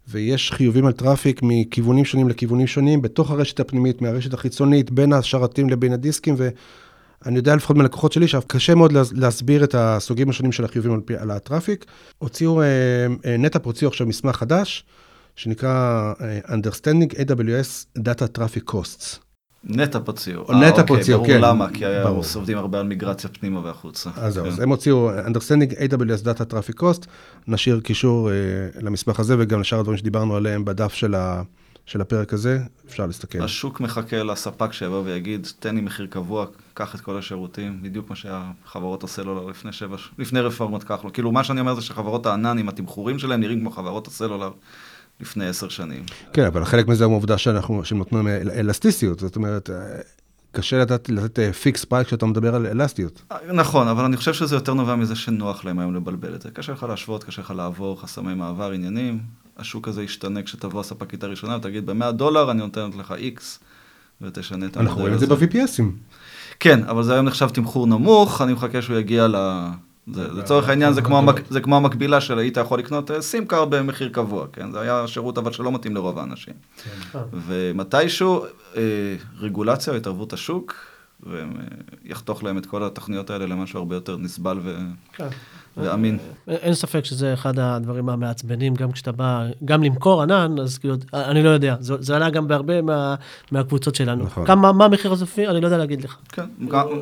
ויש 0.08 0.52
חיובים 0.52 0.86
על 0.86 0.92
traffic 0.92 1.40
מכיוונים 1.42 2.04
שונים 2.04 2.28
לכיוונים 2.28 2.66
שונים, 2.66 3.02
בתוך 3.02 3.30
הרשת 3.30 3.60
הפנימית, 3.60 4.02
מהרשת 4.02 4.34
החיצונית, 4.34 4.90
בין 4.90 5.12
השרתים 5.12 5.70
לבין 5.70 5.92
הדיסקים, 5.92 6.34
ואני 6.38 7.36
יודע 7.36 7.56
לפחות 7.56 7.76
מהלקוחות 7.76 8.12
שלי, 8.12 8.28
שקשה 8.28 8.74
מאוד 8.74 8.92
להסביר 9.12 9.64
את 9.64 9.74
הסוגים 9.78 10.30
השונים 10.30 10.52
של 10.52 10.64
החיובים 10.64 10.92
על, 10.92 11.00
על 11.18 11.30
ה 11.30 11.36
traffic. 11.36 11.84
הוציאו, 12.18 12.62
אה, 12.62 12.66
אה, 13.26 13.36
נטאפ 13.36 13.66
הוציאו 13.66 13.90
עכשיו 13.90 14.06
מסמך 14.06 14.36
חדש, 14.36 14.84
שנקרא 15.36 16.12
אה, 16.20 16.38
Understanding 16.46 17.14
AWS 17.14 17.98
Data 17.98 18.38
Traffic 18.38 18.72
Costs. 18.72 19.29
נטאפ 19.64 20.02
הוציאו. 20.06 20.40
או 20.40 20.54
נטאפ 20.54 20.78
אוקיי, 20.78 20.96
הוציאו, 20.96 21.24
כן. 21.24 21.40
ברור 21.40 21.52
למה, 21.52 21.66
כי 21.72 21.84
עובדים 22.34 22.58
הרבה 22.58 22.80
על 22.80 22.86
מיגרציה 22.86 23.30
פנימה 23.30 23.60
והחוצה. 23.64 24.10
אז 24.16 24.34
זהו, 24.34 24.44
כן. 24.44 24.50
אז 24.50 24.60
הם 24.60 24.68
הוציאו 24.68 25.10
Understanding 25.26 25.72
AWS 25.72 26.24
Data 26.24 26.52
Traffic 26.52 26.80
Cost, 26.80 27.06
נשאיר 27.48 27.80
קישור 27.80 28.30
אה, 28.30 28.34
למסמך 28.80 29.20
הזה 29.20 29.36
וגם 29.38 29.60
לשאר 29.60 29.78
הדברים 29.78 29.98
שדיברנו 29.98 30.36
עליהם 30.36 30.64
בדף 30.64 30.92
של, 30.92 31.14
ה, 31.14 31.42
של 31.86 32.00
הפרק 32.00 32.32
הזה, 32.32 32.58
אפשר 32.88 33.06
להסתכל. 33.06 33.42
השוק 33.42 33.80
מחכה 33.80 34.22
לספק 34.22 34.72
שיבוא 34.72 35.02
ויגיד, 35.04 35.46
תן 35.58 35.74
לי 35.74 35.80
מחיר 35.80 36.06
קבוע, 36.06 36.46
קח 36.74 36.94
את 36.94 37.00
כל 37.00 37.18
השירותים, 37.18 37.82
בדיוק 37.82 38.10
מה 38.10 38.16
שהחברות 38.16 39.04
הסלולר 39.04 39.46
לפני 39.46 39.72
שבע, 39.72 39.96
לפני 40.18 40.40
רפורמות 40.40 40.84
כחלון. 40.84 41.12
כאילו, 41.12 41.32
מה 41.32 41.44
שאני 41.44 41.60
אומר 41.60 41.74
זה 41.74 41.82
שחברות 41.82 42.26
הענן 42.26 42.58
עם 42.58 42.68
התמחורים 42.68 43.18
שלהם 43.18 43.40
נראים 43.40 43.60
כמו 43.60 43.70
חברות 43.70 44.06
הסלולר. 44.06 44.50
לפני 45.20 45.46
עשר 45.46 45.68
שנים. 45.68 46.04
כן, 46.32 46.44
אבל 46.44 46.64
חלק 46.64 46.88
מזה 46.88 47.04
הוא 47.04 47.16
עובדה 47.16 47.38
שאנחנו, 47.38 47.84
שנותנים 47.84 48.28
אלסטיות, 48.28 49.20
זאת 49.20 49.36
אומרת, 49.36 49.70
קשה 50.52 50.78
לתת, 50.78 51.08
לתת 51.08 51.54
fixed 51.54 51.84
price 51.84 52.06
כשאתה 52.06 52.26
מדבר 52.26 52.54
על 52.54 52.66
אלסטיות. 52.66 53.22
נכון, 53.52 53.88
אבל 53.88 54.04
אני 54.04 54.16
חושב 54.16 54.32
שזה 54.32 54.56
יותר 54.56 54.74
נובע 54.74 54.96
מזה 54.96 55.16
שנוח 55.16 55.64
להם 55.64 55.78
היום 55.78 55.94
לבלבל 55.94 56.34
את 56.34 56.42
זה. 56.42 56.50
קשה 56.50 56.72
לך 56.72 56.82
להשוות, 56.82 57.24
קשה 57.24 57.42
לך 57.42 57.50
לעבור, 57.56 58.00
חסמי 58.00 58.34
מעבר, 58.34 58.70
עניינים. 58.70 59.20
השוק 59.56 59.88
הזה 59.88 60.02
ישתנה 60.02 60.42
כשתבוא 60.42 60.80
הספקית 60.80 61.24
הראשונה 61.24 61.56
ותגיד, 61.56 61.86
ב-100 61.86 62.10
דולר 62.10 62.50
אני 62.50 62.58
נותנת 62.58 62.94
לך 62.94 63.14
X, 63.16 63.58
ותשנה 64.20 64.66
את 64.66 64.76
המודל 64.76 64.80
הזה. 64.80 64.80
אנחנו 64.80 65.00
רואים 65.00 65.14
את 65.14 65.20
זה 65.20 65.26
ב-VPSים. 65.26 66.14
כן, 66.60 66.84
אבל 66.84 67.02
זה 67.02 67.14
היום 67.14 67.26
נחשב 67.26 67.48
תמחור 67.48 67.86
נמוך, 67.86 68.42
אני 68.42 68.52
מחכה 68.52 68.82
שהוא 68.82 68.96
יגיע 68.96 69.28
ל... 69.28 69.36
לצורך 70.16 70.68
העניין 70.68 70.92
זה 70.92 71.02
כמו, 71.02 71.18
המק, 71.18 71.40
זה 71.50 71.60
כמו 71.60 71.76
המקבילה 71.76 72.20
של 72.20 72.38
היית 72.38 72.56
יכול 72.56 72.78
לקנות 72.78 73.10
SIM 73.20 73.46
card 73.46 73.70
במחיר 73.70 74.08
קבוע, 74.08 74.46
כן? 74.52 74.72
זה 74.72 74.80
היה 74.80 75.06
שירות 75.06 75.38
אבל 75.38 75.52
שלא 75.52 75.72
מתאים 75.72 75.94
לרוב 75.94 76.18
האנשים. 76.18 76.54
כן. 77.12 77.18
ומתישהו 77.32 78.44
אה, 78.76 78.82
רגולציה 79.40 79.92
או 79.92 79.98
התערבות 79.98 80.32
השוק, 80.32 80.74
ויחתוך 81.26 82.44
להם 82.44 82.58
את 82.58 82.66
כל 82.66 82.84
התוכניות 82.84 83.30
האלה 83.30 83.46
למשהו 83.46 83.78
הרבה 83.78 83.94
יותר 83.94 84.16
נסבל 84.16 84.58
ו... 84.62 84.76
כן. 85.12 85.28
ואמין. 85.76 86.18
אין 86.48 86.74
ספק 86.74 87.04
שזה 87.04 87.34
אחד 87.34 87.58
הדברים 87.58 88.08
המעצבנים, 88.08 88.74
גם 88.74 88.92
כשאתה 88.92 89.12
בא, 89.12 89.46
גם 89.64 89.82
למכור 89.82 90.22
ענן, 90.22 90.58
אז 90.62 90.78
כאילו, 90.78 90.94
אני 91.14 91.42
לא 91.42 91.48
יודע, 91.48 91.76
זה, 91.80 91.94
זה 92.00 92.16
עלה 92.16 92.30
גם 92.30 92.48
בהרבה 92.48 92.82
מה, 92.82 93.14
מהקבוצות 93.52 93.94
שלנו. 93.94 94.24
נכון. 94.24 94.46
כמה, 94.46 94.72
מה 94.72 94.84
המחיר 94.84 95.12
הסופי, 95.12 95.48
אני 95.48 95.60
לא 95.60 95.66
יודע 95.66 95.78
להגיד 95.78 96.04
לך. 96.04 96.16
כן, 96.32 96.44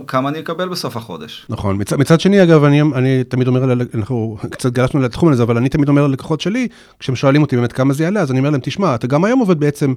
כמה 0.06 0.28
אני 0.28 0.38
אקבל 0.38 0.68
בסוף 0.68 0.96
החודש. 0.96 1.46
נכון, 1.48 1.80
מצ, 1.80 1.92
מצד 1.92 2.20
שני, 2.20 2.42
אגב, 2.42 2.64
אני, 2.64 2.82
אני 2.82 3.24
תמיד 3.24 3.48
אומר, 3.48 3.72
אנחנו 3.94 4.38
קצת 4.50 4.72
גלשנו 4.72 5.00
לתחום 5.00 5.32
הזה, 5.32 5.42
אבל 5.42 5.56
אני 5.56 5.68
תמיד 5.68 5.88
אומר 5.88 6.06
ללקוחות 6.06 6.40
שלי, 6.40 6.68
כשהם 6.98 7.16
שואלים 7.16 7.42
אותי 7.42 7.56
באמת 7.56 7.72
כמה 7.72 7.94
זה 7.94 8.04
יעלה, 8.04 8.20
אז 8.20 8.30
אני 8.30 8.38
אומר 8.38 8.50
להם, 8.50 8.60
תשמע, 8.64 8.94
אתה 8.94 9.06
גם 9.06 9.24
היום 9.24 9.40
עובד 9.40 9.60
בעצם 9.60 9.94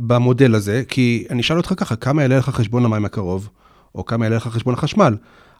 במודל 0.00 0.54
הזה, 0.54 0.82
כי 0.88 1.24
אני 1.30 1.40
אשאל 1.40 1.56
אותך 1.56 1.74
ככה, 1.76 1.96
כמה 1.96 2.22
יעלה 2.22 2.38
לך 2.38 2.48
חשבון 2.48 2.84
המים 2.84 3.04
הקרוב, 3.04 3.48
או 3.94 4.04
כמה 4.04 4.24
יעלה 4.24 4.36
לך 4.36 4.48
חשבון 4.48 4.74
החשמל? 4.74 5.16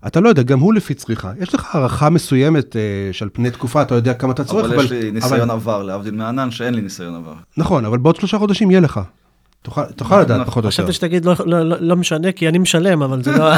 אתה 0.07 0.20
לא 0.20 0.28
יודע, 0.28 0.43
גם 0.43 0.61
הוא 0.61 0.74
לפי 0.74 0.95
צריכה. 0.95 1.32
יש 1.41 1.55
לך 1.55 1.74
הערכה 1.74 2.11
מסוימת 2.11 2.76
אה, 2.76 2.80
שעל 3.12 3.28
פני 3.32 3.51
תקופה, 3.51 3.82
אתה 3.82 3.95
יודע 3.95 4.14
כמה 4.14 4.32
אתה 4.32 4.45
צורך, 4.45 4.64
אבל... 4.66 4.74
אבל 4.74 4.84
יש 4.84 4.91
לי 4.91 5.11
ניסיון 5.11 5.41
אבל... 5.41 5.51
עבר, 5.51 5.82
להבדיל 5.82 6.14
מענן, 6.14 6.51
שאין 6.51 6.74
לי 6.74 6.80
ניסיון 6.80 7.14
עבר. 7.14 7.34
נכון, 7.57 7.84
אבל 7.84 7.99
בעוד 7.99 8.16
שלושה 8.16 8.38
חודשים 8.38 8.70
יהיה 8.70 8.80
לך. 8.80 9.01
תוכל, 9.63 9.85
תוכל 9.97 10.21
לדעת 10.21 10.47
פחות 10.47 10.65
או 10.65 10.69
יותר. 10.69 10.71
חשבתי 10.71 10.93
שתגיד 10.93 11.25
לא, 11.25 11.35
לא, 11.47 11.69
לא, 11.69 11.77
לא 11.81 11.97
משנה, 11.97 12.33
כי 12.33 12.49
אני 12.49 12.59
משלם, 12.59 13.03
אבל 13.03 13.23
זה 13.23 13.33
לא... 13.33 13.53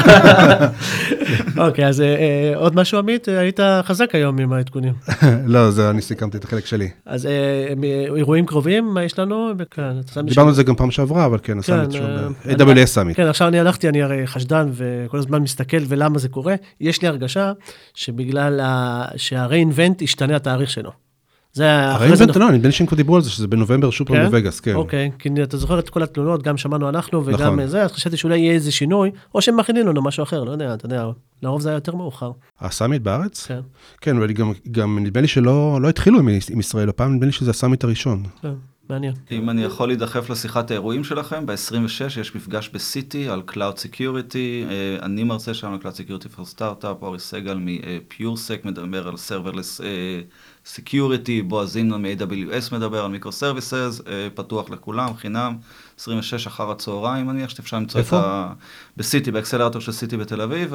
אוקיי, 1.67 1.87
אז 1.87 2.01
אה, 2.01 2.05
אה, 2.05 2.53
עוד 2.55 2.75
משהו, 2.75 2.99
עמית? 2.99 3.27
היית 3.27 3.59
חזק 3.83 4.15
היום 4.15 4.39
עם 4.39 4.53
העדכונים. 4.53 4.93
לא, 5.45 5.71
זה 5.71 5.89
אני 5.89 6.01
סיכמתי 6.01 6.37
את 6.37 6.43
החלק 6.43 6.65
שלי. 6.65 6.89
אז 7.05 7.25
אה, 7.25 7.73
אירועים 8.15 8.45
קרובים, 8.45 8.93
מה 8.93 9.03
יש 9.03 9.19
לנו? 9.19 9.51
כן, 9.71 9.91
דיברנו 10.25 10.49
על 10.49 10.55
זה 10.55 10.63
גם 10.63 10.75
פעם 10.75 10.91
שעברה, 10.91 11.25
אבל 11.25 11.39
כן, 11.43 11.59
ה 11.59 11.64
Summit 11.64 11.91
שוב, 11.91 12.05
AWS 12.45 12.85
Summit. 12.85 13.17
כן, 13.17 13.27
עכשיו 13.27 13.47
אני 13.47 13.59
הלכתי, 13.59 13.89
אני 13.89 14.03
הרי 14.03 14.27
חשדן, 14.27 14.69
וכל 14.73 15.17
הזמן 15.17 15.41
מסתכל 15.41 15.83
ולמה 15.87 16.19
זה 16.19 16.29
קורה. 16.29 16.55
יש 16.81 17.01
לי 17.01 17.07
הרגשה 17.07 17.51
שבגלל 17.93 18.61
שה 19.15 19.36
re:Invent 19.36 20.01
השתנה 20.01 20.35
התאריך 20.35 20.69
שלו. 20.69 21.02
זה... 21.53 21.83
הרי 21.91 22.09
לא, 22.35 22.51
נדמה 22.51 22.67
לי 22.67 22.71
שהם 22.71 22.87
כבר 22.87 22.97
דיברו 22.97 23.15
על 23.15 23.21
זה, 23.21 23.29
שזה 23.29 23.47
בנובמבר 23.47 23.89
שוב 23.89 24.03
פעם 24.03 24.13
כן? 24.13 24.25
בווגאס, 24.25 24.59
כן. 24.59 24.75
אוקיי, 24.75 25.11
כי 25.19 25.29
אתה 25.43 25.57
זוכר 25.57 25.79
את 25.79 25.89
כל 25.89 26.03
התלונות, 26.03 26.43
גם 26.43 26.57
שמענו 26.57 26.89
אנחנו 26.89 27.25
וגם 27.25 27.39
נכון. 27.39 27.67
זה, 27.67 27.83
אז 27.83 27.91
חשבתי 27.91 28.17
שאולי 28.17 28.37
יהיה 28.39 28.53
איזה 28.53 28.71
שינוי, 28.71 29.11
או 29.35 29.41
שהם 29.41 29.57
מכינים 29.57 29.87
לנו 29.87 30.01
משהו 30.01 30.23
אחר, 30.23 30.43
לא 30.43 30.51
יודע, 30.51 30.73
אתה 30.73 30.85
יודע, 30.85 31.05
לרוב 31.43 31.61
זה 31.61 31.69
היה 31.69 31.75
יותר 31.75 31.95
מאוחר. 31.95 32.31
ה 32.59 32.65
Summit 32.65 33.01
בארץ? 33.01 33.45
כן. 33.45 33.59
כן, 34.01 34.17
אבל 34.17 34.31
גם, 34.31 34.51
גם 34.71 34.99
נדמה 34.99 35.21
לי 35.21 35.27
שלא 35.27 35.79
לא 35.81 35.89
התחילו 35.89 36.19
עם, 36.19 36.27
עם 36.49 36.59
ישראל, 36.59 36.89
הפעם 36.89 37.13
נדמה 37.13 37.25
לי 37.25 37.31
שזה 37.31 37.49
ה 37.49 37.54
Summit 37.54 37.83
הראשון. 37.83 38.23
כן. 38.41 38.53
מעניין. 38.89 39.13
אם 39.31 39.49
אני 39.49 39.63
יכול 39.63 39.87
להידחף 39.87 40.29
לשיחת 40.29 40.71
האירועים 40.71 41.03
שלכם, 41.03 41.45
ב-26 41.45 42.19
יש 42.19 42.35
מפגש 42.35 42.69
בסיטי 42.73 43.29
על 43.29 43.41
Cloud 43.49 43.77
Security, 43.77 44.35
אה, 44.69 44.97
אני 45.01 45.23
מרצה 45.23 45.53
שם 45.53 45.73
על 45.73 45.79
Cloud 45.81 45.95
Security 45.95 46.37
for 46.37 46.57
Startup, 46.57 47.01
אורי 47.01 47.19
סגל 47.19 47.57
מ-PureSec 47.57 48.67
מדבר 48.67 49.07
על 49.07 49.13
Serverless 49.13 49.81
אה, 50.65 50.71
Security, 50.75 51.43
בועז 51.47 51.69
זימנון 51.69 52.01
מ-AWS 52.01 52.75
מדבר 52.75 53.05
על 53.05 53.11
microservices, 53.11 54.01
אה, 54.07 54.27
פתוח 54.35 54.69
לכולם, 54.69 55.13
חינם, 55.17 55.57
26 55.99 56.47
אחר 56.47 56.71
הצהריים, 56.71 57.29
אני 57.29 57.37
מניח 57.37 57.49
שאפשר 57.49 57.77
למצוא 57.77 58.01
את 58.01 58.13
ה... 58.13 58.53
בסיטי, 58.97 59.31
באקסלרטור 59.31 59.81
של 59.81 59.91
סיטי 59.91 60.17
בתל 60.17 60.41
אביב, 60.41 60.73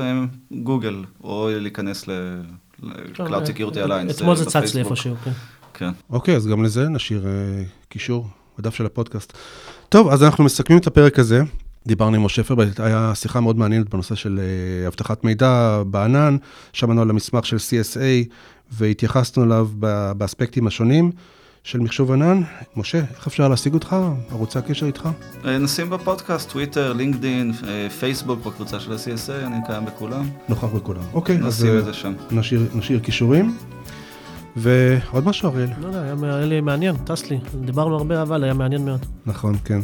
גוגל, 0.53 1.05
או 1.25 1.49
להיכנס 1.53 2.09
ל-Cloud 2.09 3.47
Security 3.47 3.87
Alliance 3.87 4.11
אתמול 4.11 4.37
זה 4.37 4.45
צץ 4.45 4.75
לי 4.75 4.81
איפשהו, 4.81 5.15
כן. 5.25 5.31
כן. 5.75 5.91
אוקיי, 6.11 6.37
אז 6.37 6.47
גם 6.47 6.65
לזה 6.65 6.89
נשאיר 6.89 7.27
קישור 7.89 8.29
בדף 8.59 8.75
של 8.75 8.87
הפודקאסט. 8.87 9.33
טוב, 9.89 10.09
אז 10.09 10.23
אנחנו 10.23 10.45
מסכמים 10.45 10.79
את 10.79 10.87
הפרק 10.87 11.19
הזה. 11.19 11.43
דיברנו 11.87 12.17
עם 12.17 12.25
משה 12.25 12.45
פרבר, 12.45 12.63
הייתה 12.63 13.13
שיחה 13.15 13.41
מאוד 13.41 13.59
מעניינת 13.59 13.89
בנושא 13.89 14.15
של 14.15 14.41
אבטחת 14.87 15.25
מידע 15.25 15.83
בענן, 15.87 16.37
שמענו 16.73 17.03
על 17.03 17.11
המסמך 17.11 17.47
של 17.47 17.57
CSA 17.57 18.33
והתייחסנו 18.73 19.45
אליו 19.45 19.69
באספקטים 20.17 20.67
השונים 20.67 21.11
של 21.65 21.81
מחשוב 21.81 22.13
ענן. 22.13 22.43
משה, 22.77 22.99
איך 22.99 23.27
אפשר 23.27 23.49
להשיג 23.49 23.75
אותך, 23.75 23.97
ערוצי 24.31 24.59
הקשר 24.59 24.87
איתך? 24.87 25.09
אה, 25.45 25.59
נשים 25.59 25.91
בפודקאסט, 25.91 26.51
טוויטר, 26.51 26.93
לינקדין, 26.93 27.53
פייסבוק, 28.01 28.47
בקבוצה 28.47 28.81
של 28.81 28.93
ה-CSA, 28.93 29.47
אני 29.47 29.57
קיים 29.67 29.85
בכולם. 29.85 30.29
נוכח 30.49 30.65
בכולם. 30.65 31.03
אוקיי, 31.13 31.39
נשים 31.39 31.79
את 31.79 31.85
זה 31.85 31.93
שם. 31.93 32.13
נשאיר, 32.31 32.67
נשאיר 32.75 32.99
קישורים. 32.99 33.57
ועוד 34.57 35.27
משהו, 35.27 35.49
אריאל? 35.49 35.69
לא 35.81 35.87
יודע, 35.87 36.03
היה 36.03 36.47
לי 36.47 36.61
מעניין, 36.61 36.97
טס 36.97 37.31
לי. 37.31 37.39
דיברנו 37.65 37.97
הרבה, 37.97 38.23
אבל 38.23 38.45
היה 38.45 38.55
מעניין 38.55 38.85
מאוד. 38.85 39.07
נכון, 39.27 39.57
כן. 39.65 39.81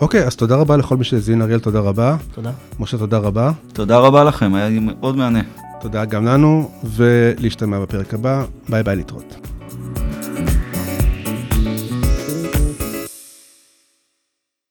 אוקיי, 0.00 0.26
אז 0.26 0.36
תודה 0.36 0.56
רבה 0.56 0.76
לכל 0.76 0.96
מי 0.96 1.04
שהאזין, 1.04 1.42
אריאל, 1.42 1.58
תודה 1.60 1.80
רבה. 1.80 2.16
תודה. 2.34 2.50
משה, 2.80 2.98
תודה 2.98 3.18
רבה. 3.18 3.52
תודה 3.72 3.98
רבה 3.98 4.24
לכם, 4.24 4.54
היה 4.54 4.68
לי 4.68 4.78
מאוד 4.78 5.16
מהנה. 5.16 5.40
תודה 5.84 6.04
גם 6.04 6.24
לנו, 6.24 6.70
ולהשתמע 6.84 7.80
בפרק 7.80 8.14
הבא. 8.14 8.44
ביי 8.68 8.82
ביי 8.82 8.96
להתראות. 8.96 9.53